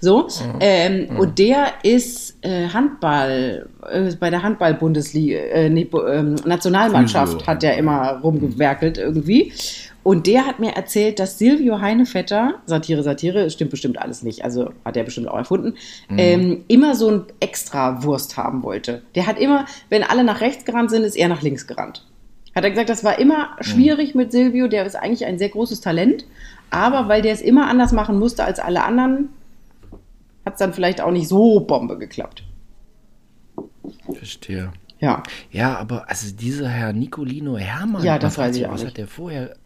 So, 0.00 0.28
ähm, 0.60 1.18
und 1.18 1.38
der 1.38 1.66
ist 1.82 2.38
äh, 2.42 2.68
Handball, 2.68 3.68
äh, 3.90 4.14
bei 4.18 4.30
der 4.30 4.42
Handball-Bundesliga, 4.42 5.38
äh, 5.38 5.68
nee, 5.68 5.88
ähm, 5.92 6.36
Nationalmannschaft 6.46 7.32
Physio, 7.32 7.46
hat 7.46 7.62
er 7.62 7.76
immer 7.76 8.20
rumgewerkelt 8.22 8.98
irgendwie. 8.98 9.52
Und 10.04 10.26
der 10.26 10.46
hat 10.46 10.58
mir 10.58 10.72
erzählt, 10.72 11.18
dass 11.20 11.38
Silvio 11.38 11.80
Heinevetter, 11.80 12.54
Satire, 12.66 13.02
Satire, 13.04 13.48
stimmt 13.50 13.70
bestimmt 13.70 13.98
alles 13.98 14.22
nicht, 14.22 14.44
also 14.44 14.70
hat 14.84 14.96
er 14.96 15.04
bestimmt 15.04 15.28
auch 15.28 15.36
erfunden, 15.36 15.74
ähm, 16.10 16.64
immer 16.66 16.96
so 16.96 17.08
ein 17.08 17.24
extra 17.38 18.02
Wurst 18.02 18.36
haben 18.36 18.64
wollte. 18.64 19.02
Der 19.14 19.26
hat 19.28 19.38
immer, 19.38 19.66
wenn 19.90 20.02
alle 20.02 20.24
nach 20.24 20.40
rechts 20.40 20.64
gerannt 20.64 20.90
sind, 20.90 21.04
ist 21.04 21.14
er 21.16 21.28
nach 21.28 21.42
links 21.42 21.66
gerannt. 21.68 22.04
Hat 22.54 22.64
er 22.64 22.70
gesagt, 22.70 22.90
das 22.90 23.04
war 23.04 23.18
immer 23.18 23.50
schwierig 23.60 24.14
mit 24.14 24.32
Silvio, 24.32 24.66
der 24.66 24.84
ist 24.84 24.96
eigentlich 24.96 25.24
ein 25.24 25.38
sehr 25.38 25.48
großes 25.50 25.80
Talent, 25.80 26.24
aber 26.70 27.08
weil 27.08 27.22
der 27.22 27.32
es 27.32 27.40
immer 27.40 27.68
anders 27.68 27.92
machen 27.92 28.18
musste 28.18 28.44
als 28.44 28.58
alle 28.58 28.82
anderen, 28.84 29.28
hat 30.44 30.54
es 30.54 30.58
dann 30.58 30.72
vielleicht 30.74 31.00
auch 31.00 31.12
nicht 31.12 31.28
so 31.28 31.60
Bombe 31.60 31.96
geklappt. 31.96 32.42
Verstehe. 34.12 34.72
Ja. 35.00 35.22
Ja, 35.50 35.76
aber 35.78 36.08
also 36.08 36.32
dieser 36.34 36.68
Herr 36.68 36.92
Nicolino 36.92 37.56
Hermann, 37.56 38.04
Ja, 38.04 38.18
das 38.20 38.38
weiß 38.38 38.56
ich 38.56 38.66
auch 38.66 38.72
was 38.72 38.82
nicht. 38.82 38.90
hat 38.90 38.98
der 38.98 39.08
vorher? 39.08 39.56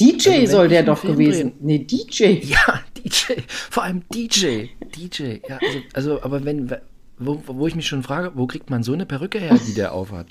DJ 0.00 0.28
Also, 0.40 0.52
soll 0.52 0.68
der 0.68 0.82
doch 0.82 0.98
Film 0.98 1.12
gewesen. 1.18 1.52
drehen- 1.52 1.56
Nee, 1.60 1.78
DJ. 1.80 2.24
Ja, 2.42 2.80
DJ, 2.96 3.40
vor 3.70 3.82
allem 3.84 4.02
DJ, 4.12 4.66
DJ. 4.96 5.38
Ja, 5.48 5.58
also, 5.60 5.78
also 5.94 6.22
aber 6.22 6.44
wenn, 6.44 6.70
wo, 7.18 7.42
wo 7.46 7.66
ich 7.66 7.74
mich 7.74 7.86
schon 7.86 8.02
frage, 8.02 8.32
wo 8.34 8.46
kriegt 8.46 8.70
man 8.70 8.82
so 8.82 8.92
eine 8.92 9.06
Perücke 9.06 9.38
her, 9.38 9.58
die 9.66 9.74
der 9.74 9.92
aufhat? 9.92 10.26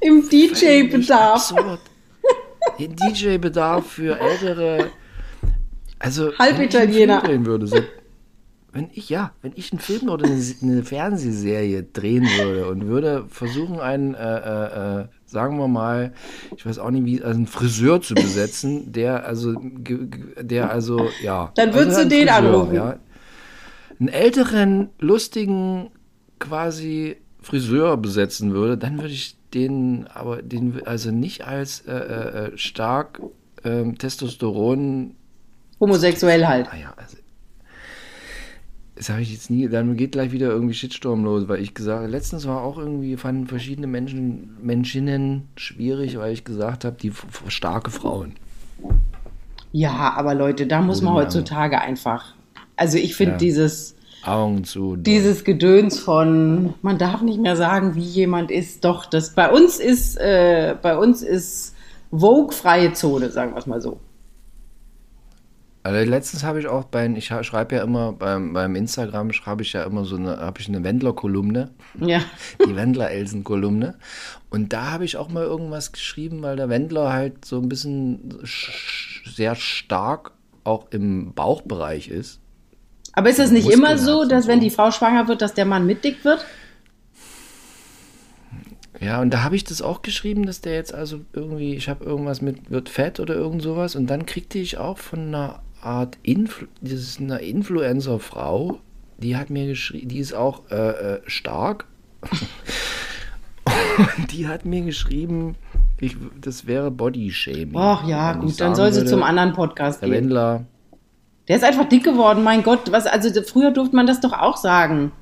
Im 0.00 0.22
Völlig 0.22 0.52
DJ-Bedarf. 0.58 1.52
Absurd. 1.52 1.80
Den 2.78 2.96
DJ-Bedarf 2.96 3.86
für 3.86 4.18
ältere, 4.18 4.90
also 5.98 6.32
Halbitaliener. 6.38 7.22
Wenn 7.22 7.30
ich 7.30 7.30
einen 7.30 7.44
Film 7.44 7.44
drehen 7.44 7.46
würde, 7.46 7.66
so, 7.66 7.76
wenn 8.72 8.90
ich 8.94 9.08
ja, 9.10 9.32
wenn 9.42 9.52
ich 9.54 9.72
einen 9.72 9.80
Film 9.80 10.08
oder 10.08 10.24
eine, 10.26 10.40
eine 10.62 10.82
Fernsehserie 10.82 11.82
drehen 11.84 12.24
würde 12.24 12.66
und 12.68 12.86
würde 12.86 13.26
versuchen, 13.28 13.78
einen, 13.80 14.14
äh, 14.14 14.18
äh, 14.38 15.00
äh, 15.02 15.04
sagen 15.32 15.58
wir 15.58 15.66
mal, 15.66 16.12
ich 16.56 16.64
weiß 16.64 16.78
auch 16.78 16.90
nicht 16.90 17.04
wie, 17.06 17.22
also 17.22 17.34
einen 17.34 17.46
Friseur 17.46 18.00
zu 18.00 18.14
besetzen, 18.14 18.92
der 18.92 19.26
also, 19.26 19.54
der 20.40 20.70
also, 20.70 21.08
ja, 21.22 21.50
Dann 21.56 21.74
würdest 21.74 21.98
also 21.98 22.08
du 22.08 22.16
den 22.16 22.28
anrufen. 22.28 22.74
Ja, 22.74 22.98
einen 23.98 24.08
älteren, 24.08 24.90
lustigen, 24.98 25.90
quasi 26.38 27.16
Friseur 27.40 27.96
besetzen 27.96 28.52
würde, 28.52 28.76
dann 28.76 28.98
würde 28.98 29.14
ich 29.14 29.36
den, 29.54 30.06
aber 30.12 30.42
den 30.42 30.86
also 30.86 31.10
nicht 31.10 31.46
als 31.46 31.80
äh, 31.86 31.92
äh, 31.92 32.46
äh, 32.46 32.58
stark 32.58 33.20
ähm, 33.64 33.98
Testosteron, 33.98 35.14
Homosexuell 35.80 36.46
halt. 36.46 36.66
naja, 36.72 36.94
also 36.96 37.16
das 39.02 39.10
habe 39.10 39.22
ich 39.22 39.32
jetzt 39.32 39.50
nie, 39.50 39.68
dann 39.68 39.96
geht 39.96 40.12
gleich 40.12 40.30
wieder 40.30 40.48
irgendwie 40.50 40.74
Shitstorm 40.74 41.24
los, 41.24 41.48
weil 41.48 41.60
ich 41.60 41.74
gesagt 41.74 42.08
letztens 42.08 42.46
war 42.46 42.62
auch 42.62 42.78
irgendwie, 42.78 43.16
fanden 43.16 43.48
verschiedene 43.48 43.88
Menschen, 43.88 44.56
Menschinnen 44.62 45.48
schwierig, 45.56 46.16
weil 46.18 46.32
ich 46.32 46.44
gesagt 46.44 46.84
habe, 46.84 46.94
die 47.02 47.10
starke 47.48 47.90
Frauen. 47.90 48.34
Ja, 49.72 50.12
aber 50.16 50.34
Leute, 50.36 50.68
da 50.68 50.82
muss 50.82 51.02
man 51.02 51.14
heutzutage 51.14 51.80
einfach. 51.80 52.34
Also 52.76 52.96
ich 52.96 53.16
finde 53.16 53.32
Ja. 53.32 53.38
dieses, 53.38 53.96
Augen 54.24 54.62
zu. 54.62 54.94
dieses 54.94 55.42
Gedöns 55.42 55.98
von, 55.98 56.74
man 56.82 56.96
darf 56.96 57.22
nicht 57.22 57.40
mehr 57.40 57.56
sagen, 57.56 57.96
wie 57.96 58.02
jemand 58.02 58.52
ist. 58.52 58.84
Doch, 58.84 59.06
das 59.06 59.34
bei 59.34 59.50
uns 59.50 59.80
ist, 59.80 60.16
äh, 60.16 60.76
bei 60.80 60.96
uns 60.96 61.22
ist 61.22 61.74
Vogue-freie 62.12 62.92
Zone, 62.92 63.30
sagen 63.30 63.52
wir 63.52 63.58
es 63.58 63.66
mal 63.66 63.80
so. 63.80 63.98
Also 65.84 66.08
letztens 66.08 66.44
habe 66.44 66.60
ich 66.60 66.68
auch 66.68 66.84
beim, 66.84 67.16
ich 67.16 67.26
schreibe 67.26 67.74
ja 67.74 67.82
immer 67.82 68.12
beim, 68.12 68.52
beim 68.52 68.76
Instagram 68.76 69.32
schreibe 69.32 69.62
ich 69.62 69.72
ja 69.72 69.82
immer 69.82 70.04
so 70.04 70.14
eine, 70.14 70.36
habe 70.36 70.60
ich 70.60 70.68
eine 70.68 70.84
Wendler-Kolumne, 70.84 71.70
Ja. 71.98 72.20
die 72.64 72.76
Wendler-Elsen-Kolumne. 72.76 73.96
Und 74.48 74.72
da 74.72 74.92
habe 74.92 75.04
ich 75.04 75.16
auch 75.16 75.28
mal 75.28 75.42
irgendwas 75.42 75.90
geschrieben, 75.90 76.40
weil 76.42 76.54
der 76.54 76.68
Wendler 76.68 77.12
halt 77.12 77.44
so 77.44 77.58
ein 77.58 77.68
bisschen 77.68 78.38
sch- 78.44 79.34
sehr 79.34 79.56
stark 79.56 80.30
auch 80.62 80.86
im 80.92 81.32
Bauchbereich 81.34 82.06
ist. 82.08 82.38
Aber 83.14 83.28
ist 83.30 83.40
es 83.40 83.50
nicht 83.50 83.64
Muskeln 83.64 83.84
immer 83.84 83.98
so, 83.98 84.24
dass 84.24 84.46
wenn 84.46 84.60
so. 84.60 84.64
die 84.64 84.70
Frau 84.70 84.92
schwanger 84.92 85.26
wird, 85.26 85.42
dass 85.42 85.54
der 85.54 85.64
Mann 85.64 85.84
mitdick 85.84 86.24
wird? 86.24 86.46
Ja, 89.00 89.20
und 89.20 89.30
da 89.34 89.42
habe 89.42 89.56
ich 89.56 89.64
das 89.64 89.82
auch 89.82 90.02
geschrieben, 90.02 90.46
dass 90.46 90.60
der 90.60 90.74
jetzt 90.74 90.94
also 90.94 91.20
irgendwie, 91.32 91.74
ich 91.74 91.88
habe 91.88 92.04
irgendwas 92.04 92.40
mit, 92.40 92.70
wird 92.70 92.88
fett 92.88 93.18
oder 93.18 93.34
irgend 93.34 93.62
sowas. 93.62 93.96
Und 93.96 94.06
dann 94.06 94.26
kriegte 94.26 94.58
ich 94.58 94.78
auch 94.78 94.98
von 94.98 95.20
einer 95.28 95.60
Art, 95.82 96.16
Influ 96.22 96.66
das 96.80 96.92
ist 96.92 97.20
eine 97.20 97.38
Influencer-Frau, 97.38 98.78
die 99.18 99.36
hat 99.36 99.50
mir 99.50 99.66
geschrieben, 99.66 100.08
die 100.08 100.18
ist 100.18 100.32
auch 100.32 100.62
äh, 100.70 101.14
äh, 101.14 101.20
stark. 101.26 101.86
die 104.30 104.46
hat 104.46 104.64
mir 104.64 104.82
geschrieben, 104.82 105.56
ich, 105.98 106.16
das 106.40 106.66
wäre 106.66 106.90
Body-Shaming. 106.90 107.76
Ach 107.76 108.06
ja, 108.06 108.32
gut, 108.34 108.60
dann 108.60 108.74
soll 108.74 108.92
sie 108.92 109.00
würde, 109.00 109.10
zum 109.10 109.22
anderen 109.22 109.52
Podcast 109.52 110.02
Herr 110.02 110.08
gehen. 110.08 110.24
Wendler, 110.24 110.64
Der 111.48 111.56
ist 111.56 111.64
einfach 111.64 111.88
dick 111.88 112.04
geworden, 112.04 112.44
mein 112.44 112.62
Gott. 112.62 112.90
Was, 112.92 113.06
also 113.06 113.42
früher 113.42 113.70
durfte 113.72 113.96
man 113.96 114.06
das 114.06 114.20
doch 114.20 114.32
auch 114.32 114.56
sagen. 114.56 115.12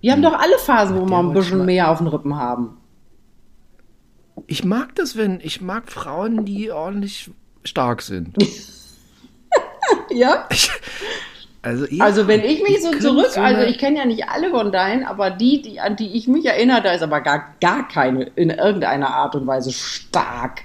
Wir 0.00 0.12
haben 0.12 0.22
doch 0.22 0.38
alle 0.38 0.58
Phasen, 0.58 0.96
wo 0.96 1.00
Der 1.00 1.10
wir 1.10 1.18
ein 1.18 1.32
bisschen 1.32 1.64
mehr 1.64 1.90
auf 1.90 1.98
den 1.98 2.08
Rippen 2.08 2.36
haben. 2.36 2.76
Ich 4.46 4.64
mag 4.64 4.94
das, 4.96 5.16
wenn 5.16 5.40
ich 5.40 5.60
mag 5.60 5.90
Frauen, 5.90 6.44
die 6.44 6.70
ordentlich 6.70 7.30
stark 7.64 8.02
sind. 8.02 8.36
Ja? 10.14 10.48
Also, 11.62 11.86
ja, 11.86 12.04
Also 12.04 12.28
wenn 12.28 12.44
ich 12.44 12.62
mich 12.62 12.82
so 12.82 12.90
zurück, 12.90 13.28
so 13.30 13.40
also 13.40 13.62
ich 13.62 13.78
kenne 13.78 13.98
ja 13.98 14.04
nicht 14.04 14.28
alle 14.28 14.50
von 14.50 14.70
deinen, 14.70 15.04
aber 15.04 15.30
die, 15.30 15.62
die, 15.62 15.80
an 15.80 15.96
die 15.96 16.14
ich 16.14 16.28
mich 16.28 16.44
erinnere, 16.44 16.82
da 16.82 16.92
ist 16.92 17.02
aber 17.02 17.22
gar, 17.22 17.54
gar 17.60 17.88
keine 17.88 18.24
in 18.36 18.50
irgendeiner 18.50 19.08
Art 19.08 19.34
und 19.34 19.46
Weise 19.46 19.72
stark. 19.72 20.60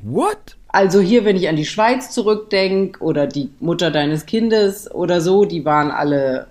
What? 0.00 0.56
Also 0.66 1.00
hier, 1.00 1.24
wenn 1.24 1.36
ich 1.36 1.48
an 1.48 1.56
die 1.56 1.64
Schweiz 1.64 2.10
zurückdenke 2.10 3.00
oder 3.02 3.26
die 3.26 3.50
Mutter 3.60 3.90
deines 3.90 4.26
Kindes 4.26 4.90
oder 4.90 5.20
so, 5.20 5.44
die 5.44 5.64
waren 5.64 5.90
alle. 5.90 6.48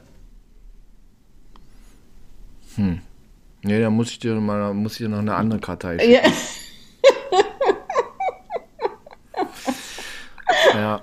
Nee, 3.64 3.82
da 3.82 3.90
muss 3.90 4.12
ich 4.12 4.20
dir 4.20 4.36
mal, 4.36 4.74
muss 4.74 4.94
ich 4.94 5.00
dir 5.00 5.10
noch 5.10 5.20
eine 5.20 5.36
andere 5.36 5.60
Kartei 5.60 6.00
schicken. 6.00 6.14
Ja, 6.14 6.22
Ja. 10.74 11.02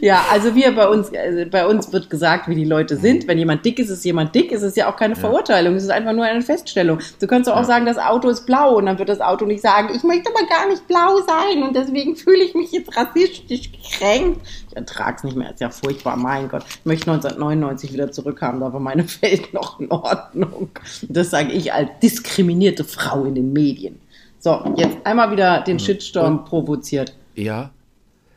Ja 0.00 0.24
also 0.30 0.54
wir 0.54 0.74
bei 0.74 0.88
uns, 0.88 1.10
also 1.14 1.50
bei 1.50 1.66
uns 1.66 1.92
wird 1.92 2.10
gesagt, 2.10 2.48
wie 2.48 2.54
die 2.54 2.64
Leute 2.64 2.96
sind. 2.96 3.26
Wenn 3.26 3.38
jemand 3.38 3.64
dick 3.64 3.78
ist, 3.78 3.90
ist 3.90 4.04
jemand 4.04 4.34
dick. 4.34 4.52
Es 4.52 4.62
ist 4.62 4.76
ja 4.76 4.90
auch 4.90 4.96
keine 4.96 5.16
Verurteilung, 5.16 5.74
es 5.74 5.84
ist 5.84 5.90
einfach 5.90 6.12
nur 6.12 6.24
eine 6.24 6.42
Feststellung. 6.42 6.98
Du 7.20 7.26
kannst 7.26 7.48
doch 7.48 7.56
auch 7.56 7.64
sagen, 7.64 7.86
das 7.86 7.98
Auto 7.98 8.28
ist 8.28 8.46
blau 8.46 8.76
und 8.76 8.86
dann 8.86 8.98
wird 8.98 9.08
das 9.08 9.20
Auto 9.20 9.44
nicht 9.44 9.62
sagen, 9.62 9.90
ich 9.94 10.02
möchte 10.02 10.30
aber 10.30 10.46
gar 10.46 10.68
nicht 10.68 10.86
blau 10.86 11.18
sein 11.26 11.62
und 11.62 11.76
deswegen 11.76 12.16
fühle 12.16 12.42
ich 12.42 12.54
mich 12.54 12.72
jetzt 12.72 12.96
rassistisch 12.96 13.70
gekränkt. 13.72 14.40
Ich 14.70 14.76
ertrage 14.76 15.16
es 15.18 15.24
nicht 15.24 15.36
mehr, 15.36 15.52
ist 15.52 15.60
ja 15.60 15.70
furchtbar, 15.70 16.16
mein 16.16 16.48
Gott. 16.48 16.64
Ich 16.68 16.86
möchte 16.86 17.10
1999 17.10 17.92
wieder 17.92 18.10
zurückhaben, 18.10 18.60
da 18.60 18.72
war 18.72 18.80
meine 18.80 19.04
Welt 19.20 19.52
noch 19.52 19.80
in 19.80 19.90
Ordnung. 19.90 20.70
Das 21.08 21.30
sage 21.30 21.52
ich 21.52 21.72
als 21.72 21.90
diskriminierte 22.02 22.84
Frau 22.84 23.24
in 23.24 23.34
den 23.34 23.52
Medien. 23.52 24.00
So, 24.38 24.74
jetzt 24.76 24.98
einmal 25.04 25.30
wieder 25.30 25.60
den 25.60 25.78
Shitstorm 25.78 26.44
provoziert. 26.44 27.14
Ja. 27.34 27.70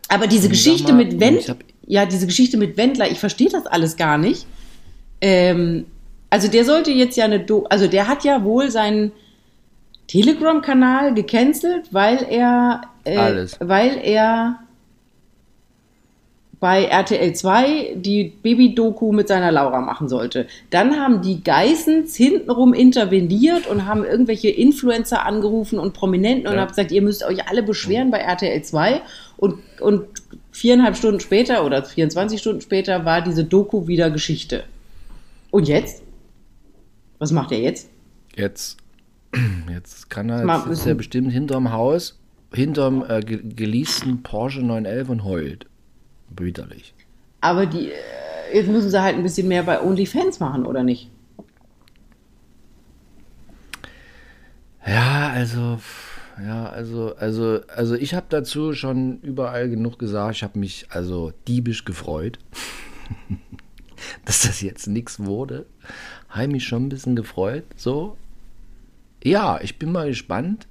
Aber 0.08 0.28
diese 0.28 0.50
Geschichte 0.50 0.94
mal, 0.94 1.06
mit 1.06 1.20
Wendler, 1.20 1.58
ja, 1.88 2.06
diese 2.06 2.26
Geschichte 2.26 2.58
mit 2.58 2.78
Wendler, 2.78 3.10
ich 3.10 3.20
verstehe 3.20 3.50
das 3.50 3.66
alles 3.66 3.98
gar 3.98 4.18
nicht. 4.18 4.46
Ähm, 5.22 5.86
also 6.30 6.48
der 6.48 6.66
sollte 6.66 6.92
jetzt 6.92 7.18
ja 7.18 7.26
eine, 7.26 7.40
Do 7.40 7.66
also 7.70 7.88
der 7.88 8.08
hat 8.08 8.24
ja 8.24 8.44
wohl 8.44 8.70
seinen 8.70 9.12
Telegram-Kanal 10.08 11.14
gecancelt, 11.14 11.88
weil 11.92 12.24
er, 12.30 12.82
äh, 13.06 13.48
weil 13.60 14.00
er 14.04 14.60
bei 16.60 16.86
RTL 16.86 17.34
2 17.34 17.96
die 17.96 18.34
Baby-Doku 18.42 19.12
mit 19.12 19.28
seiner 19.28 19.52
Laura 19.52 19.82
machen 19.82 20.08
sollte. 20.10 20.48
Dann 20.70 21.00
haben 21.00 21.22
die 21.22 21.44
Geissens 21.44 22.16
hintenrum 22.16 22.74
interveniert 22.74 23.68
und 23.68 23.86
haben 23.86 24.04
irgendwelche 24.06 24.50
Influencer 24.50 25.26
angerufen 25.26 25.80
und 25.80 25.94
Prominenten 25.94 26.48
und 26.48 26.54
Ja. 26.54 26.62
haben 26.62 26.70
gesagt, 26.70 26.92
ihr 26.92 27.02
müsst 27.02 27.24
euch 27.26 27.48
alle 27.50 27.64
beschweren 27.64 28.12
bei 28.12 28.20
RTL 28.20 28.62
2 28.64 29.02
und, 29.38 29.60
und 29.82 30.06
viereinhalb 30.52 30.96
Stunden 30.96 31.20
später 31.20 31.66
oder 31.66 31.84
24 31.84 32.40
Stunden 32.40 32.62
später 32.62 33.06
war 33.06 33.22
diese 33.22 33.44
Doku 33.44 33.88
wieder 33.88 34.10
Geschichte. 34.10 34.64
Und 35.52 35.68
jetzt? 35.68 36.04
Was 37.20 37.32
macht 37.32 37.52
er 37.52 37.60
jetzt? 37.60 37.90
Jetzt, 38.36 38.78
jetzt 39.74 40.10
kann 40.10 40.30
er, 40.30 40.46
jetzt 40.46 40.68
ist 40.68 40.86
er 40.86 40.96
bestimmt 40.96 41.32
hinterm 41.32 41.72
Haus, 41.72 42.18
hinterm 42.54 43.04
äh, 43.08 43.22
ge 43.22 43.40
geleasten 43.44 44.24
Porsche 44.24 44.62
911 44.62 45.10
und 45.10 45.24
heult. 45.24 45.66
Brüderlich. 46.36 46.94
Aber 47.42 47.66
die, 47.66 47.92
äh, 47.92 47.96
jetzt 48.54 48.68
müssen 48.68 48.90
sie 48.90 49.02
halt 49.02 49.16
ein 49.16 49.24
bisschen 49.24 49.48
mehr 49.48 49.64
bei 49.64 49.82
OnlyFans 49.82 50.40
machen, 50.40 50.66
oder 50.66 50.84
nicht? 50.84 51.10
Ja, 54.86 55.30
also, 55.30 55.80
ja, 56.44 56.68
also, 56.68 57.16
also, 57.16 57.62
also 57.76 57.96
ich 57.96 58.14
habe 58.14 58.28
dazu 58.30 58.74
schon 58.74 59.20
überall 59.22 59.70
genug 59.70 59.98
gesagt. 59.98 60.36
Ich 60.36 60.44
habe 60.44 60.60
mich 60.60 60.88
also 60.90 61.34
diebisch 61.48 61.86
gefreut, 61.86 62.38
dass 64.26 64.42
das 64.42 64.62
jetzt 64.62 64.88
nichts 64.88 65.20
wurde. 65.20 65.66
Habe 66.30 66.50
mich 66.50 66.66
schon 66.66 66.86
ein 66.86 66.90
bisschen 66.90 67.16
gefreut. 67.16 67.64
So, 67.76 68.18
ja, 69.24 69.60
ich 69.62 69.80
bin 69.80 69.92
mal 69.92 70.10
gespannt, 70.10 70.68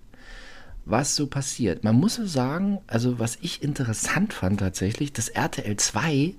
was 0.85 1.17
so 1.17 1.27
passiert. 1.27 1.85
Man 1.85 1.97
muss 1.97 2.17
so 2.17 2.27
sagen, 2.27 2.81
also 2.87 3.19
was 3.19 3.39
ich 3.41 3.63
interessant 3.63 4.33
fand 4.33 4.61
tatsächlich, 4.61 5.13
das 5.13 5.29
RTL 5.29 5.77
2, 5.77 6.35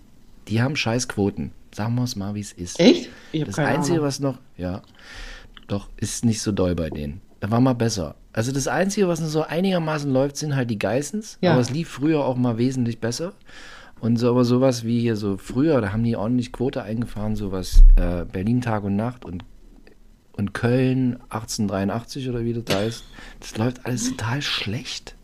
die 0.48 0.62
haben 0.62 0.76
scheiß 0.76 1.08
Quoten. 1.08 1.52
Sagen 1.74 1.96
wir 1.96 2.04
es 2.04 2.16
mal, 2.16 2.36
wie 2.36 2.42
es 2.42 2.54
ist. 2.54 2.80
Echt? 2.80 3.10
Ich 3.32 3.44
Das 3.44 3.60
Einzige, 3.60 3.96
Ahnung. 3.96 4.08
was 4.08 4.20
noch, 4.20 4.38
ja, 4.58 4.82
doch, 5.68 5.90
ist 5.98 6.24
nicht 6.24 6.42
so 6.42 6.52
doll 6.52 6.76
bei 6.76 6.90
denen. 6.90 7.22
Da 7.40 7.52
war 7.52 7.60
mal 7.60 7.74
besser. 7.74 8.16
Also 8.34 8.52
das 8.52 8.68
Einzige, 8.68 9.08
was 9.08 9.20
noch 9.20 9.28
so 9.28 9.44
einigermaßen 9.44 10.12
läuft, 10.12 10.38
sind 10.38 10.56
halt 10.56 10.70
die 10.70 10.80
Geissens. 10.80 11.38
Ja. 11.42 11.52
Aber 11.52 11.62
es 11.62 11.70
lief 11.70 11.90
früher 11.90 12.24
auch 12.24 12.36
mal 12.36 12.58
wesentlich 12.58 13.00
besser. 13.00 13.34
Und 14.00 14.18
so, 14.18 14.30
aber 14.30 14.46
sowas 14.46 14.84
wie 14.84 15.00
hier 15.00 15.16
so 15.16 15.38
früher, 15.38 15.80
da 15.82 15.92
haben 15.92 16.04
die 16.04 16.16
ordentlich 16.16 16.52
Quote 16.52 16.84
eingefahren, 16.84 17.36
sowas 17.36 17.84
äh, 17.96 18.26
Berlin 18.26 18.62
Tag 18.62 18.84
und 18.84 18.96
Nacht 18.96 19.26
und, 19.26 19.44
und 20.36 20.54
Köln 20.54 21.18
1883 21.30 22.30
oder 22.30 22.44
wie 22.44 22.54
das 22.54 22.76
heißt. 22.76 23.04
Das 23.40 23.58
läuft 23.58 23.86
alles 23.86 24.10
total 24.10 24.42
schlecht. 24.42 25.16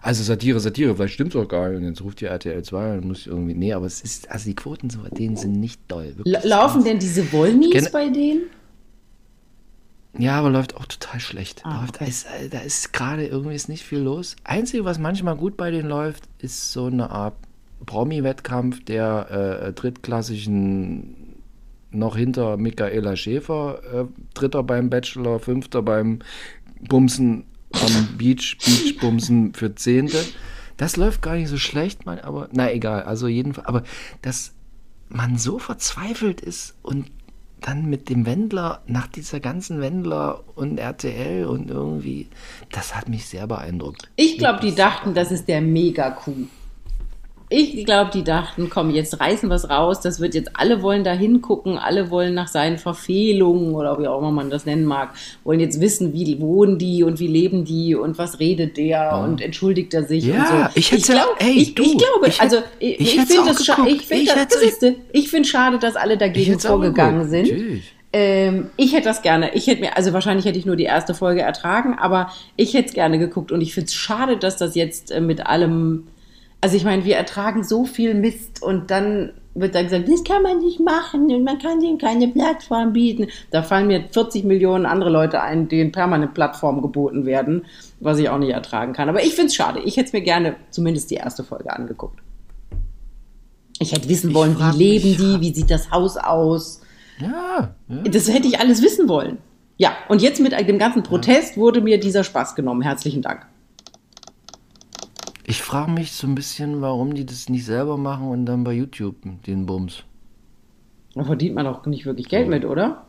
Also 0.00 0.22
Satire, 0.22 0.60
Satire, 0.60 0.94
vielleicht 0.94 1.14
stimmt's 1.14 1.34
auch 1.34 1.48
gar 1.48 1.68
nicht. 1.68 1.78
Und 1.78 1.88
jetzt 1.88 2.02
ruft 2.02 2.20
die 2.20 2.26
RTL 2.26 2.62
2 2.62 2.98
und 2.98 3.06
muss 3.06 3.20
ich 3.20 3.26
irgendwie. 3.26 3.54
Nee, 3.54 3.72
aber 3.72 3.86
es 3.86 4.00
ist, 4.00 4.30
also 4.30 4.48
die 4.48 4.54
Quoten 4.54 4.88
so 4.88 5.00
bei 5.00 5.08
denen 5.08 5.36
sind 5.36 5.58
nicht 5.58 5.80
doll. 5.88 6.14
Laufen 6.24 6.84
denn 6.84 6.98
diese 6.98 7.32
Wollnies 7.32 7.90
bei 7.90 8.08
denen? 8.08 8.42
Ja, 10.18 10.38
aber 10.38 10.48
läuft 10.48 10.76
auch 10.76 10.86
total 10.86 11.20
schlecht. 11.20 11.62
Ah, 11.64 11.80
läuft, 11.80 11.96
okay. 11.96 12.08
ist, 12.08 12.26
äh, 12.26 12.48
da 12.48 12.60
ist 12.60 12.92
gerade 12.92 13.26
irgendwie 13.26 13.54
ist 13.54 13.68
nicht 13.68 13.84
viel 13.84 13.98
los. 13.98 14.36
Einzige, 14.44 14.84
was 14.84 14.98
manchmal 14.98 15.36
gut 15.36 15.56
bei 15.56 15.70
denen 15.70 15.88
läuft, 15.88 16.24
ist 16.38 16.72
so 16.72 16.86
eine 16.86 17.10
Art 17.10 17.34
Promi-Wettkampf 17.84 18.84
der 18.84 19.66
äh, 19.66 19.72
drittklassigen 19.72 21.25
noch 21.98 22.16
hinter 22.16 22.56
Michaela 22.56 23.16
Schäfer, 23.16 23.80
äh, 23.92 24.04
dritter 24.34 24.62
beim 24.62 24.90
Bachelor, 24.90 25.38
fünfter 25.38 25.82
beim 25.82 26.20
Bumsen 26.80 27.44
am 27.72 28.16
Beach, 28.16 28.56
Beach-Bumsen 28.64 29.54
für 29.54 29.74
Zehnte. 29.74 30.22
Das 30.76 30.96
läuft 30.96 31.22
gar 31.22 31.34
nicht 31.34 31.48
so 31.48 31.56
schlecht, 31.56 32.06
man, 32.06 32.18
aber 32.18 32.48
na 32.52 32.72
egal, 32.72 33.02
also 33.02 33.28
jedenfalls, 33.28 33.66
aber 33.66 33.82
dass 34.22 34.52
man 35.08 35.38
so 35.38 35.58
verzweifelt 35.58 36.40
ist 36.40 36.74
und 36.82 37.06
dann 37.60 37.86
mit 37.86 38.08
dem 38.10 38.26
Wendler, 38.26 38.82
nach 38.86 39.06
dieser 39.06 39.40
ganzen 39.40 39.80
Wendler 39.80 40.44
und 40.54 40.78
RTL 40.78 41.46
und 41.46 41.70
irgendwie, 41.70 42.28
das 42.70 42.94
hat 42.94 43.08
mich 43.08 43.26
sehr 43.26 43.46
beeindruckt. 43.46 44.08
Ich 44.16 44.38
glaube, 44.38 44.60
die 44.60 44.74
dachten, 44.74 45.14
das 45.14 45.32
ist 45.32 45.48
der 45.48 45.60
Mega-Coup. 45.60 46.48
Ich 47.48 47.84
glaube, 47.84 48.10
die 48.12 48.24
dachten, 48.24 48.68
komm, 48.70 48.90
jetzt 48.90 49.20
reißen 49.20 49.48
wir 49.48 49.54
es 49.54 49.70
raus. 49.70 50.00
Das 50.00 50.18
wird 50.20 50.34
jetzt, 50.34 50.50
alle 50.54 50.82
wollen 50.82 51.04
da 51.04 51.12
hingucken, 51.12 51.78
alle 51.78 52.10
wollen 52.10 52.34
nach 52.34 52.48
seinen 52.48 52.76
Verfehlungen 52.76 53.72
oder 53.74 53.98
wie 54.00 54.08
auch 54.08 54.18
immer 54.18 54.32
man 54.32 54.50
das 54.50 54.66
nennen 54.66 54.84
mag, 54.84 55.10
wollen 55.44 55.60
jetzt 55.60 55.80
wissen, 55.80 56.12
wie 56.12 56.40
wohnen 56.40 56.76
die 56.78 57.04
und 57.04 57.20
wie 57.20 57.28
leben 57.28 57.64
die 57.64 57.94
und 57.94 58.18
was 58.18 58.40
redet 58.40 58.76
der 58.76 59.18
und 59.22 59.40
entschuldigt 59.40 59.94
er 59.94 60.02
sich 60.02 60.24
Ja, 60.24 60.40
und 60.40 60.46
so. 60.72 60.78
ich 60.78 60.90
hätt's 60.90 61.06
ja- 61.06 61.14
glaub- 61.14 61.36
ey, 61.38 61.52
ich, 61.52 61.74
du, 61.76 61.84
ich 61.84 61.96
glaube, 61.98 62.26
ich 62.28 62.40
also 62.40 62.56
ich, 62.80 63.00
ich 63.00 63.16
ich 63.16 63.20
finde 63.26 63.50
das, 63.50 63.64
scha- 63.64 63.86
ich 63.86 64.02
finde 64.02 64.22
Ich 64.24 64.28
das, 64.32 64.48
das 64.48 64.92
ich 65.12 65.30
finde 65.30 65.48
schade, 65.48 65.78
dass 65.78 65.94
alle 65.94 66.16
dagegen 66.18 66.58
vorgegangen 66.58 67.28
sind. 67.28 67.46
natürlich. 67.48 67.92
Ähm, 68.12 68.70
ich 68.76 68.92
hätte 68.94 69.04
das 69.04 69.20
gerne. 69.22 69.54
Ich 69.54 69.66
hätte 69.66 69.82
mir, 69.82 69.96
also 69.96 70.12
wahrscheinlich 70.12 70.46
hätte 70.46 70.58
ich 70.58 70.64
nur 70.66 70.76
die 70.76 70.84
erste 70.84 71.14
Folge 71.14 71.42
ertragen, 71.42 71.96
aber 71.98 72.30
ich 72.56 72.72
hätte 72.74 72.88
es 72.88 72.94
gerne 72.94 73.18
geguckt 73.18 73.52
und 73.52 73.60
ich 73.60 73.74
finde 73.74 73.86
es 73.86 73.94
schade, 73.94 74.36
dass 74.36 74.56
das 74.56 74.74
jetzt 74.74 75.10
äh, 75.12 75.20
mit 75.20 75.46
allem, 75.46 76.06
also 76.60 76.76
ich 76.76 76.84
meine, 76.84 77.04
wir 77.04 77.16
ertragen 77.16 77.64
so 77.64 77.84
viel 77.84 78.14
Mist 78.14 78.62
und 78.62 78.90
dann 78.90 79.32
wird 79.54 79.74
dann 79.74 79.84
gesagt, 79.84 80.08
das 80.08 80.24
kann 80.24 80.42
man 80.42 80.58
nicht 80.58 80.80
machen 80.80 81.32
und 81.32 81.44
man 81.44 81.58
kann 81.58 81.80
denen 81.80 81.98
keine 81.98 82.28
Plattform 82.28 82.92
bieten. 82.92 83.28
Da 83.50 83.62
fallen 83.62 83.86
mir 83.86 84.04
40 84.10 84.44
Millionen 84.44 84.84
andere 84.84 85.10
Leute 85.10 85.42
ein, 85.42 85.68
denen 85.68 85.92
permanent 85.92 86.34
Plattformen 86.34 86.82
geboten 86.82 87.24
werden, 87.24 87.64
was 88.00 88.18
ich 88.18 88.28
auch 88.28 88.38
nicht 88.38 88.52
ertragen 88.52 88.92
kann. 88.92 89.08
Aber 89.08 89.22
ich 89.22 89.34
finde 89.34 89.46
es 89.46 89.54
schade. 89.54 89.80
Ich 89.84 89.96
hätte 89.96 90.08
es 90.08 90.12
mir 90.12 90.20
gerne 90.20 90.56
zumindest 90.70 91.10
die 91.10 91.14
erste 91.14 91.42
Folge 91.42 91.72
angeguckt. 91.72 92.20
Ich 93.78 93.92
hätte 93.92 94.08
wissen 94.08 94.34
wollen, 94.34 94.58
wie 94.58 94.76
leben 94.76 95.08
mich, 95.08 95.16
die, 95.18 95.40
wie 95.40 95.54
sieht 95.54 95.70
das 95.70 95.90
Haus 95.90 96.16
aus. 96.16 96.80
Ja, 97.18 97.74
ja. 97.88 98.02
Das 98.10 98.32
hätte 98.32 98.48
ich 98.48 98.58
alles 98.58 98.82
wissen 98.82 99.08
wollen. 99.08 99.38
Ja, 99.78 99.92
und 100.08 100.22
jetzt 100.22 100.40
mit 100.40 100.52
dem 100.52 100.78
ganzen 100.78 101.02
Protest 101.02 101.56
wurde 101.56 101.80
mir 101.80 102.00
dieser 102.00 102.24
Spaß 102.24 102.54
genommen. 102.54 102.82
Herzlichen 102.82 103.22
Dank. 103.22 103.46
Ich 105.48 105.62
frage 105.62 105.92
mich 105.92 106.10
so 106.10 106.26
ein 106.26 106.34
bisschen, 106.34 106.80
warum 106.80 107.14
die 107.14 107.24
das 107.24 107.48
nicht 107.48 107.64
selber 107.64 107.96
machen 107.96 108.26
und 108.26 108.46
dann 108.46 108.64
bei 108.64 108.72
YouTube 108.72 109.14
den 109.46 109.64
Bums. 109.64 110.02
Da 111.14 111.22
verdient 111.22 111.54
man 111.54 111.66
doch 111.66 111.86
nicht 111.86 112.04
wirklich 112.04 112.28
Geld 112.28 112.48
mit, 112.48 112.64
oder? 112.64 113.04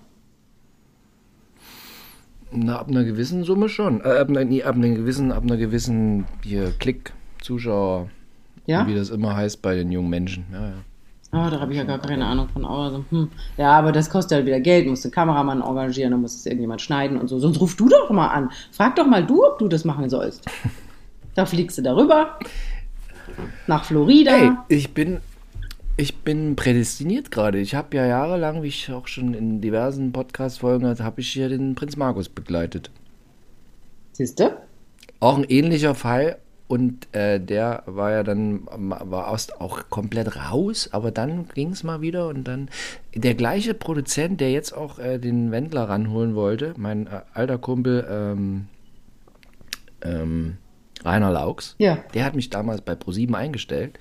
Na, 2.51 2.77
ab 2.77 2.89
einer 2.89 3.03
gewissen 3.03 3.43
Summe 3.43 3.69
schon. 3.69 4.01
Äh, 4.01 4.19
ab, 4.19 4.29
einer, 4.29 4.45
nee, 4.45 4.61
ab 4.61 4.75
einer 4.75 4.89
gewissen, 4.89 5.31
ab 5.31 5.43
einer 5.43 5.57
gewissen 5.57 6.25
hier 6.43 6.71
Klick, 6.77 7.11
Zuschauer 7.41 8.09
Ja? 8.67 8.85
Wie 8.85 8.93
das 8.93 9.09
immer 9.09 9.35
heißt 9.35 9.63
bei 9.63 9.73
den 9.73 9.91
jungen 9.91 10.11
Menschen. 10.11 10.45
Ja, 10.53 10.61
ja. 10.61 10.73
Ah, 11.31 11.49
da 11.49 11.59
habe 11.59 11.71
ich 11.71 11.77
ja 11.79 11.85
gar 11.85 11.99
keine 11.99 12.25
Ahnung 12.27 12.49
von. 12.49 12.65
Aber 12.65 12.91
so, 12.91 13.05
hm. 13.09 13.29
Ja, 13.57 13.71
aber 13.71 13.91
das 13.91 14.11
kostet 14.11 14.35
halt 14.35 14.45
wieder 14.45 14.59
Geld. 14.59 14.88
Musst 14.88 15.03
du 15.03 15.07
einen 15.07 15.13
Kameramann 15.13 15.61
engagieren, 15.61 16.11
dann 16.11 16.21
muss 16.21 16.35
es 16.35 16.45
irgendjemand 16.45 16.81
schneiden 16.81 17.17
und 17.17 17.29
so. 17.29 17.39
Sonst 17.39 17.59
ruf 17.59 17.75
du 17.75 17.89
doch 17.89 18.11
mal 18.11 18.27
an. 18.27 18.51
Frag 18.71 18.95
doch 18.95 19.07
mal 19.07 19.25
du, 19.25 19.43
ob 19.43 19.57
du 19.57 19.67
das 19.67 19.85
machen 19.85 20.07
sollst. 20.07 20.45
Da 21.38 21.45
fliegst 21.45 21.77
du 21.77 21.83
darüber. 21.83 22.39
Nach 23.67 23.85
Florida. 23.85 24.31
Hey, 24.31 24.51
ich 24.69 24.95
bin, 24.95 25.19
ich 25.95 26.15
bin 26.15 26.55
prädestiniert 26.55 27.29
gerade. 27.29 27.59
Ich 27.59 27.75
habe 27.75 27.95
ja 27.95 28.07
jahrelang, 28.07 28.63
wie 28.63 28.69
ich 28.69 28.91
auch 28.91 29.05
schon 29.05 29.35
in 29.35 29.61
diversen 29.61 30.11
Podcast-Folgen 30.11 30.88
hatte, 30.88 31.03
habe 31.03 31.21
ich 31.21 31.29
hier 31.29 31.47
den 31.47 31.75
Prinz 31.75 31.95
Markus 31.95 32.27
begleitet. 32.27 32.89
Siehst 34.13 34.39
du? 34.39 34.49
Auch 35.19 35.38
ein 35.38 35.43
ähnlicher 35.43 35.93
Fall. 35.93 36.39
Und 36.67 37.07
äh, 37.13 37.39
der 37.39 37.83
war 37.85 38.11
ja 38.11 38.23
dann, 38.23 38.65
war 38.65 39.27
aus, 39.27 39.51
auch 39.51 39.91
komplett 39.91 40.35
raus, 40.38 40.89
aber 40.91 41.11
dann 41.11 41.49
ging 41.49 41.69
es 41.69 41.83
mal 41.83 42.01
wieder 42.01 42.29
und 42.29 42.45
dann 42.45 42.67
der 43.13 43.35
gleiche 43.35 43.75
Produzent, 43.75 44.41
der 44.41 44.51
jetzt 44.51 44.73
auch 44.73 44.97
äh, 44.97 45.19
den 45.19 45.51
Wendler 45.51 45.88
ranholen 45.88 46.33
wollte, 46.33 46.73
mein 46.77 47.05
äh, 47.05 47.21
alter 47.35 47.59
Kumpel 47.59 48.07
ähm, 48.09 48.65
ähm, 50.01 50.57
Rainer 51.08 51.32
Laux, 51.32 51.76
Ja. 51.80 51.97
der 52.14 52.26
hat 52.26 52.36
mich 52.36 52.49
damals 52.49 52.82
bei 52.82 52.93
ProSieben 52.95 53.36
eingestellt. 53.36 53.97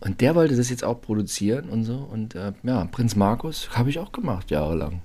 Und 0.00 0.20
der 0.20 0.34
wollte 0.34 0.56
das 0.56 0.70
jetzt 0.70 0.84
auch 0.84 1.00
produzieren 1.00 1.68
und 1.68 1.84
so. 1.84 1.96
Und 1.96 2.34
äh, 2.34 2.52
ja, 2.62 2.84
Prinz 2.86 3.16
Markus 3.16 3.70
habe 3.72 3.90
ich 3.90 3.98
auch 3.98 4.12
gemacht, 4.12 4.50
jahrelang. 4.50 5.00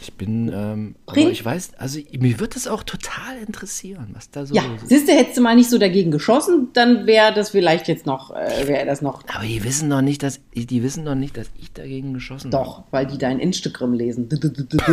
Ich 0.00 0.12
bin, 0.14 0.48
ähm, 0.54 0.94
aber 1.06 1.16
ich 1.18 1.44
weiß, 1.44 1.70
also 1.78 1.98
mich 2.18 2.38
würde 2.38 2.54
das 2.54 2.68
auch 2.68 2.82
total 2.82 3.36
interessieren, 3.46 4.08
was 4.12 4.30
da 4.30 4.46
so 4.46 4.54
Ja, 4.54 4.62
ist. 4.76 4.88
siehst 4.88 5.08
du, 5.08 5.12
hättest 5.12 5.36
du 5.38 5.40
mal 5.42 5.54
nicht 5.56 5.70
so 5.70 5.78
dagegen 5.78 6.10
geschossen, 6.10 6.68
dann 6.74 7.06
wäre 7.06 7.32
das 7.34 7.50
vielleicht 7.50 7.88
jetzt 7.88 8.06
noch, 8.06 8.30
äh, 8.34 8.66
wäre 8.68 8.86
das 8.86 9.02
noch 9.02 9.22
Aber 9.34 9.44
die 9.44 9.62
wissen 9.64 9.88
doch 9.90 10.02
nicht, 10.02 10.22
dass 10.22 10.40
die 10.54 10.82
wissen 10.82 11.04
doch 11.04 11.14
nicht, 11.14 11.36
dass 11.36 11.48
ich 11.60 11.72
dagegen 11.72 12.14
geschossen 12.14 12.52
habe. 12.52 12.64
Doch, 12.64 12.82
weil 12.90 13.06
die 13.06 13.18
dein 13.18 13.38
Instagram 13.40 13.94
lesen. 13.94 14.28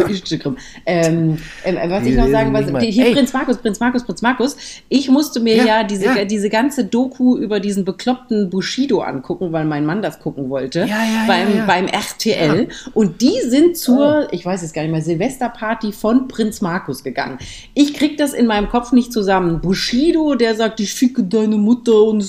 Instagram. 0.10 0.58
Ähm, 0.86 1.38
ähm, 1.64 1.78
was 1.90 2.04
Die 2.04 2.10
ich 2.12 2.16
noch 2.16 2.30
sagen 2.30 2.54
die- 2.80 2.92
hier 2.92 3.08
Ey. 3.08 3.14
Prinz 3.14 3.34
Markus, 3.34 3.58
Prinz 3.58 3.80
Markus, 3.80 4.04
Prinz 4.04 4.22
Markus. 4.22 4.56
Ich 4.90 5.10
musste 5.10 5.40
mir 5.40 5.56
ja, 5.58 5.66
Ja, 5.66 5.84
diese, 5.84 6.06
ja. 6.06 6.26
diese 6.26 6.50
ganze 6.50 6.86
Doku 6.86 7.38
über 7.38 7.60
diesen 7.60 7.86
bekloppten 7.86 8.50
Bushido 8.50 9.02
angucken, 9.02 9.52
weil 9.52 9.66
mein 9.66 9.86
Mann 9.86 10.02
das 10.02 10.20
gucken 10.20 10.50
wollte. 10.50 10.80
Ja, 10.82 10.86
ja, 10.88 11.24
beim, 11.28 11.50
ja, 11.52 11.56
ja. 11.58 11.66
beim 11.66 11.88
RTL. 11.88 12.68
Und 12.94 13.22
die 13.22 13.40
sind 13.48 13.78
zur, 13.78 14.28
ich 14.32 14.46
weiß 14.46 14.62
jetzt 14.62 14.74
gar 14.74 14.82
nicht 14.84 14.92
mehr, 14.94 15.02
Silvesterparty 15.02 15.92
von 15.92 16.28
Prinz 16.28 16.62
Markus 16.62 17.04
gegangen. 17.04 17.38
Ich 17.74 17.94
krieg 17.94 18.18
das 18.18 18.34
in 18.34 18.48
meinem 18.48 18.70
Kopf 18.70 18.92
nicht 18.94 19.12
zusammen. 19.12 19.60
Bushido, 19.60 20.36
der 20.36 20.56
sagt, 20.56 20.80
ich 20.80 20.94
ficke 20.94 21.24
deine 21.24 21.58
Mutter 21.58 22.04
und 22.04 22.24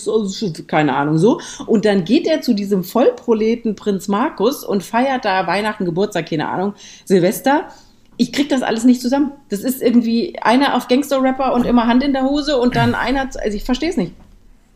keine 0.66 0.96
Ahnung 0.96 1.18
so. 1.18 1.40
Und 1.66 1.84
dann 1.84 2.04
geht 2.04 2.26
er 2.26 2.40
zu 2.40 2.54
diesem 2.54 2.82
Vollproleten 2.82 3.76
Prinz 3.76 4.08
Markus 4.08 4.64
und 4.64 4.82
feiert 4.82 5.24
da 5.24 5.46
Weihnachten, 5.46 5.84
Geburtstag, 5.84 6.28
keine 6.28 6.48
Ahnung, 6.48 6.74
Silvester. 7.04 7.68
Ich 8.16 8.32
krieg 8.32 8.48
das 8.48 8.62
alles 8.62 8.84
nicht 8.84 9.00
zusammen. 9.00 9.32
Das 9.48 9.60
ist 9.60 9.82
irgendwie 9.82 10.36
einer 10.40 10.76
auf 10.76 10.88
Gangster-Rapper 10.88 11.52
und 11.52 11.66
immer 11.66 11.86
Hand 11.86 12.02
in 12.02 12.12
der 12.12 12.24
Hose 12.24 12.56
und 12.56 12.76
dann 12.76 12.94
einer, 12.94 13.22
also 13.22 13.56
ich 13.56 13.64
verstehe 13.64 13.90
es 13.90 13.96
nicht. 13.96 14.12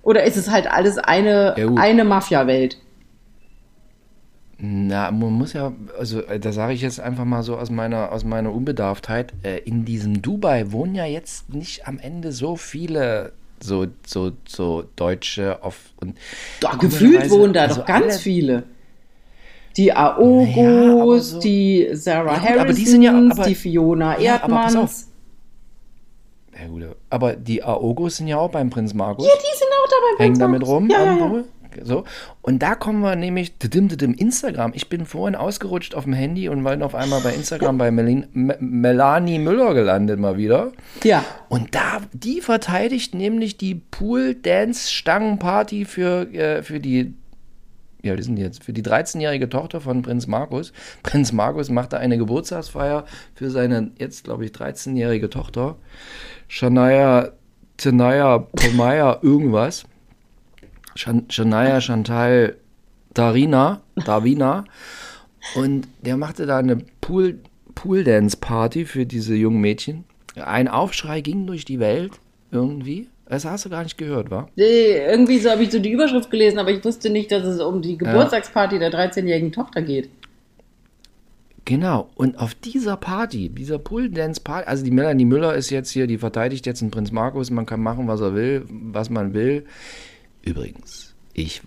Oder 0.03 0.25
ist 0.25 0.37
es 0.37 0.51
halt 0.51 0.71
alles 0.71 0.99
eine, 0.99 1.55
Ja, 1.57 1.69
eine 1.77 2.05
Mafia-Welt? 2.05 2.79
Na, 4.61 5.11
man 5.13 5.33
muss 5.35 5.53
ja, 5.53 5.73
also 5.99 6.21
äh, 6.23 6.41
da 6.41 6.51
sage 6.53 6.73
ich 6.73 6.83
jetzt 6.83 6.99
einfach 6.99 7.25
mal 7.25 7.45
so 7.45 7.57
aus 7.57 7.71
meiner, 7.71 8.11
aus 8.11 8.25
meiner 8.25 8.53
Unbedarftheit, 8.53 9.33
äh, 9.45 9.59
in 9.59 9.85
diesem 9.85 10.21
Dubai 10.21 10.73
wohnen 10.73 10.97
ja 10.97 11.05
jetzt 11.05 11.55
nicht 11.55 11.87
am 11.87 11.99
Ende 12.01 12.33
so 12.33 12.57
viele 12.57 13.33
so, 13.61 13.87
so, 14.07 14.33
so 14.47 14.85
Deutsche 14.97 15.63
auf 15.63 15.77
und 16.01 16.17
Doch, 16.61 16.79
gefühlt 16.79 17.29
wohnen 17.31 17.53
da 17.53 17.63
also 17.63 17.81
doch 17.81 17.87
ganz 17.87 18.05
alle- 18.07 18.19
viele. 18.19 18.63
Die 19.77 19.93
Aogos, 19.93 21.31
so- 21.31 21.41
die 21.41 21.89
Sarah 21.93 22.43
Ja, 22.43 22.61
aber 22.61 22.73
die 22.73 22.85
ja- 23.01 23.13
aber- 23.31 23.45
die 23.45 23.55
Fiona 23.55 24.19
Ja, 24.19 24.35
Erdmanns. 24.39 25.09
Ja, 26.61 26.67
gut, 26.67 26.83
aber 27.11 27.37
die 27.37 27.63
Aogos 27.63 28.17
sind 28.17 28.27
ja 28.27 28.39
auch 28.39 28.51
beim 28.51 28.71
Prinz 28.71 28.93
Markus. 28.93 29.25
Ja, 29.25 29.33
die 29.37 29.57
sind 29.59 29.69
auch 29.69 29.89
dabei. 29.89 30.25
hängen 30.25 30.39
damit 30.41 30.67
rum. 30.67 30.89
Ja, 30.91 31.05
ja, 31.05 31.17
ja. 31.17 31.45
So. 31.85 32.05
Und 32.43 32.63
da 32.63 32.75
kommen 32.75 33.01
wir 33.01 33.17
nämlich 33.17 33.55
Instagram. 34.15 34.73
Ich 34.75 34.89
bin 34.89 35.07
vorhin 35.07 35.35
ausgerutscht 35.35 35.95
auf 35.95 36.05
dem 36.05 36.13
Handy 36.13 36.49
und 36.49 36.65
war 36.65 36.81
auf 36.83 36.95
einmal 36.95 37.21
bei 37.21 37.35
Instagram 37.35 37.79
bei 37.79 37.91
Melin, 37.91 38.27
Me 38.33 38.57
Melanie 38.61 39.39
Müller 39.39 39.75
gelandet 39.75 40.19
mal 40.19 40.37
wieder. 40.37 40.73
ja. 41.05 41.25
Und 41.49 41.75
da, 41.75 42.01
die 42.13 42.41
verteidigt 42.41 43.15
nämlich 43.15 43.57
die 43.57 43.75
Pool-Dance-Stangenparty 43.75 45.85
für, 45.85 46.33
äh, 46.33 46.63
für 46.63 46.81
die, 46.81 47.15
ja, 48.03 48.17
die 48.17 48.23
sind 48.23 48.39
jetzt, 48.39 48.65
für 48.65 48.73
die 48.73 48.83
13-jährige 48.83 49.49
Tochter 49.49 49.81
von 49.81 50.03
Prinz 50.03 50.27
Markus. 50.27 50.73
Prinz 51.03 51.33
Markus 51.33 51.71
machte 51.71 51.99
eine 51.99 52.19
Geburtstagsfeier 52.19 53.05
für 53.35 53.51
seine 53.51 53.93
jetzt, 53.99 54.25
glaube 54.25 54.45
ich, 54.45 54.53
13-jährige 54.53 55.31
Tochter. 55.31 55.77
Shania, 56.49 57.33
Tenaya, 57.79 58.39
Pomaya, 58.39 59.19
irgendwas. 59.23 59.85
Shan 60.99 61.27
Shania, 61.29 61.81
Chantal, 61.81 62.57
Darina, 63.15 63.83
Davina. 64.05 64.65
Und 65.55 65.87
der 66.03 66.17
machte 66.17 66.45
da 66.45 66.59
eine 66.59 66.79
Pool, 67.01 67.39
Pool-Dance-Party 67.77 68.85
für 68.85 69.07
diese 69.07 69.37
jungen 69.37 69.61
Mädchen. 69.61 70.05
Ein 70.35 70.67
Aufschrei 70.67 71.21
ging 71.21 71.47
durch 71.47 71.65
die 71.65 71.79
Welt 71.79 72.13
irgendwie. 72.51 73.07
Das 73.27 73.45
hast 73.45 73.65
du 73.65 73.71
gar 73.71 73.85
nicht 73.85 73.97
gehört, 73.97 74.33
wa? 74.33 74.49
Nee, 74.57 74.99
irgendwie 75.07 75.39
so 75.39 75.51
habe 75.51 75.63
ich 75.63 75.71
so 75.71 75.79
die 75.79 75.93
Überschrift 75.93 76.33
gelesen, 76.33 76.59
aber 76.59 76.73
ich 76.73 76.85
wusste 76.85 77.11
nicht, 77.11 77.31
dass 77.31 77.45
es 77.45 77.61
um 77.61 77.81
die 77.81 77.97
Geburtstagsparty 77.97 78.81
der 78.81 78.91
13-jährigen 78.91 79.53
Tochter 79.53 79.83
geht. 79.83 80.11
Genau. 81.65 82.09
Und 82.17 82.39
auf 82.41 82.55
dieser 82.55 82.97
Party, 82.97 83.51
dieser 83.51 83.79
Pool-Dance-Party, 83.79 84.67
also 84.67 84.85
die 84.85 84.91
Melanie 84.91 85.27
Müller 85.27 85.55
ist 85.55 85.71
jetzt 85.71 85.91
hier, 85.91 86.09
die 86.09 86.19
verteidigt 86.19 86.67
jetzt 86.67 86.81
den 86.81 86.91
Prinz 86.91 87.13
Markus. 87.13 87.51
Man 87.51 87.67
kann 87.67 87.83
machen, 87.83 88.09
was 88.09 88.21
er 88.21 88.35
will, 88.35 88.65
was 88.69 89.11
man 89.11 89.33
will. 89.33 89.65
Übrigens, 90.43 91.15
ich, 91.35 91.63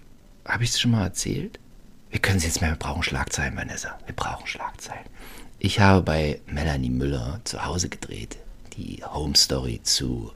habe 0.46 0.64
ich 0.64 0.72
es 0.72 0.80
schon 0.80 0.92
mal 0.92 1.04
erzählt? 1.04 1.60
Wir 2.10 2.20
können 2.20 2.38
es 2.38 2.44
jetzt 2.44 2.62
mehr, 2.62 2.72
wir 2.72 2.78
brauchen 2.78 3.04
Schlagzeilen, 3.04 3.56
Vanessa. 3.56 3.98
Wir 4.06 4.16
brauchen 4.16 4.46
Schlagzeilen. 4.48 5.06
Ich 5.60 5.80
habe 5.80 6.02
bei 6.02 6.42
Melanie 6.48 6.90
Müller 6.90 7.40
zu 7.44 7.64
Hause 7.66 7.88
gedreht, 7.88 8.38
die 8.78 9.04
Home 9.06 9.36
Story 9.36 9.80
zu 9.84 10.32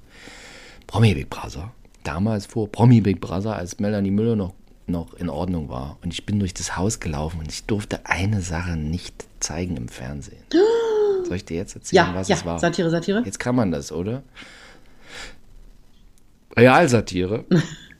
Promi 0.87 1.13
Big 1.13 1.29
Brother. 1.29 1.73
Damals 2.03 2.45
vor 2.45 2.71
Promi 2.71 3.01
Big 3.01 3.19
Brother, 3.19 3.55
als 3.55 3.79
Melanie 3.79 4.11
Müller 4.11 4.35
noch, 4.35 4.53
noch 4.87 5.15
in 5.15 5.29
Ordnung 5.29 5.67
war. 5.67 5.97
Und 6.03 6.13
ich 6.13 6.25
bin 6.25 6.39
durch 6.39 6.53
das 6.53 6.77
Haus 6.77 6.99
gelaufen 6.99 7.39
und 7.39 7.51
ich 7.51 7.65
durfte 7.65 8.05
eine 8.05 8.41
Sache 8.41 8.77
nicht 8.77 9.25
zeigen 9.39 9.75
im 9.75 9.89
Fernsehen. 9.89 10.43
Soll 11.27 11.37
ich 11.37 11.45
dir 11.45 11.57
jetzt 11.57 11.75
erzählen, 11.75 12.05
Ja, 12.05 12.13
was 12.15 12.27
ja, 12.27 12.35
es 12.35 12.45
war? 12.45 12.59
Satire, 12.59 12.91
Satire. 12.91 13.23
Jetzt 13.25 13.39
kann 13.39 13.55
man 13.55 13.71
das, 13.71 13.91
oder? 13.91 14.21
Realsatire. 16.55 17.45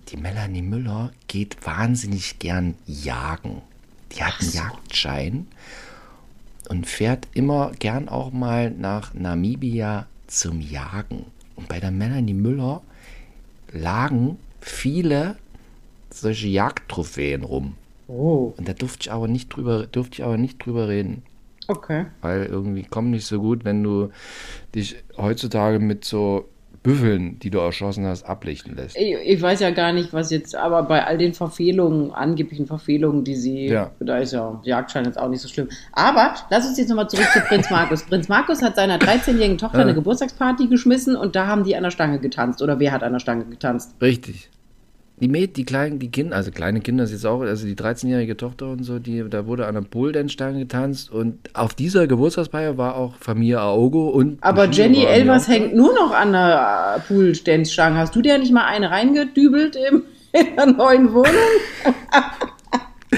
Die 0.09 0.17
Melanie 0.17 0.61
Müller 0.61 1.11
geht 1.27 1.65
wahnsinnig 1.65 2.37
gern 2.39 2.75
jagen. 2.85 3.61
Die 4.11 4.23
hat 4.23 4.39
einen 4.39 4.51
Jagdschein 4.51 5.47
und 6.69 6.85
fährt 6.87 7.27
immer 7.33 7.71
gern 7.79 8.07
auch 8.07 8.31
mal 8.31 8.71
nach 8.71 9.13
Namibia 9.13 10.07
zum 10.27 10.61
Jagen. 10.61 11.25
Und 11.55 11.67
bei 11.67 11.79
der 11.79 11.91
Melanie 11.91 12.33
Müller 12.33 12.81
lagen 13.71 14.37
viele 14.61 15.37
solche 16.11 16.47
Jagdtrophäen 16.47 17.43
rum. 17.43 17.75
Oh, 18.07 18.53
Und 18.57 18.67
da 18.67 18.73
durfte 18.73 19.07
ich 19.07 19.11
aber 19.11 19.27
nicht 19.27 19.49
drüber, 19.49 19.87
durfte 19.87 20.15
ich 20.15 20.23
aber 20.23 20.37
nicht 20.37 20.63
drüber 20.63 20.87
reden. 20.87 21.23
okay. 21.67 22.05
Weil 22.21 22.45
irgendwie 22.45 22.83
kommt 22.83 23.09
nicht 23.09 23.25
so 23.25 23.39
gut, 23.41 23.65
wenn 23.65 23.81
du 23.83 24.11
dich 24.75 24.97
heutzutage 25.17 25.79
mit 25.79 26.05
so 26.05 26.47
Büffeln, 26.85 27.39
die 27.39 27.49
du 27.49 27.57
erschossen 27.59 28.05
hast, 28.05 28.23
ablichten 28.23 28.75
lässt. 28.75 28.95
Ich, 28.95 29.13
ich 29.23 29.41
weiß 29.41 29.59
ja 29.59 29.71
gar 29.71 29.91
nicht, 29.91 30.13
was 30.13 30.29
jetzt, 30.31 30.55
aber 30.55 30.83
bei 30.83 31.03
all 31.05 31.17
den 31.17 31.33
Verfehlungen, 31.33 32.11
angeblichen 32.13 32.67
Verfehlungen, 32.67 33.23
die 33.23 33.35
sie, 33.35 33.67
Ja. 33.67 33.91
da 33.99 34.19
ist 34.19 34.33
ja 34.33 34.59
Jagdschein 34.63 35.05
jetzt 35.05 35.17
auch 35.19 35.27
nicht 35.29 35.41
so 35.41 35.47
schlimm. 35.49 35.67
Aber 35.91 36.35
lass 36.49 36.67
uns 36.67 36.77
jetzt 36.77 36.89
nochmal 36.89 37.09
zurück 37.09 37.27
zu 37.33 37.39
Prinz 37.41 37.69
Markus. 37.69 38.03
Prinz 38.07 38.29
Markus 38.29 38.61
hat 38.61 38.75
seiner 38.75 38.97
13-jährigen 38.97 39.57
Tochter 39.57 39.79
eine 39.79 39.93
Geburtstagsparty 39.93 40.67
geschmissen 40.67 41.15
und 41.15 41.35
da 41.35 41.47
haben 41.47 41.63
die 41.63 41.75
an 41.75 41.83
der 41.83 41.91
Stange 41.91 42.19
getanzt. 42.19 42.61
Oder 42.61 42.79
wer 42.79 42.91
hat 42.91 43.03
an 43.03 43.13
der 43.13 43.19
Stange 43.19 43.45
getanzt? 43.45 43.95
Richtig. 44.01 44.49
Die 45.21 45.29
Mäd, 45.29 45.55
die 45.55 45.63
kleinen, 45.63 45.97
die 45.97 46.11
Kinder, 46.11 46.35
also 46.35 46.51
kleine 46.51 46.81
Kinder 46.81 47.05
ist 47.05 47.11
jetzt 47.11 47.25
auch, 47.25 47.39
also 47.39 47.65
die 47.65 47.75
13-jährige 47.75 48.35
Tochter 48.35 48.67
und 48.67 48.83
so, 48.83 48.99
die, 48.99 49.23
da 49.29 49.47
wurde 49.47 49.65
an 49.65 49.75
der 49.75 49.81
Pole-Dance-Stange 49.81 50.59
getanzt 50.59 51.09
und 51.09 51.39
auf 51.53 51.73
dieser 51.73 52.05
Geburtstagsfeier 52.05 52.77
war 52.77 52.95
auch 52.97 53.15
Familie 53.21 53.61
Aogo 53.61 54.09
und. 54.09 54.43
Aber 54.43 54.65
Jenny 54.69 55.05
Elvers 55.05 55.47
hängt 55.47 55.73
nur 55.73 55.93
noch 55.93 56.11
an 56.13 56.33
der 56.33 57.01
Pool-Dance-Stange. 57.07 57.97
Hast 57.97 58.13
du 58.13 58.21
dir 58.21 58.37
nicht 58.37 58.51
mal 58.51 58.65
eine 58.65 58.91
reingedübelt 58.91 59.77
im, 59.89 60.03
in 60.33 60.55
der 60.57 60.65
neuen 60.65 61.13
Wohnung? 61.13 61.31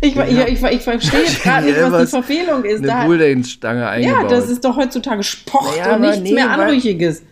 ich, 0.00 0.16
ich, 0.16 0.38
ich, 0.38 0.62
ich 0.62 0.80
verstehe 0.82 1.20
jetzt 1.20 1.42
gerade 1.42 1.66
nicht, 1.66 1.76
was 1.78 2.04
die 2.04 2.16
Verfehlung 2.16 2.64
ist. 2.64 2.78
Eine 2.78 2.86
Da, 2.86 3.04
Pole-Dance-Stange 3.04 3.80
ja, 3.80 3.88
eingebaut. 3.90 4.30
das 4.30 4.48
ist 4.48 4.64
doch 4.64 4.76
heutzutage 4.76 5.22
Sport 5.22 5.76
Naja, 5.78 5.94
und 5.96 6.00
nichts 6.00 6.20
nee, 6.20 6.32
mehr 6.32 6.46
weil- 6.48 6.60
Anrüchiges. 6.60 7.22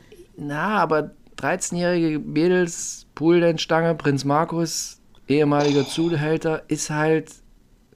Na, 0.40 0.76
aber 0.82 1.10
13-jährige 1.38 2.18
Mädels, 2.18 3.06
Poolendstange, 3.14 3.94
Prinz 3.94 4.24
Markus, 4.24 5.00
ehemaliger 5.28 5.86
Zuhälter, 5.86 6.62
ist 6.68 6.90
halt, 6.90 7.32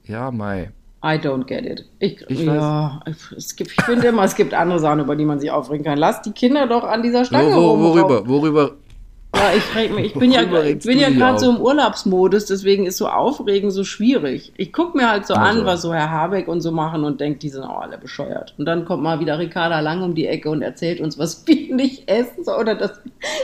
ja, 0.05 0.31
Mai. 0.31 0.71
I 1.05 1.17
don't 1.17 1.43
get 1.43 1.65
it. 1.65 1.85
Ich, 1.99 2.23
ich 2.29 2.43
ja, 2.43 3.01
es 3.35 3.57
gibt, 3.57 3.71
ich 3.71 3.83
finde 3.83 4.07
immer, 4.07 4.23
es 4.23 4.35
gibt 4.35 4.53
andere 4.53 4.79
Sachen, 4.79 5.01
über 5.01 5.17
die 5.17 5.25
man 5.25 5.37
sich 5.37 5.51
aufregen 5.51 5.83
kann. 5.83 5.97
Lass 5.97 6.21
die 6.21 6.31
Kinder 6.31 6.65
doch 6.65 6.85
an 6.85 7.03
dieser 7.03 7.25
Stange 7.25 7.53
wo, 7.53 7.77
wo, 7.77 7.93
Worüber? 7.93 8.27
Worüber? 8.27 8.75
Ja, 9.35 9.51
ich, 9.57 9.75
reg 9.75 9.93
mich, 9.93 10.05
ich 10.07 10.13
bin 10.13 10.31
ja, 10.31 10.43
ich 10.43 10.85
bin 10.85 10.99
ja 10.99 11.09
gerade 11.09 11.39
so 11.39 11.49
im 11.49 11.59
Urlaubsmodus, 11.59 12.45
deswegen 12.45 12.85
ist 12.85 12.97
so 12.97 13.07
Aufregen 13.07 13.71
so 13.71 13.83
schwierig. 13.83 14.53
Ich 14.57 14.71
gucke 14.71 14.95
mir 14.95 15.09
halt 15.09 15.25
so 15.25 15.33
also. 15.33 15.59
an, 15.59 15.65
was 15.65 15.81
so 15.81 15.93
Herr 15.93 16.11
Habeck 16.11 16.47
und 16.47 16.61
so 16.61 16.71
machen 16.71 17.03
und 17.03 17.19
denke, 17.19 17.39
die 17.39 17.49
sind 17.49 17.63
auch 17.63 17.81
alle 17.81 17.97
bescheuert. 17.97 18.53
Und 18.59 18.65
dann 18.65 18.85
kommt 18.85 19.01
mal 19.01 19.19
wieder 19.19 19.39
Ricarda 19.39 19.79
Lang 19.79 20.03
um 20.03 20.13
die 20.13 20.27
Ecke 20.27 20.51
und 20.51 20.61
erzählt 20.61 21.01
uns, 21.01 21.17
was 21.17 21.43
wir 21.47 21.75
nicht 21.75 22.09
essen 22.09 22.43
soll 22.43 22.59
oder 22.59 22.75
dass, 22.75 23.01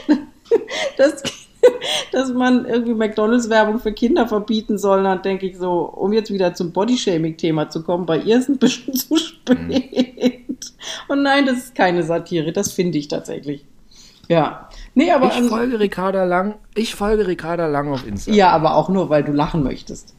dass, 0.97 1.23
dass 2.11 2.33
man 2.33 2.65
irgendwie 2.65 2.93
McDonalds-Werbung 2.93 3.79
für 3.79 3.91
Kinder 3.91 4.27
verbieten 4.27 4.77
soll. 4.77 5.01
Dann 5.01 5.23
denke 5.23 5.47
ich 5.47 5.57
so, 5.57 5.81
um 5.81 6.13
jetzt 6.13 6.31
wieder 6.31 6.53
zum 6.53 6.71
Bodyshaming-Thema 6.71 7.69
zu 7.69 7.81
kommen, 7.83 8.05
bei 8.05 8.19
ihr 8.19 8.37
ist 8.37 8.47
ein 8.47 8.57
bisschen 8.59 8.93
zu 8.93 9.17
spät. 9.17 9.57
Mhm. 9.57 10.57
Und 11.07 11.23
nein, 11.23 11.47
das 11.47 11.57
ist 11.57 11.75
keine 11.75 12.03
Satire, 12.03 12.51
das 12.51 12.71
finde 12.73 12.99
ich 12.99 13.07
tatsächlich. 13.07 13.65
Ja. 14.29 14.69
Nee, 14.99 15.13
aber 15.13 15.27
ich 15.27 15.47
folge 15.47 15.79
Ricarda 15.79 16.25
Lang. 16.25 16.55
Ich 16.75 16.93
folge 16.93 17.25
Ricarda 17.25 17.67
Lang 17.67 17.93
auf 17.93 18.05
Instagram. 18.05 18.37
Ja, 18.37 18.49
aber 18.49 18.75
auch 18.75 18.89
nur, 18.89 19.09
weil 19.09 19.23
du 19.23 19.31
lachen 19.31 19.63
möchtest. 19.63 20.13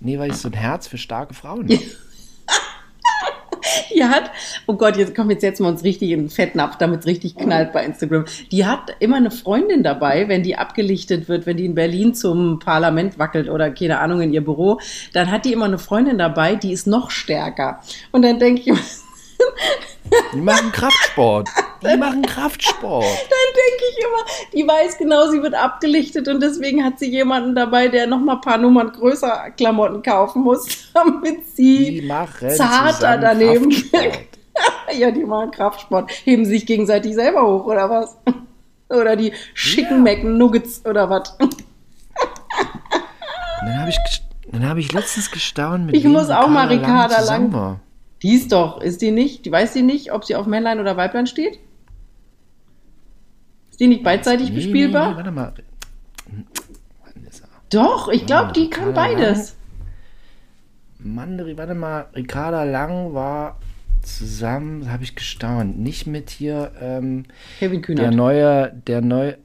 Nee, 0.00 0.18
weil 0.18 0.32
ich 0.32 0.36
so 0.36 0.48
ein 0.48 0.52
Herz 0.52 0.86
für 0.86 0.98
starke 0.98 1.32
Frauen 1.32 1.62
habe. 1.62 1.80
die 3.94 4.04
hat, 4.04 4.30
oh 4.66 4.74
Gott, 4.74 4.98
jetzt 4.98 5.14
kommen 5.14 5.30
jetzt 5.30 5.42
jetzt 5.42 5.62
mal 5.62 5.70
uns 5.70 5.82
richtig 5.82 6.10
in 6.10 6.24
den 6.24 6.28
Fettnapf, 6.28 6.76
damit 6.76 7.00
es 7.00 7.06
richtig 7.06 7.36
knallt 7.36 7.72
bei 7.72 7.86
Instagram. 7.86 8.26
Die 8.52 8.66
hat 8.66 8.94
immer 9.00 9.16
eine 9.16 9.30
Freundin 9.30 9.82
dabei, 9.82 10.28
wenn 10.28 10.42
die 10.42 10.56
abgelichtet 10.56 11.26
wird, 11.26 11.46
wenn 11.46 11.56
die 11.56 11.64
in 11.64 11.74
Berlin 11.74 12.14
zum 12.14 12.58
Parlament 12.58 13.18
wackelt 13.18 13.48
oder 13.48 13.70
keine 13.70 14.00
Ahnung 14.00 14.20
in 14.20 14.34
ihr 14.34 14.44
Büro, 14.44 14.78
dann 15.14 15.30
hat 15.30 15.46
die 15.46 15.54
immer 15.54 15.64
eine 15.64 15.78
Freundin 15.78 16.18
dabei, 16.18 16.54
die 16.54 16.74
ist 16.74 16.86
noch 16.86 17.10
stärker. 17.10 17.80
Und 18.12 18.20
dann 18.20 18.38
denke 18.38 18.60
ich, 18.60 18.78
die 20.34 20.40
machen 20.40 20.72
Kraftsport. 20.72 21.48
Die 21.82 21.96
machen 21.96 22.22
Kraftsport. 22.22 23.04
Dann 23.04 23.50
denke 23.54 23.84
ich 23.90 24.04
immer, 24.04 24.24
die 24.52 24.68
weiß 24.68 24.98
genau, 24.98 25.28
sie 25.30 25.42
wird 25.42 25.54
abgelichtet 25.54 26.28
und 26.28 26.40
deswegen 26.40 26.84
hat 26.84 26.98
sie 26.98 27.10
jemanden 27.10 27.54
dabei, 27.54 27.88
der 27.88 28.06
noch 28.06 28.20
mal 28.20 28.34
ein 28.34 28.40
paar 28.40 28.58
Nummern 28.58 28.92
größer 28.92 29.50
Klamotten 29.56 30.02
kaufen 30.02 30.42
muss, 30.42 30.66
damit 30.94 31.46
sie 31.54 32.08
zarter 32.56 33.18
daneben 33.18 33.70
wirkt. 33.70 34.38
ja, 34.92 35.10
die 35.10 35.24
machen 35.24 35.50
Kraftsport. 35.50 36.10
Heben 36.24 36.44
sich 36.44 36.66
gegenseitig 36.66 37.14
selber 37.14 37.46
hoch, 37.46 37.66
oder 37.66 37.90
was? 37.90 38.16
Oder 38.88 39.16
die 39.16 39.32
schicken 39.54 40.06
ja. 40.06 40.16
Nuggets 40.22 40.84
oder 40.84 41.10
was? 41.10 41.36
dann 43.60 43.80
habe 43.80 43.90
ich, 43.90 43.98
hab 44.62 44.76
ich 44.76 44.92
letztens 44.92 45.30
gestaunt 45.30 45.86
mit 45.86 45.96
Ich 45.96 46.04
muss 46.04 46.30
auch 46.30 46.48
mal 46.48 46.68
Ricarda 46.68 47.20
Lang. 47.22 47.52
War. 47.52 47.80
Die 48.24 48.34
ist 48.34 48.52
doch, 48.52 48.80
ist 48.80 49.02
die 49.02 49.10
nicht? 49.10 49.44
Die 49.44 49.52
weiß 49.52 49.74
sie 49.74 49.82
nicht, 49.82 50.10
ob 50.10 50.24
sie 50.24 50.34
auf 50.34 50.46
Männlein 50.46 50.80
oder 50.80 50.96
Weiblein 50.96 51.26
steht? 51.26 51.58
Ist 53.70 53.80
die 53.80 53.86
nicht 53.86 54.02
beidseitig 54.02 54.48
nee, 54.48 54.54
bespielbar? 54.56 55.08
Nee, 55.08 55.10
nee, 55.10 55.16
warte 55.18 55.30
mal. 55.30 55.52
Doch, 57.68 58.08
ich 58.08 58.24
glaube, 58.24 58.52
die 58.52 58.70
kann 58.70 58.94
beides. 58.94 59.56
Mann, 60.98 61.38
warte 61.58 61.74
mal, 61.74 62.06
Ricarda 62.14 62.64
Lang 62.64 63.12
war 63.12 63.60
zusammen, 64.00 64.90
habe 64.90 65.02
ich 65.02 65.16
gestaunt, 65.16 65.78
nicht 65.78 66.06
mit 66.06 66.30
hier 66.30 66.72
ähm, 66.80 67.24
Kevin 67.58 67.82
Kühnert. 67.82 68.06
Der 68.06 68.10
neue, 68.10 68.72
der 68.86 69.02
neue. 69.02 69.36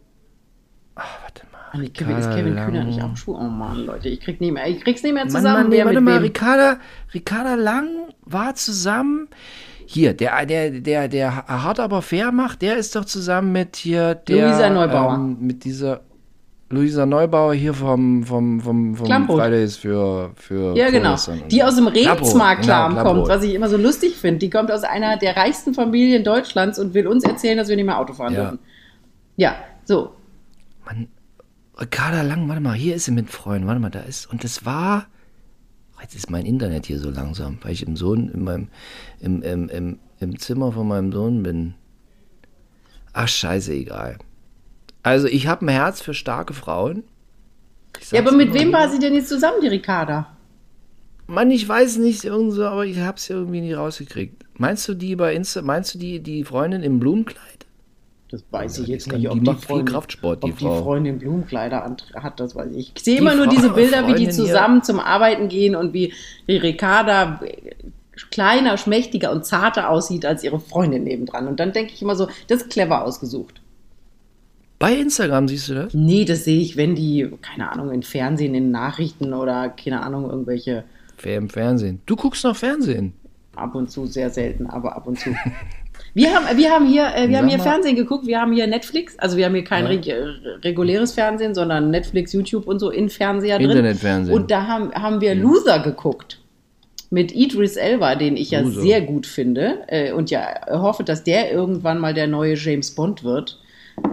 Ach, 0.96 1.22
warte 1.24 1.44
Ach, 1.72 1.80
Kevin, 1.94 2.18
ist 2.18 2.30
Kevin 2.32 2.56
Kühner 2.56 2.84
nicht 2.84 3.02
auch 3.02 3.16
schwul? 3.16 3.36
Oh 3.36 3.44
Mann, 3.44 3.86
Leute, 3.86 4.10
ich 4.10 4.22
krieg 4.22 4.42
nicht 4.42 4.54
mehr, 4.54 4.68
ich 4.68 4.82
krieg's 4.82 5.04
nicht 5.04 5.14
mehr 5.14 5.28
zusammen. 5.28 5.44
Mann, 5.44 5.62
Mann, 5.64 5.70
nee, 5.70 5.86
warte 5.86 6.02
mal, 6.02 6.18
Ricarda, 6.18 6.80
Ricarda 7.14 7.56
Lang 7.56 7.90
war 8.32 8.56
zusammen. 8.56 9.28
Hier, 9.86 10.14
der, 10.14 10.46
der, 10.46 10.70
der, 10.70 11.08
der 11.08 11.48
hart 11.48 11.80
aber 11.80 12.02
fair 12.02 12.32
macht, 12.32 12.62
der 12.62 12.78
ist 12.78 12.96
doch 12.96 13.06
zusammen 13.06 13.52
mit 13.52 13.76
hier 13.76 14.16
der. 14.16 14.50
Luisa 14.50 14.70
Neubauer. 14.70 15.16
Ähm, 15.16 15.38
mit 15.40 15.64
dieser 15.64 16.02
Luisa 16.72 17.08
Neubauer 17.08 17.56
hier 17.56 17.74
vom, 17.74 18.24
vom, 18.24 18.62
vom, 18.62 18.96
vom 18.96 19.28
Fridays 19.28 19.78
für, 19.78 20.32
für. 20.36 20.76
Ja, 20.78 20.92
genau. 20.92 21.16
Die 21.50 21.64
aus 21.64 21.76
dem 21.76 21.88
Rebsmarkt-Klam 21.88 22.92
genau, 22.92 23.04
kommt, 23.04 23.28
was 23.28 23.44
ich 23.44 23.56
immer 23.56 23.68
so 23.68 23.78
lustig 23.78 24.16
finde. 24.16 24.38
Die 24.38 24.52
kommt 24.52 24.72
aus 24.72 24.84
einer 24.84 25.18
der 25.18 25.36
reichsten 25.36 25.74
Familien 25.74 26.24
Deutschlands 26.24 26.78
und 26.78 26.94
will 26.94 27.08
uns 27.08 27.24
erzählen, 27.24 27.58
dass 27.58 27.70
wir 27.70 27.76
nicht 27.76 27.88
mehr 27.88 27.98
Auto 27.98 28.14
fahren 28.14 28.34
ja. 28.34 28.42
dürfen. 28.42 28.60
Ja, 29.36 29.56
so. 29.86 30.12
Mann, 30.86 31.08
Ricarda 31.80 32.22
Lang, 32.22 32.48
warte 32.48 32.62
mal, 32.62 32.76
hier 32.76 32.96
ist 32.96 33.06
sie 33.06 33.12
mit 33.12 33.32
Freunden, 33.32 33.68
warte 33.68 33.80
mal, 33.80 33.90
da 33.90 34.02
ist. 34.02 34.30
Und 34.32 34.44
es 34.44 34.66
war. 34.66 35.08
Jetzt 36.02 36.16
ist 36.16 36.30
mein 36.30 36.46
Internet 36.46 36.86
hier 36.86 37.00
so 37.00 37.10
langsam, 37.10 37.58
weil 37.62 37.74
ich 37.74 37.86
im 37.86 37.96
Sohn, 37.96 38.30
in 38.30 38.44
meinem, 38.44 38.68
im, 39.20 39.42
im, 39.42 39.70
im, 39.70 40.00
im 40.20 40.40
Zimmer 40.40 40.72
von 40.72 40.88
meinem 40.88 41.12
Sohn 41.12 41.44
bin. 41.44 41.74
Ach, 43.14 43.28
scheiße, 43.28 43.74
egal. 43.74 44.18
Also, 45.04 45.28
ich 45.28 45.48
habe 45.48 45.66
ein 45.66 45.70
Herz 45.70 46.02
für 46.02 46.14
starke 46.14 46.54
Frauen. 46.54 47.04
Ja, 48.12 48.22
aber 48.22 48.32
mit 48.32 48.54
wem 48.54 48.72
war 48.72 48.90
sie 48.90 49.00
denn 49.00 49.14
jetzt 49.14 49.30
zusammen, 49.30 49.62
die 49.62 49.68
Ricarda? 49.68 50.38
Mann, 51.28 51.52
ich 51.52 51.68
weiß 51.68 51.98
nicht, 51.98 52.24
irgend 52.24 52.54
so, 52.54 52.66
aber 52.66 52.86
ich 52.86 52.98
habe 53.00 53.18
es 53.18 53.30
irgendwie 53.30 53.62
nie 53.62 53.74
rausgekriegt. 53.74 54.46
Meinst 54.56 54.88
du 54.88 54.96
die 54.96 55.16
bei 55.16 55.34
Insta, 55.34 55.62
meinst 55.62 55.94
du 55.94 56.00
die, 56.00 56.22
die 56.22 56.44
Freundin 56.44 56.82
im 56.82 57.00
Blumenkleid? 57.00 57.59
Das 58.30 58.44
weiß 58.52 58.78
ja, 58.78 58.84
ich 58.84 58.90
jetzt 58.90 59.12
nicht, 59.12 59.28
ob 59.28 59.40
die, 59.40 59.46
die 59.46 59.56
Freundin, 59.56 59.86
Kraftsport, 59.86 60.44
die, 60.44 60.52
ob 60.52 60.58
die 60.58 60.66
Freundin 60.66 61.18
Blumenkleider 61.18 61.96
hat, 62.14 62.40
das 62.40 62.56
weiß 62.56 62.72
ich. 62.76 62.92
Ich 62.96 63.04
sehe 63.04 63.18
immer 63.18 63.34
nur 63.34 63.48
diese 63.48 63.72
Bilder, 63.72 64.08
wie 64.08 64.14
die 64.14 64.30
zusammen 64.30 64.76
hier. 64.76 64.84
zum 64.84 65.00
Arbeiten 65.00 65.50
gehen 65.50 65.76
und 65.76 65.94
wie 65.94 66.14
Ricarda 66.48 67.42
kleiner, 68.30 68.78
schmächtiger 68.78 69.32
und 69.32 69.46
zarter 69.46 69.90
aussieht 69.90 70.26
als 70.26 70.44
ihre 70.44 70.60
Freundin 70.60 71.06
nebendran. 71.06 71.48
Und 71.48 71.60
dann 71.60 71.72
denke 71.74 71.94
ich 71.94 72.02
immer 72.02 72.16
so, 72.16 72.28
das 72.48 72.62
ist 72.62 72.70
clever 72.70 73.04
ausgesucht. 73.04 73.62
Bei 74.78 74.94
Instagram 74.94 75.48
siehst 75.48 75.70
du 75.70 75.74
das? 75.74 75.94
Nee, 75.94 76.24
das 76.24 76.46
sehe 76.46 76.62
ich, 76.62 76.78
wenn 76.78 76.96
die, 76.96 77.30
keine 77.42 77.72
Ahnung, 77.72 77.92
in 77.92 78.04
Fernsehen, 78.04 78.56
in 78.56 78.72
Nachrichten 78.72 79.34
oder, 79.34 79.70
keine 79.70 80.02
Ahnung, 80.04 80.30
irgendwelche. 80.30 80.86
Wer 81.22 81.38
im 81.38 81.50
Fernsehen? 81.50 82.02
Du 82.06 82.16
guckst 82.16 82.44
noch 82.44 82.56
Fernsehen? 82.56 83.14
Ab 83.56 83.76
und 83.76 83.92
zu, 83.92 84.06
sehr 84.06 84.30
selten, 84.30 84.68
aber 84.68 84.96
ab 84.96 85.08
und 85.08 85.20
zu. 85.20 85.32
Wir 86.14 86.34
haben, 86.34 86.58
wir 86.58 86.72
haben 86.72 86.88
hier, 86.88 87.14
äh, 87.16 87.30
wir 87.30 87.38
haben 87.38 87.48
hier 87.48 87.60
Fernsehen 87.60 87.96
geguckt, 87.96 88.26
wir 88.26 88.40
haben 88.40 88.52
hier 88.52 88.68
Netflix, 88.68 89.18
also 89.20 89.38
wir 89.38 89.46
haben 89.46 89.54
hier 89.54 89.64
kein 89.64 89.84
ja. 89.86 89.90
reg 89.90 90.64
reguläres 90.64 91.14
Fernsehen, 91.14 91.54
sondern 91.54 91.92
Netflix, 91.92 92.34
YouTube 92.34 92.68
und 92.68 92.80
so 92.80 92.90
in 92.90 93.10
Fernseher 93.10 93.58
drin. 93.58 93.70
Internetfernsehen. 93.70 94.38
Und 94.38 94.52
da 94.52 94.68
haben, 94.68 94.92
haben 94.94 95.22
wir 95.22 95.36
Loser 95.36 95.80
geguckt. 95.80 96.40
Mit 97.12 97.34
Idris 97.34 97.76
Elba, 97.76 98.16
den 98.16 98.38
ich 98.38 98.52
ja 98.52 98.60
Loser. 98.62 98.82
sehr 98.82 99.02
gut 99.02 99.26
finde 99.26 99.80
äh, 99.88 100.12
und 100.12 100.30
ja 100.30 100.48
hoffe, 100.70 101.04
dass 101.04 101.24
der 101.24 101.52
irgendwann 101.52 102.00
mal 102.00 102.14
der 102.14 102.28
neue 102.28 102.56
James 102.56 102.92
Bond 102.92 103.24
wird. 103.24 103.59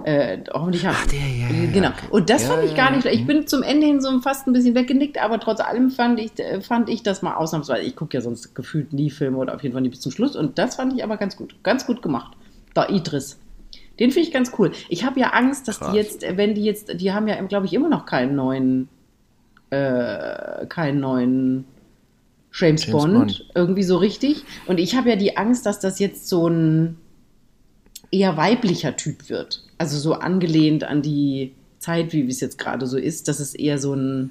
Äh, 0.04 0.38
hoffentlich 0.52 0.86
Ach, 0.86 1.06
der, 1.06 1.18
ja, 1.18 1.48
ja. 1.48 1.70
Genau. 1.72 1.90
Und 2.10 2.30
das 2.30 2.44
ja, 2.44 2.50
fand 2.50 2.64
ich 2.64 2.76
gar 2.76 2.94
nicht. 2.94 3.06
Ich 3.06 3.26
bin 3.26 3.46
zum 3.46 3.62
Ende 3.62 3.86
hin 3.86 4.00
so 4.00 4.20
fast 4.20 4.46
ein 4.46 4.52
bisschen 4.52 4.74
weggenickt, 4.74 5.20
aber 5.20 5.40
trotz 5.40 5.60
allem 5.60 5.90
fand 5.90 6.20
ich, 6.20 6.38
äh, 6.38 6.60
fand 6.60 6.88
ich 6.88 7.02
das 7.02 7.22
mal 7.22 7.34
ausnahmsweise. 7.34 7.82
Ich 7.82 7.96
gucke 7.96 8.16
ja 8.16 8.20
sonst 8.20 8.54
gefühlt 8.54 8.92
nie 8.92 9.10
Filme 9.10 9.38
oder 9.38 9.54
auf 9.54 9.62
jeden 9.62 9.72
Fall 9.72 9.82
nicht 9.82 9.90
bis 9.92 10.00
zum 10.00 10.12
Schluss. 10.12 10.36
Und 10.36 10.58
das 10.58 10.76
fand 10.76 10.94
ich 10.94 11.02
aber 11.02 11.16
ganz 11.16 11.36
gut. 11.36 11.56
Ganz 11.62 11.86
gut 11.86 12.02
gemacht. 12.02 12.36
Da 12.74 12.88
Idris. 12.88 13.38
Den 13.98 14.10
finde 14.10 14.28
ich 14.28 14.32
ganz 14.32 14.52
cool. 14.58 14.72
Ich 14.88 15.04
habe 15.04 15.18
ja 15.18 15.30
Angst, 15.30 15.66
dass 15.68 15.80
Krass. 15.80 15.90
die 15.90 15.96
jetzt, 15.96 16.22
wenn 16.36 16.54
die 16.54 16.64
jetzt, 16.64 17.00
die 17.00 17.12
haben 17.12 17.26
ja, 17.28 17.40
glaube 17.42 17.66
ich, 17.66 17.72
immer 17.72 17.88
noch 17.88 18.06
keinen 18.06 18.36
neuen, 18.36 18.88
äh, 19.70 20.66
keinen 20.68 21.00
neuen 21.00 21.64
James, 22.52 22.86
James 22.86 22.92
Bond, 22.92 23.14
Bond, 23.14 23.48
irgendwie 23.54 23.82
so 23.82 23.96
richtig. 23.96 24.44
Und 24.66 24.78
ich 24.78 24.96
habe 24.96 25.10
ja 25.10 25.16
die 25.16 25.36
Angst, 25.36 25.66
dass 25.66 25.80
das 25.80 25.98
jetzt 25.98 26.28
so 26.28 26.48
ein 26.48 26.96
eher 28.10 28.36
weiblicher 28.36 28.96
Typ 28.96 29.28
wird. 29.28 29.64
Also 29.78 29.98
so 29.98 30.14
angelehnt 30.14 30.84
an 30.84 31.02
die 31.02 31.54
Zeit, 31.78 32.12
wie 32.12 32.26
es 32.26 32.40
jetzt 32.40 32.58
gerade 32.58 32.86
so 32.86 32.96
ist, 32.96 33.28
dass 33.28 33.40
es 33.40 33.54
eher 33.54 33.78
so 33.78 33.94
ein 33.94 34.30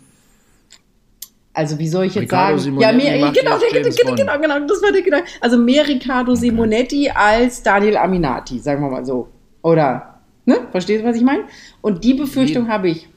also 1.55 1.79
wie 1.79 1.87
soll 1.87 2.05
ich 2.05 2.15
jetzt 2.15 2.23
Riccardo 2.23 2.57
sagen? 2.57 2.63
Simonetti 2.81 3.05
ja, 3.05 3.17
mehr, 3.17 3.31
genau, 3.31 3.57
genau, 3.57 4.15
genau, 4.15 4.39
genau, 4.39 4.67
das 4.67 4.83
war 4.83 4.91
der 4.91 5.01
Gedanke. 5.01 5.27
Also 5.39 5.57
mehr 5.57 5.87
Riccardo 5.87 6.33
okay. 6.33 6.41
Simonetti 6.41 7.09
als 7.09 7.63
Daniel 7.63 7.95
Aminati, 7.95 8.59
sagen 8.59 8.81
wir 8.81 8.89
mal 8.89 9.05
so. 9.05 9.29
Oder, 9.61 10.19
ne? 10.45 10.67
Verstehst 10.71 11.03
du, 11.03 11.07
was 11.07 11.15
ich 11.15 11.23
meine? 11.23 11.45
Und 11.81 12.03
die 12.03 12.13
Befürchtung 12.13 12.67
habe 12.67 12.89
ich. 12.89 13.07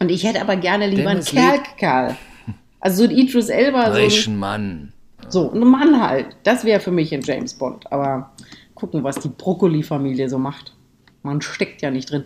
Und 0.00 0.10
ich 0.10 0.24
hätte 0.24 0.42
aber 0.42 0.56
gerne 0.56 0.86
lieber 0.86 1.10
einen 1.10 1.24
Kerl, 1.24 2.16
Also 2.78 3.04
so 3.04 3.08
ein 3.08 3.16
Idris 3.16 3.48
Elba. 3.48 3.94
So 3.94 4.30
ein 4.30 4.38
Mann. 4.38 4.92
So, 5.28 5.50
ein 5.50 5.60
Mann 5.60 6.00
halt. 6.00 6.26
Das 6.42 6.64
wäre 6.64 6.80
für 6.80 6.90
mich 6.90 7.14
ein 7.14 7.22
James 7.22 7.54
Bond. 7.54 7.90
Aber 7.90 8.32
gucken, 8.82 9.04
was 9.04 9.20
die 9.20 9.28
Brokkoli-Familie 9.28 10.28
so 10.28 10.38
macht. 10.38 10.74
Man 11.22 11.40
steckt 11.40 11.82
ja 11.82 11.92
nicht 11.92 12.10
drin. 12.10 12.24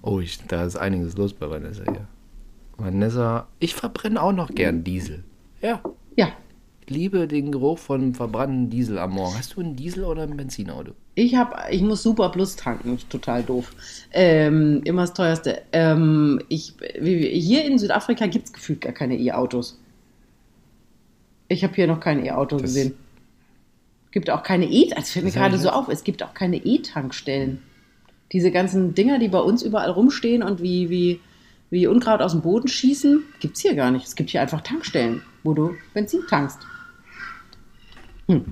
Oh, 0.00 0.20
ich, 0.20 0.38
da 0.46 0.64
ist 0.64 0.76
einiges 0.76 1.16
los 1.16 1.32
bei 1.32 1.50
Vanessa 1.50 1.82
hier. 1.82 2.06
Vanessa, 2.76 3.48
ich 3.58 3.74
verbrenne 3.74 4.22
auch 4.22 4.30
noch 4.30 4.48
gern 4.54 4.84
Diesel. 4.84 5.24
Ja. 5.60 5.82
Ja. 6.14 6.28
liebe 6.86 7.26
den 7.26 7.50
Geruch 7.50 7.78
von 7.78 8.14
verbrannten 8.14 8.70
Diesel 8.70 8.96
am 8.98 9.10
Morgen. 9.10 9.36
Hast 9.36 9.56
du 9.56 9.60
einen 9.60 9.74
Diesel 9.74 10.04
oder 10.04 10.22
ein 10.22 10.36
Benzinauto? 10.36 10.92
Ich 11.16 11.34
habe, 11.34 11.56
ich 11.72 11.82
muss 11.82 12.04
Super 12.04 12.28
Plus 12.28 12.54
tanken, 12.54 12.96
total 13.08 13.42
doof. 13.42 13.72
Ähm, 14.12 14.82
immer 14.84 15.02
das 15.02 15.14
teuerste. 15.14 15.62
Ähm, 15.72 16.40
ich, 16.48 16.74
hier 17.00 17.64
in 17.64 17.76
Südafrika 17.76 18.26
gibt 18.26 18.46
es 18.46 18.52
gefühlt 18.52 18.80
gar 18.80 18.92
keine 18.92 19.18
E-Autos. 19.18 19.80
Ich 21.48 21.64
habe 21.64 21.74
hier 21.74 21.88
noch 21.88 21.98
kein 21.98 22.24
E-Auto 22.24 22.56
gesehen. 22.58 22.94
Gibt 24.12 24.30
auch 24.30 24.42
keine 24.42 24.66
E, 24.66 24.88
das 24.94 25.10
fällt 25.10 25.24
mir 25.24 25.32
gerade 25.32 25.58
so 25.58 25.70
auf, 25.70 25.88
es 25.88 26.04
gibt 26.04 26.22
auch 26.22 26.34
keine 26.34 26.56
E-Tankstellen. 26.56 27.62
Diese 28.30 28.50
ganzen 28.50 28.94
Dinger, 28.94 29.18
die 29.18 29.28
bei 29.28 29.40
uns 29.40 29.62
überall 29.62 29.90
rumstehen 29.90 30.42
und 30.42 30.62
wie, 30.62 30.90
wie, 30.90 31.20
wie 31.70 31.86
Unkraut 31.86 32.20
aus 32.20 32.32
dem 32.32 32.42
Boden 32.42 32.68
schießen, 32.68 33.24
gibt 33.40 33.56
es 33.56 33.62
hier 33.62 33.74
gar 33.74 33.90
nicht. 33.90 34.06
Es 34.06 34.14
gibt 34.14 34.30
hier 34.30 34.42
einfach 34.42 34.60
Tankstellen, 34.60 35.22
wo 35.42 35.54
du 35.54 35.74
Benzin 35.94 36.20
tankst. 36.28 36.58
Hm. 38.28 38.44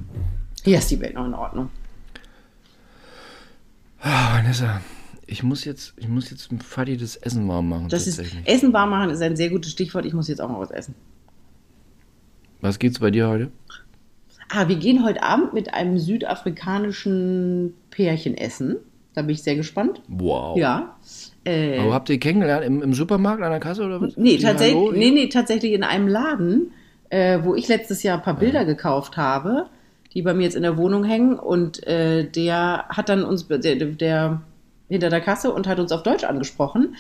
Hier 0.64 0.78
ist 0.78 0.90
die 0.90 1.00
Welt 1.00 1.14
noch 1.14 1.26
in 1.26 1.34
Ordnung. 1.34 1.70
Ah, 4.00 4.36
Vanessa, 4.36 4.80
ich 5.26 5.42
muss 5.42 5.64
jetzt, 5.64 5.92
ich 5.96 6.08
muss 6.08 6.30
jetzt 6.30 6.50
mit 6.50 6.62
Fadi 6.62 6.96
das 6.96 7.16
Essen 7.16 7.46
warm 7.48 7.68
machen. 7.68 7.88
Das 7.88 8.06
ist. 8.06 8.20
Essen 8.44 8.72
warm 8.72 8.90
machen 8.90 9.11
ist 9.11 9.20
ein 9.20 9.36
sehr 9.36 9.50
gutes 9.50 9.70
Stichwort. 9.72 10.06
Ich 10.06 10.14
muss 10.14 10.28
jetzt 10.28 10.40
auch 10.40 10.48
mal 10.48 10.58
was 10.58 10.70
essen. 10.70 10.94
Was 12.61 12.78
geht's 12.78 12.98
bei 12.98 13.11
dir 13.11 13.28
heute? 13.28 13.50
Ah, 14.53 14.68
wir 14.68 14.76
gehen 14.76 15.05
heute 15.05 15.22
Abend 15.22 15.53
mit 15.53 15.74
einem 15.74 15.98
südafrikanischen 15.98 17.74
Pärchen 17.90 18.36
essen. 18.36 18.76
Da 19.14 19.22
bin 19.22 19.30
ich 19.30 19.42
sehr 19.42 19.57
gespannt. 19.57 20.01
Wow. 20.09 20.57
Ja. 20.57 20.96
Äh, 21.44 21.78
Aber 21.78 21.94
habt 21.94 22.09
ihr 22.11 22.18
kennengelernt 22.18 22.64
im, 22.64 22.82
im 22.82 22.94
Supermarkt 22.94 23.42
an 23.42 23.51
der 23.51 23.61
Kasse 23.61 23.84
oder 23.84 24.01
was? 24.01 24.16
nee, 24.16 24.38
tatsächlich, 24.38 24.76
Hallo? 24.76 24.92
nee, 24.92 25.11
nee, 25.11 25.28
tatsächlich 25.28 25.72
in 25.72 25.82
einem 25.84 26.07
Laden, 26.09 26.72
äh, 27.11 27.38
wo 27.42 27.55
ich 27.55 27.68
letztes 27.68 28.03
Jahr 28.03 28.18
ein 28.18 28.22
paar 28.22 28.38
Bilder 28.38 28.64
gekauft 28.64 29.16
habe, 29.16 29.66
die 30.14 30.22
bei 30.22 30.34
mir 30.34 30.44
jetzt 30.44 30.57
in 30.57 30.62
der 30.62 30.76
Wohnung 30.76 31.05
hängen. 31.05 31.38
Und 31.38 31.86
äh, 31.86 32.24
der 32.24 32.86
hat 32.88 33.09
dann 33.09 33.24
uns, 33.24 33.46
der, 33.48 33.59
der 33.74 34.42
hinter 34.88 35.11
der 35.11 35.20
Kasse 35.20 35.53
und 35.53 35.66
hat 35.66 35.78
uns 35.78 35.92
auf 35.92 36.03
Deutsch 36.03 36.24
angesprochen. 36.24 36.96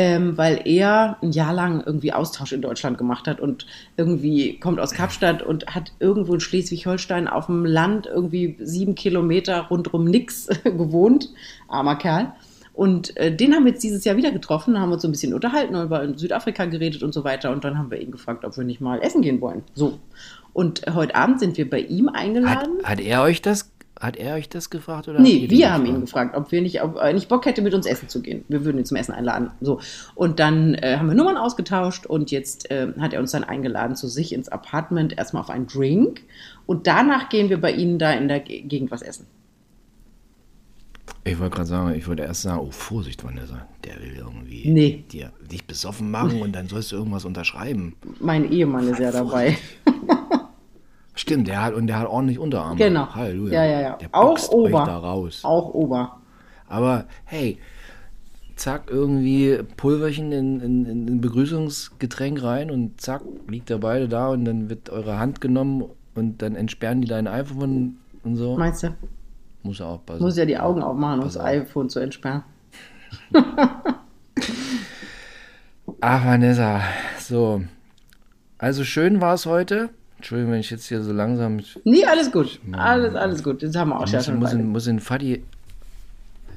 Ähm, 0.00 0.38
weil 0.38 0.60
er 0.64 1.16
ein 1.22 1.32
Jahr 1.32 1.52
lang 1.52 1.82
irgendwie 1.84 2.12
Austausch 2.12 2.52
in 2.52 2.62
Deutschland 2.62 2.98
gemacht 2.98 3.26
hat 3.26 3.40
und 3.40 3.66
irgendwie 3.96 4.60
kommt 4.60 4.78
aus 4.78 4.92
Kapstadt 4.92 5.42
und 5.42 5.66
hat 5.66 5.90
irgendwo 5.98 6.34
in 6.34 6.40
Schleswig-Holstein 6.40 7.26
auf 7.26 7.46
dem 7.46 7.64
Land 7.64 8.06
irgendwie 8.06 8.56
sieben 8.60 8.94
Kilometer 8.94 9.62
rundrum 9.62 10.04
nix 10.04 10.46
gewohnt. 10.62 11.30
Armer 11.66 11.96
Kerl. 11.96 12.32
Und 12.74 13.16
äh, 13.16 13.34
den 13.34 13.52
haben 13.56 13.64
wir 13.64 13.72
jetzt 13.72 13.82
dieses 13.82 14.04
Jahr 14.04 14.16
wieder 14.16 14.30
getroffen, 14.30 14.78
haben 14.78 14.92
uns 14.92 15.02
so 15.02 15.08
ein 15.08 15.10
bisschen 15.10 15.34
unterhalten 15.34 15.74
und 15.74 15.86
über 15.86 16.16
Südafrika 16.16 16.66
geredet 16.66 17.02
und 17.02 17.12
so 17.12 17.24
weiter. 17.24 17.50
Und 17.50 17.64
dann 17.64 17.76
haben 17.76 17.90
wir 17.90 18.00
ihn 18.00 18.12
gefragt, 18.12 18.44
ob 18.44 18.56
wir 18.56 18.62
nicht 18.62 18.80
mal 18.80 19.00
essen 19.02 19.20
gehen 19.20 19.40
wollen. 19.40 19.64
So. 19.74 19.98
Und 20.52 20.82
heute 20.94 21.16
Abend 21.16 21.40
sind 21.40 21.56
wir 21.56 21.68
bei 21.68 21.80
ihm 21.80 22.06
Hat, 22.06 22.14
eingeladen. 22.14 22.78
hat 22.84 23.00
er 23.00 23.22
euch 23.22 23.42
das, 23.42 23.72
hat 24.00 24.16
er 24.16 24.34
euch 24.36 24.48
das 24.48 24.70
gefragt 24.70 25.08
oder? 25.08 25.18
Nee, 25.20 25.46
wir 25.50 25.72
haben 25.72 25.84
ihn 25.86 26.00
gefragt, 26.02 26.36
ob 26.36 26.52
wir 26.52 26.60
nicht, 26.62 26.82
ob 26.82 26.96
er 26.96 27.12
nicht 27.12 27.28
Bock 27.28 27.44
hätte, 27.46 27.62
mit 27.62 27.74
uns 27.74 27.84
essen 27.86 28.08
zu 28.08 28.22
gehen. 28.22 28.44
Wir 28.48 28.64
würden 28.64 28.78
ihn 28.78 28.84
zum 28.84 28.96
Essen 28.96 29.12
einladen. 29.12 29.50
So. 29.60 29.80
Und 30.14 30.38
dann 30.38 30.74
äh, 30.74 30.96
haben 30.98 31.08
wir 31.08 31.14
Nummern 31.14 31.36
ausgetauscht 31.36 32.06
und 32.06 32.30
jetzt 32.30 32.70
äh, 32.70 32.92
hat 33.00 33.12
er 33.12 33.20
uns 33.20 33.32
dann 33.32 33.42
eingeladen 33.44 33.96
zu 33.96 34.06
sich 34.08 34.32
ins 34.32 34.48
Apartment, 34.48 35.18
erstmal 35.18 35.42
auf 35.42 35.50
einen 35.50 35.66
Drink. 35.66 36.20
Und 36.66 36.86
danach 36.86 37.28
gehen 37.28 37.48
wir 37.50 37.60
bei 37.60 37.72
ihnen 37.72 37.98
da 37.98 38.12
in 38.12 38.28
der 38.28 38.40
Ge- 38.40 38.60
Gegend 38.62 38.90
was 38.90 39.02
essen. 39.02 39.26
Ich 41.24 41.38
wollte 41.38 41.56
gerade 41.56 41.68
sagen, 41.68 41.94
ich 41.94 42.06
wollte 42.08 42.22
erst 42.22 42.42
sagen, 42.42 42.60
oh 42.60 42.70
Vorsicht, 42.70 43.22
Vanessa, 43.24 43.66
der 43.84 43.96
will 44.00 44.14
irgendwie 44.16 44.70
Nee. 44.70 45.04
dir, 45.10 45.30
dich 45.50 45.66
besoffen 45.66 46.10
machen 46.10 46.40
und 46.40 46.52
dann 46.52 46.68
sollst 46.68 46.92
du 46.92 46.96
irgendwas 46.96 47.24
unterschreiben. 47.24 47.96
Mein 48.20 48.50
Ehemann 48.50 48.88
ist 48.88 49.00
ja 49.00 49.10
dabei. 49.10 49.58
Stimmt, 51.18 51.48
der 51.48 51.64
hat 51.64 51.74
und 51.74 51.88
der 51.88 51.98
hat 51.98 52.06
ordentlich 52.06 52.38
Unterarme. 52.38 52.76
Genau. 52.76 53.12
Halleluja. 53.12 53.64
Ja, 53.64 53.70
ja, 53.70 53.80
ja. 53.80 53.96
Der 53.96 54.08
Auch 54.12 54.38
Ober. 54.50 54.84
da 54.86 54.98
raus. 54.98 55.40
Auch 55.42 55.74
Ober. 55.74 56.20
Aber 56.68 57.06
hey, 57.24 57.58
zack, 58.54 58.84
irgendwie 58.88 59.58
Pulverchen 59.76 60.30
in, 60.30 60.60
in, 60.60 60.86
in 60.86 61.08
ein 61.08 61.20
Begrüßungsgetränk 61.20 62.40
rein 62.40 62.70
und 62.70 63.00
zack, 63.00 63.22
liegt 63.48 63.68
ihr 63.68 63.78
beide 63.78 64.08
da 64.08 64.28
und 64.28 64.44
dann 64.44 64.70
wird 64.70 64.90
eure 64.90 65.18
Hand 65.18 65.40
genommen 65.40 65.86
und 66.14 66.40
dann 66.40 66.54
entsperren 66.54 67.00
die 67.00 67.08
dein 67.08 67.26
iPhone 67.26 67.98
und 68.22 68.36
so. 68.36 68.56
Meinst 68.56 68.84
du? 68.84 68.94
Muss 69.64 69.80
er 69.80 69.86
aufpassen. 69.86 70.22
Muss 70.22 70.36
ja 70.36 70.44
die 70.44 70.58
Augen 70.58 70.84
aufmachen, 70.84 71.18
um 71.18 71.24
das 71.24 71.36
iPhone 71.36 71.90
zu 71.90 71.98
entsperren. 71.98 72.44
Ach, 76.00 76.24
Vanessa, 76.24 76.82
so. 77.18 77.62
Also 78.56 78.84
schön 78.84 79.20
war 79.20 79.34
es 79.34 79.46
heute. 79.46 79.90
Entschuldigung, 80.18 80.52
wenn 80.52 80.60
ich 80.60 80.70
jetzt 80.70 80.86
hier 80.88 81.00
so 81.02 81.12
langsam. 81.12 81.60
Nee, 81.84 82.04
alles 82.04 82.30
gut. 82.30 82.60
Alles, 82.72 83.14
alles 83.14 83.42
gut. 83.42 83.62
Das 83.62 83.74
haben 83.76 83.90
wir 83.90 84.00
auch 84.00 84.06
ja 84.08 84.18
muss, 84.18 84.26
schon. 84.26 84.38
muss, 84.38 84.52
in, 84.52 84.66
muss 84.68 84.86
in 84.86 85.00
Fadi. 85.00 85.42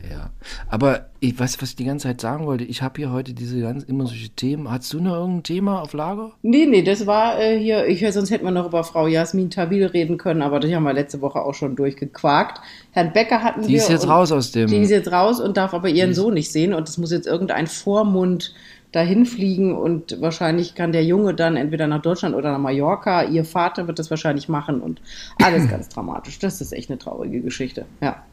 Ja. 0.10 0.32
Aber 0.68 1.06
ich 1.20 1.40
weiß, 1.40 1.62
was 1.62 1.70
ich 1.70 1.76
die 1.76 1.86
ganze 1.86 2.08
Zeit 2.08 2.22
sagen 2.22 2.48
wollte. 2.48 2.64
Ich 2.64 2.82
habe 2.82 2.96
hier 2.98 3.12
heute 3.12 3.34
diese 3.34 3.62
ganz 3.62 3.84
immer 3.84 4.08
solche 4.08 4.30
Themen. 4.30 4.70
Hast 4.70 4.92
du 4.94 5.00
noch 5.00 5.14
irgendein 5.14 5.44
Thema 5.44 5.82
auf 5.82 5.94
Lager? 5.94 6.32
Nee, 6.42 6.66
nee, 6.66 6.82
das 6.82 7.06
war 7.06 7.40
äh, 7.40 7.60
hier, 7.60 7.86
ich, 7.86 8.04
sonst 8.12 8.32
hätten 8.32 8.46
wir 8.46 8.52
noch 8.52 8.66
über 8.66 8.84
Frau 8.84 9.06
Jasmin 9.06 9.52
Tawil 9.52 9.86
reden 9.86 10.18
können, 10.18 10.42
aber 10.42 10.60
die 10.60 10.76
haben 10.76 10.84
wir 10.84 10.94
letzte 10.94 11.22
Woche 11.22 11.40
auch 11.42 11.54
schon 11.54 11.76
durchgequakt. 11.76 12.62
Herrn 12.92 13.14
Becker 13.14 13.44
hatten 13.44 13.62
Die 13.62 13.70
wir. 13.70 13.78
ist 13.78 13.90
jetzt 13.90 14.08
raus 14.08 14.32
aus 14.32 14.52
dem. 14.52 14.68
Die 14.68 14.78
ist 14.78 14.90
jetzt 14.90 15.12
raus 15.12 15.40
und 15.40 15.56
darf 15.58 15.76
aber 15.76 15.90
ihren 15.90 16.16
Sohn 16.16 16.34
nicht 16.34 16.52
sehen 16.52 16.74
und 16.74 16.90
es 16.90 16.98
muss 16.98 17.12
jetzt 17.12 17.28
irgendein 17.28 17.68
Vormund 17.68 18.56
dahin 18.92 19.26
fliegen 19.26 19.76
und 19.76 20.20
wahrscheinlich 20.22 20.76
kann 20.76 20.92
der 20.92 21.06
Junge 21.06 21.34
dann 21.34 21.56
entweder 21.56 21.88
nach 21.88 22.02
Deutschland 22.02 22.36
oder 22.36 22.52
nach 22.52 22.60
Mallorca. 22.60 23.24
Ihr 23.24 23.46
Vater 23.46 23.88
wird 23.88 24.00
das 24.00 24.10
wahrscheinlich 24.10 24.50
machen 24.50 24.82
und 24.82 25.02
alles 25.42 25.70
ganz 25.70 25.90
dramatisch. 25.94 26.40
Das 26.40 26.60
ist 26.60 26.74
echt 26.74 26.90
eine 26.90 27.00
traurige 27.00 27.42
Geschichte. 27.42 27.86
Ja. 28.02 28.24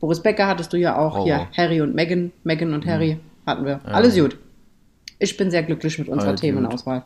Boris 0.00 0.22
Becker 0.22 0.46
hattest 0.46 0.72
du 0.72 0.78
ja 0.78 0.96
auch. 0.96 1.14
Horror. 1.14 1.24
Hier 1.24 1.48
Harry 1.56 1.80
und 1.80 1.94
Meghan, 1.94 2.32
Meghan 2.44 2.72
und 2.72 2.86
Harry 2.86 3.18
hatten 3.46 3.64
wir. 3.64 3.80
Alles 3.84 4.16
gut. 4.16 4.38
Ich 5.18 5.36
bin 5.36 5.50
sehr 5.50 5.62
glücklich 5.62 5.98
mit 5.98 6.08
unserer 6.08 6.30
Alles 6.30 6.40
Themenauswahl. 6.40 7.04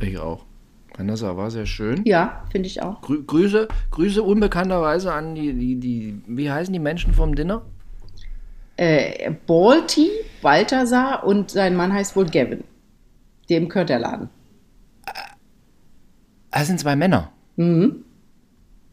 Ich 0.00 0.18
auch. 0.18 0.44
Vanessa, 0.96 1.36
war 1.36 1.50
sehr 1.50 1.66
schön. 1.66 2.02
Ja, 2.04 2.44
finde 2.50 2.68
ich 2.68 2.82
auch. 2.82 3.02
Grü 3.02 3.22
Grüße, 3.22 3.68
Grüße 3.90 4.22
unbekannterweise 4.22 5.12
an 5.12 5.34
die, 5.34 5.52
die, 5.52 5.76
die, 5.76 6.22
wie 6.26 6.50
heißen 6.50 6.72
die 6.72 6.78
Menschen 6.78 7.12
vom 7.12 7.34
Dinner? 7.34 7.62
Äh, 8.76 9.30
Balti, 9.46 10.10
Balthasar 10.42 11.24
und 11.24 11.50
sein 11.50 11.76
Mann 11.76 11.92
heißt 11.92 12.14
wohl 12.16 12.26
Gavin. 12.26 12.64
Dem 13.48 13.68
gehört 13.68 13.88
der 13.88 14.00
Laden. 14.00 14.28
Das 16.50 16.66
sind 16.66 16.80
zwei 16.80 16.96
Männer. 16.96 17.32
Mhm. 17.56 18.04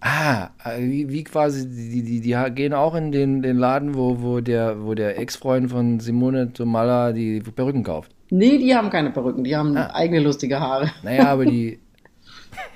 Ah, 0.01 0.49
wie, 0.79 1.09
wie 1.09 1.23
quasi, 1.23 1.65
die, 1.69 2.03
die, 2.03 2.19
die 2.19 2.35
gehen 2.53 2.73
auch 2.73 2.93
in 2.93 3.13
den, 3.13 3.41
den 3.41 3.57
Laden, 3.57 3.95
wo, 3.95 4.21
wo 4.21 4.41
der, 4.41 4.83
wo 4.83 4.93
der 4.95 5.17
Ex-Freund 5.17 5.71
von 5.71 6.01
Simone 6.01 6.51
Tomalla 6.51 7.13
die 7.13 7.39
Perücken 7.39 7.83
kauft. 7.83 8.11
Nee, 8.29 8.57
die 8.57 8.75
haben 8.75 8.89
keine 8.89 9.11
Perücken, 9.11 9.45
die 9.45 9.55
haben 9.55 9.77
Ah. 9.77 9.91
eigene 9.93 10.19
lustige 10.19 10.59
Haare. 10.59 10.91
Naja, 11.03 11.27
aber 11.29 11.45
die. 11.45 11.79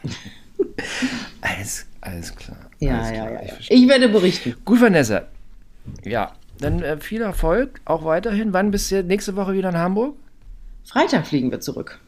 alles, 1.41 1.86
alles 1.99 2.34
klar. 2.34 2.58
Ja, 2.80 2.99
alles 2.99 3.10
ja, 3.10 3.16
klar, 3.16 3.32
ja. 3.32 3.41
ich 3.41 3.47
ja. 3.49 3.53
verstehe. 3.55 3.78
Ich 3.78 3.88
werde 3.89 4.08
berichten. 4.10 4.55
Gut, 4.64 4.80
Vanessa. 4.80 5.24
Ja, 6.05 6.32
dann 6.60 6.82
äh, 6.82 6.97
viel 6.99 7.22
Erfolg 7.22 7.82
auch 7.86 8.03
weiterhin. 8.05 8.53
Wann 8.53 8.72
bist 8.72 8.91
du 8.91 9.03
nächste 9.03 9.36
Woche 9.36 9.53
wieder 9.53 9.70
in 9.70 9.78
Hamburg? 9.78 10.16
Freitag 10.84 11.28
fliegen 11.28 11.51
wir 11.51 11.60
zurück. 11.60 11.99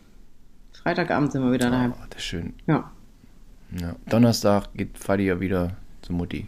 Freitagabend 0.73 1.31
sind 1.31 1.43
wir 1.43 1.51
wieder 1.51 1.69
daheim. 1.69 1.93
Oh, 1.95 2.05
das 2.09 2.19
ist 2.19 2.25
schön. 2.25 2.53
Ja. 2.65 2.91
Ja. 3.79 3.95
Donnerstag 4.09 4.73
geht 4.73 4.97
Fadi 4.97 5.25
ja 5.25 5.39
wieder 5.39 5.75
zu 6.01 6.13
Mutti. 6.13 6.47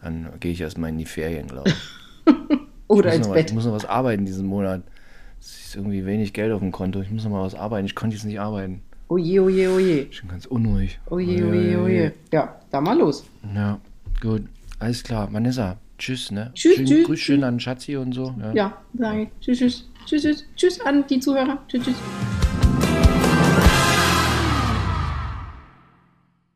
Dann 0.00 0.28
gehe 0.40 0.52
ich 0.52 0.60
erstmal 0.60 0.90
in 0.90 0.98
die 0.98 1.04
Ferien, 1.04 1.48
glaube 1.48 1.70
ich. 1.70 2.28
Oder 2.88 3.10
ich, 3.10 3.16
ins 3.16 3.26
muss 3.26 3.26
noch 3.26 3.34
was, 3.34 3.40
ich 3.40 3.46
Bett. 3.46 3.54
muss 3.54 3.64
noch 3.66 3.72
was 3.72 3.84
arbeiten 3.84 4.24
diesen 4.24 4.46
Monat. 4.46 4.82
Es 5.40 5.66
ist 5.66 5.76
irgendwie 5.76 6.06
wenig 6.06 6.32
Geld 6.32 6.52
auf 6.52 6.60
dem 6.60 6.72
Konto. 6.72 7.00
Ich 7.00 7.10
muss 7.10 7.24
noch 7.24 7.30
mal 7.32 7.42
was 7.42 7.54
arbeiten. 7.54 7.86
Ich 7.86 7.94
konnte 7.94 8.14
jetzt 8.16 8.24
nicht 8.24 8.40
arbeiten. 8.40 8.82
Oje, 9.08 9.42
oje, 9.42 9.70
oje. 9.70 10.00
Ich 10.10 10.20
bin 10.20 10.30
ganz 10.30 10.46
unruhig. 10.46 10.98
Oje, 11.10 11.46
oje, 11.46 11.78
oje. 11.80 12.12
Ja, 12.32 12.60
da 12.70 12.80
mal 12.80 12.96
los. 12.96 13.24
Ja, 13.54 13.80
gut. 14.20 14.44
Alles 14.78 15.02
klar. 15.02 15.32
Vanessa, 15.32 15.76
tschüss, 16.02 16.30
ne? 16.30 16.50
Tschüss, 16.54 16.76
schön, 16.76 16.86
tschüss, 16.86 17.06
Grüß 17.06 17.20
schön 17.20 17.44
an 17.44 17.60
Schatzi 17.60 17.96
und 17.96 18.12
so. 18.12 18.34
Ja. 18.40 18.52
Ja, 18.52 18.82
sage 18.94 19.22
ich. 19.22 19.28
Tschüss, 19.40 19.58
tschüss. 19.58 19.88
Tschüss, 20.06 20.22
tschüss. 20.22 20.44
Tschüss 20.56 20.80
an 20.80 21.06
die 21.06 21.20
Zuhörer. 21.20 21.58
Tschüss, 21.68 21.84
tschüss. 21.84 22.41